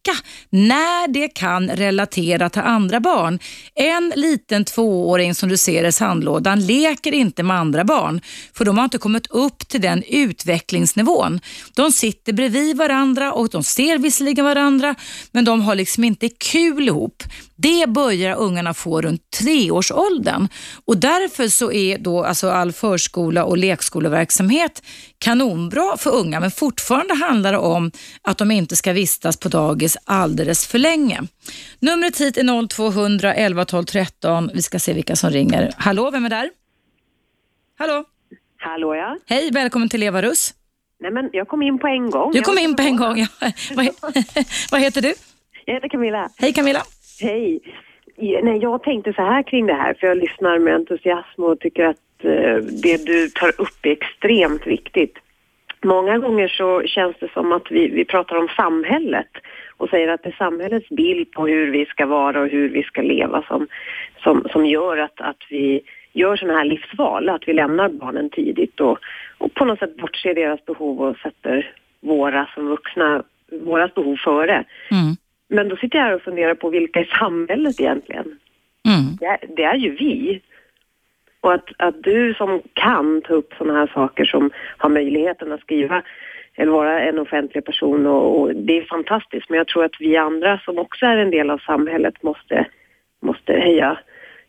[0.51, 3.39] när det kan relatera till andra barn.
[3.75, 8.21] En liten tvååring som du ser i sandlådan leker inte med andra barn
[8.55, 11.41] för de har inte kommit upp till den utvecklingsnivån.
[11.75, 14.95] De sitter bredvid varandra och de ser visserligen varandra
[15.33, 17.23] men de har liksom inte kul ihop.
[17.57, 20.49] Det börjar ungarna få runt treårsåldern
[20.85, 24.83] och därför så är då alltså all förskola och lekskoleverksamhet
[25.19, 27.91] kanonbra för unga men fortfarande handlar det om
[28.23, 31.21] att de inte ska vistas på dagis alldeles för länge.
[31.81, 34.51] Numret hit är 0200 11 12 13.
[34.55, 35.71] Vi ska se vilka som ringer.
[35.77, 36.51] Hallå, vem är där?
[37.79, 38.05] Hallå?
[38.59, 39.17] Hallå ja.
[39.27, 40.55] Hej, välkommen till Eva Russ.
[41.01, 42.33] Nej men jag kom in på en gång.
[42.33, 43.27] Du kom in på en gång, ja.
[43.75, 43.87] vad,
[44.71, 45.15] vad heter du?
[45.65, 46.29] Jag heter Camilla.
[46.37, 46.83] Hej Camilla.
[47.21, 47.61] Hej.
[48.43, 51.85] Nej, jag tänkte så här kring det här, för jag lyssnar med entusiasm och tycker
[51.85, 55.15] att eh, det du tar upp är extremt viktigt.
[55.85, 59.31] Många gånger så känns det som att vi, vi pratar om samhället
[59.83, 62.83] och säger att det är samhällets bild på hur vi ska vara och hur vi
[62.83, 63.67] ska leva som,
[64.23, 65.81] som, som gör att, att vi
[66.13, 68.99] gör sådana här livsval, att vi lämnar barnen tidigt och,
[69.39, 73.23] och på något sätt bortser deras behov och sätter våra som vuxna,
[73.63, 74.65] våras behov före.
[74.91, 75.17] Mm.
[75.49, 78.39] Men då sitter jag här och funderar på vilka är samhället egentligen?
[78.89, 79.17] Mm.
[79.21, 80.41] Det, är, det, är, ju vi.
[81.41, 85.61] Och att, att du som kan ta upp sådana här saker som har möjligheten att
[85.61, 86.03] skriva
[86.57, 89.51] eller vara en offentlig person och, och, det är fantastiskt.
[89.51, 92.67] Men jag tror att vi andra som också är en del av samhället måste,
[93.23, 93.99] måste höja,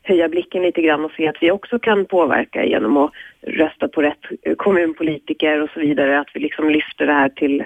[0.03, 3.11] höja blicken lite grann och se att vi också kan påverka genom att
[3.41, 6.19] rösta på rätt kommunpolitiker och så vidare.
[6.19, 7.63] Att vi liksom lyfter det här till,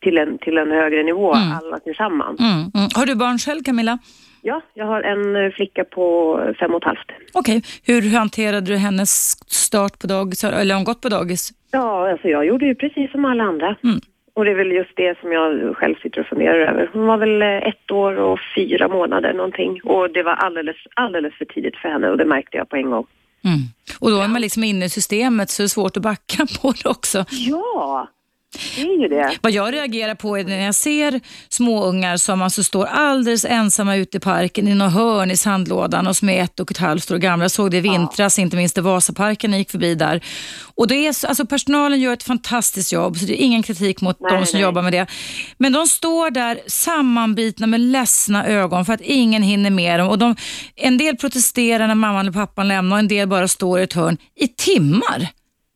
[0.00, 1.52] till en, till en högre nivå, mm.
[1.52, 2.40] alla tillsammans.
[2.40, 2.88] Mm, mm.
[2.94, 3.98] Har du barn själv, Camilla?
[4.46, 7.10] Ja, jag har en flicka på fem och ett halvt.
[7.32, 9.10] Okej, hur hanterade du hennes
[9.48, 11.52] start på dagis, eller har hon gått på dagis?
[11.70, 13.76] Ja, alltså jag gjorde ju precis som alla andra.
[13.84, 14.00] Mm.
[14.34, 16.90] Och det är väl just det som jag själv sitter och funderar över.
[16.92, 19.80] Hon var väl ett år och fyra månader någonting.
[19.84, 22.90] Och det var alldeles, alldeles för tidigt för henne och det märkte jag på en
[22.90, 23.06] gång.
[23.44, 23.58] Mm.
[24.00, 26.72] Och då är man liksom inne i systemet så det är svårt att backa på
[26.82, 27.24] det också.
[27.30, 28.08] Ja,
[28.76, 29.38] det är ju det.
[29.40, 34.16] Vad jag reagerar på är när jag ser småungar som alltså står alldeles ensamma ute
[34.16, 37.16] i parken i något hörn i sandlådan och som är ett och ett halvt år
[37.16, 37.44] gamla.
[37.44, 38.42] Jag såg det i vintras, ja.
[38.42, 40.24] inte minst i Vasaparken gick förbi där.
[40.74, 44.16] Och det är, alltså personalen gör ett fantastiskt jobb, så det är ingen kritik mot
[44.20, 44.62] nej, de som nej.
[44.62, 45.06] jobbar med det.
[45.58, 50.08] Men de står där sammanbitna med ledsna ögon för att ingen hinner med dem.
[50.08, 50.36] Och de,
[50.76, 53.92] en del protesterar när mamman eller pappan lämnar och en del bara står i ett
[53.92, 55.28] hörn i timmar.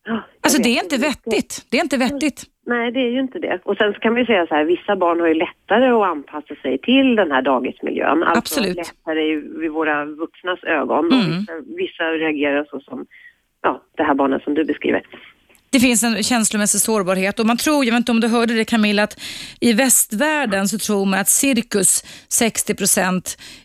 [0.05, 1.65] Ja, alltså det är inte vettigt.
[1.69, 2.45] Det är inte vettigt.
[2.69, 3.59] Nej, det är ju inte det.
[3.63, 6.07] Och sen så kan man ju säga så här, vissa barn har ju lättare att
[6.07, 8.23] anpassa sig till den här dagismiljön.
[8.23, 8.77] Alltså Absolut.
[8.77, 11.05] lättare vid våra vuxnas ögon.
[11.11, 11.39] Mm.
[11.39, 13.05] Vissa, vissa reagerar så som
[13.61, 15.01] ja, det här barnet som du beskriver.
[15.69, 18.65] Det finns en känslomässig sårbarhet och man tror, jag vet inte om du hörde det
[18.65, 19.19] Camilla, att
[19.59, 22.75] i västvärlden så tror man att cirkus 60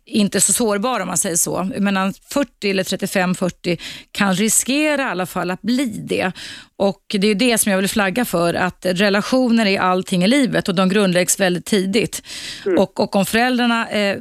[0.07, 1.71] inte är så sårbar om man säger så.
[1.79, 3.81] Mellan 40 eller 35-40
[4.13, 6.33] kan riskera i alla fall att bli det.
[6.77, 10.69] Och Det är det som jag vill flagga för, att relationer är allting i livet
[10.69, 12.23] och de grundläggs väldigt tidigt.
[12.67, 12.79] Mm.
[12.79, 14.19] Och, och om föräldrarna eh,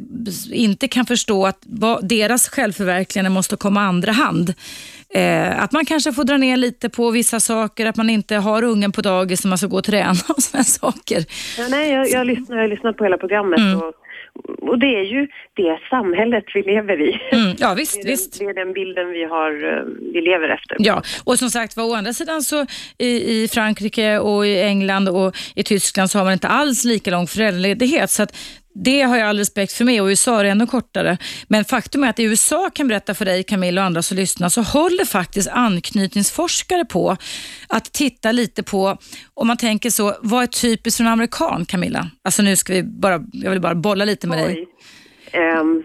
[0.51, 1.63] inte kan förstå att
[2.01, 4.53] deras självförverkligande måste komma andra hand,
[5.13, 8.63] Eh, att man kanske får dra ner lite på vissa saker, att man inte har
[8.63, 11.25] ungen på dagis när man ska gå och träna och sådana saker.
[11.57, 13.77] Ja, nej, jag, jag, lyssnar, jag lyssnar på hela programmet mm.
[13.77, 13.93] och,
[14.69, 17.21] och det är ju det samhället vi lever i.
[17.31, 18.39] Mm, ja, visst, Det är, visst.
[18.39, 19.83] Den, det är den bilden vi, har, eh,
[20.13, 20.77] vi lever efter.
[20.79, 22.65] Ja, och som sagt var å andra sidan så
[22.97, 27.11] i, i Frankrike och i England och i Tyskland så har man inte alls lika
[27.11, 28.09] lång föräldraledighet.
[28.09, 28.35] Så att
[28.75, 31.17] det har jag all respekt för med och USA är ännu kortare.
[31.47, 34.49] Men faktum är att i USA kan berätta för dig Camilla och andra som lyssnar
[34.49, 37.17] så håller faktiskt anknytningsforskare på
[37.67, 38.97] att titta lite på,
[39.33, 42.09] om man tänker så, vad är typiskt för en amerikan Camilla?
[42.23, 44.55] Alltså nu ska vi bara, jag vill bara bolla lite med dig.
[44.55, 44.67] Oj.
[45.41, 45.83] Ehm,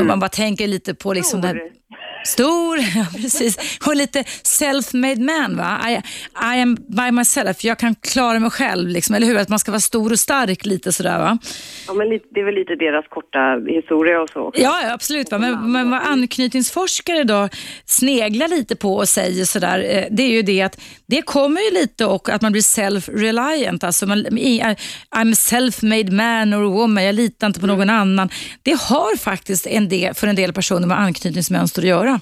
[0.00, 1.60] Om man bara tänker lite på liksom det här,
[2.24, 2.78] Stor.
[2.98, 3.78] Ja precis.
[3.86, 5.56] Och lite self-made man.
[5.56, 5.90] Va?
[5.90, 5.94] I,
[6.56, 8.88] I am by myself, jag kan klara mig själv.
[8.88, 9.38] Liksom, eller hur?
[9.38, 11.18] Att man ska vara stor och stark lite sådär.
[11.18, 11.38] Va?
[11.86, 14.52] ja, men det är väl lite deras korta historia och så.
[14.54, 15.30] Ja, ja, absolut.
[15.30, 15.38] Va?
[15.38, 17.48] Men, men vad anknytningsforskare då
[17.84, 21.70] sneglar lite på och säger sådär, eh, det är ju det att det kommer ju
[21.80, 23.84] lite och att man blir self-reliant.
[23.84, 28.28] Alltså man, I'm a self-made man or woman, jag litar inte på någon annan.
[28.62, 32.17] Det har faktiskt en del, för en del personer med anknytningsmönster att göra.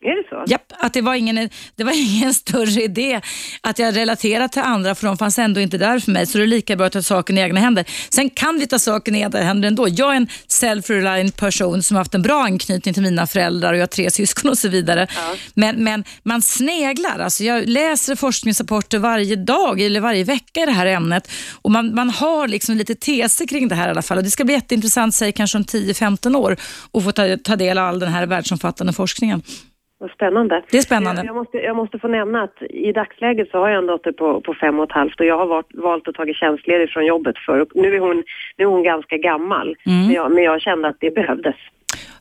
[0.00, 0.52] Är det så?
[0.52, 3.20] Japp, att det var, ingen, det var ingen större idé
[3.60, 6.26] att jag relaterade till andra för de fanns ändå inte där för mig.
[6.26, 7.84] Så det är lika bra att ta saken i egna händer.
[8.10, 9.88] Sen kan vi ta saken i egna händer ändå.
[9.88, 13.76] Jag är en self-reliant person som har haft en bra anknytning till mina föräldrar och
[13.76, 15.06] jag har tre syskon och så vidare.
[15.54, 17.18] Men, men man sneglar.
[17.18, 21.30] Alltså jag läser forskningsrapporter varje dag eller varje vecka i det här ämnet
[21.62, 24.18] och man, man har liksom lite teser kring det här i alla fall.
[24.18, 26.56] Och det ska bli jätteintressant, säg kanske om 10-15 år,
[26.92, 29.42] att få ta, ta del av all den här världsomfattande forskningen.
[30.00, 30.62] Vad spännande.
[30.70, 31.22] Det är spännande.
[31.26, 34.40] Jag, måste, jag måste få nämna att i dagsläget så har jag en dotter på,
[34.40, 37.38] på fem och ett halvt och jag har valt, valt att ta tjänstledigt från jobbet
[37.46, 38.16] för nu är hon,
[38.56, 39.76] nu är hon ganska gammal.
[39.86, 40.06] Mm.
[40.06, 41.56] Men, jag, men jag kände att det behövdes.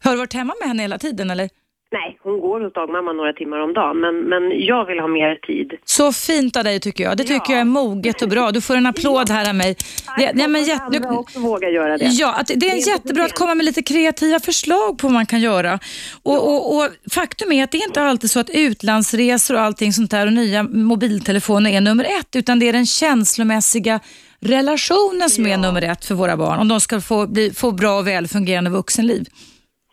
[0.03, 1.49] Har du varit hemma med henne hela tiden eller?
[1.91, 5.35] Nej, hon går hos dagmamma några timmar om dagen men, men jag vill ha mer
[5.35, 5.71] tid.
[5.85, 7.17] Så fint av dig tycker jag.
[7.17, 7.51] Det tycker Ja.
[7.51, 8.51] jag är moget och bra.
[8.51, 9.75] Du får en applåd här av mig.
[10.17, 12.05] Det, nej, men jätte, andra också vågar göra det.
[12.05, 15.13] Ja, att det är Det är jättebra att komma med lite kreativa förslag på vad
[15.13, 15.79] man kan göra.
[16.23, 19.93] Och, och, och Faktum är att det är inte alltid så att utlandsresor och allting
[19.93, 23.99] sånt där och nya mobiltelefoner är nummer ett, utan det är den känslomässiga
[24.39, 27.99] relationen som är nummer ett för våra barn, om de ska få, bli, få bra
[27.99, 29.25] och väl fungerande vuxenliv.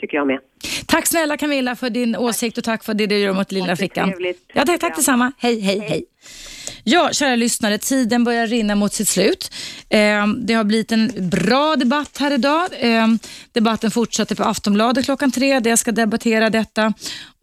[0.01, 0.39] Tycker jag med.
[0.87, 4.09] Tack snälla Camilla för din åsikt och tack för det du gör mot lilla flickan.
[4.09, 4.51] Trevligt.
[4.55, 5.33] Ja, tack, tack detsamma.
[5.39, 6.05] Hej, hej, hej.
[6.87, 9.51] Ja, kära lyssnare, tiden börjar rinna mot sitt slut.
[9.89, 12.69] Eh, det har blivit en bra debatt här idag.
[12.79, 13.07] Eh,
[13.53, 16.93] debatten fortsätter på Aftonbladet klockan tre där jag ska debattera detta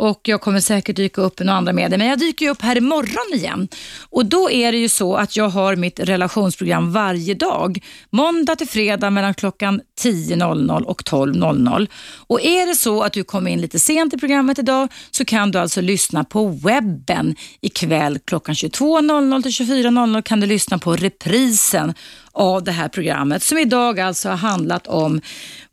[0.02, 1.98] och jag kommer säkert dyka upp i några andra medier.
[1.98, 3.68] Men jag dyker ju upp här imorgon igen
[4.10, 7.80] och då är det ju så att jag har mitt relationsprogram varje dag.
[8.10, 11.88] Måndag till fredag mellan klockan 10.00 och 12.00.
[12.28, 15.52] Och är det så att du kom in lite sent i programmet idag så kan
[15.52, 21.94] du alltså lyssna på webben ikväll klockan 22.00 till 24.00 kan du lyssna på reprisen
[22.32, 25.22] av det här programmet som idag alltså har handlat om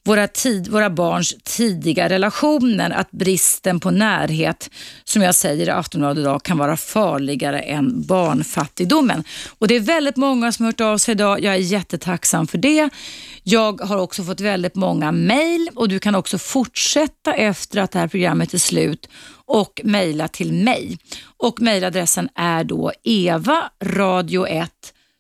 [0.09, 4.71] våra, tid, våra barns tidiga relationer, att bristen på närhet,
[5.05, 9.25] som jag säger i Aftonbladet idag, kan vara farligare än barnfattigdomen.
[9.59, 11.41] Och Det är väldigt många som har hört av sig idag.
[11.45, 12.91] Jag är jättetacksam för det.
[13.43, 17.99] Jag har också fått väldigt många mejl och du kan också fortsätta efter att det
[17.99, 19.09] här programmet är slut
[19.47, 20.99] och mejla till mig.
[21.37, 24.69] Och Mejladressen är då evaradio1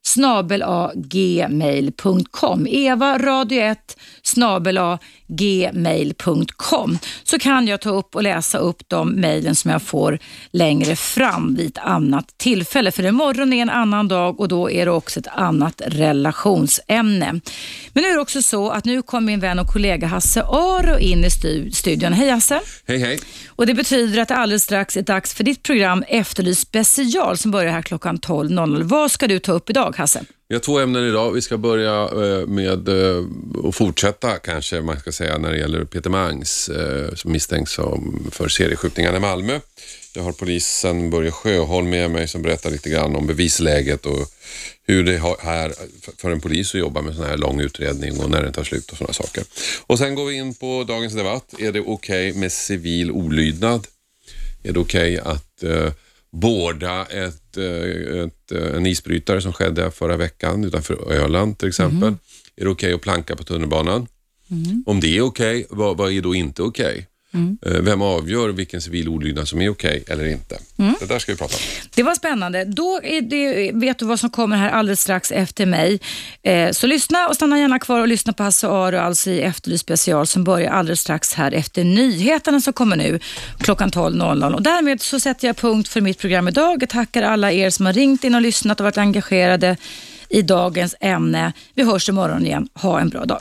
[0.09, 2.67] snabel a gmail.com.
[2.67, 3.79] Eva radio 1
[4.23, 6.99] snabel a gmail.com.
[7.25, 10.19] Så kan jag ta upp och läsa upp de mejlen som jag får
[10.51, 12.91] längre fram vid ett annat tillfälle.
[12.93, 17.33] För imorgon är en annan dag och då är det också ett annat relationsämne.
[17.93, 20.99] Men nu är det också så att nu kommer min vän och kollega Hasse Aro
[20.99, 22.13] in i stu- studion.
[22.13, 22.61] Hej Hasse!
[22.87, 23.21] Hej hej.
[23.49, 27.51] Och Det betyder att det alldeles strax är dags för ditt program Efterlyst special som
[27.51, 28.83] börjar här klockan 12.00.
[28.83, 30.25] Vad ska du ta upp idag Hasse?
[30.49, 31.33] Vi har två ämnen idag.
[31.33, 35.85] Vi ska börja eh, med att och fortsätta kanske man ska säga när det gäller
[35.85, 37.75] Peter Mangs eh, som misstänks
[38.31, 39.61] för serieskjutningarna i Malmö.
[40.15, 44.29] Jag har polisen Börje Sjöholm med mig som berättar lite grann om bevisläget och
[44.87, 45.73] hur det är
[46.21, 48.91] för en polis att jobba med sån här lång utredning och när den tar slut
[48.91, 49.45] och sådana saker.
[49.87, 51.55] Och sen går vi in på dagens debatt.
[51.59, 53.87] Är det okej med civil olydnad?
[54.63, 55.93] Är det okej att eh,
[56.31, 62.15] båda ett, eh, ett, eh, en isbrytare som skedde förra veckan utanför Öland till exempel?
[62.57, 64.07] Är det okej att planka på tunnelbanan?
[64.87, 67.07] Om det är okej, vad, vad är då inte okej?
[67.35, 70.59] Eh, Vem avgör vilken civil olydnad som är okej eller inte?
[71.01, 71.61] Det där ska vi prata om.
[71.95, 72.65] Det var spännande.
[72.65, 76.01] Då det, vet du vad som kommer här alldeles strax efter mig.
[76.43, 79.83] Eh, så lyssna och stanna gärna kvar och lyssna på Hasse Aro alltså i Efterlyst
[79.83, 83.21] special som börjar alldeles strax här efter nyheterna som kommer nu
[83.59, 84.55] klockan 12.00.
[84.55, 86.83] Och därmed så sätter jag punkt för mitt program idag.
[86.83, 89.77] Jag tackar alla er som har ringt in och lyssnat och varit engagerade
[90.29, 91.53] i dagens ämne.
[91.75, 92.69] Vi hörs imorgon igen.
[92.75, 93.41] Ha en bra dag.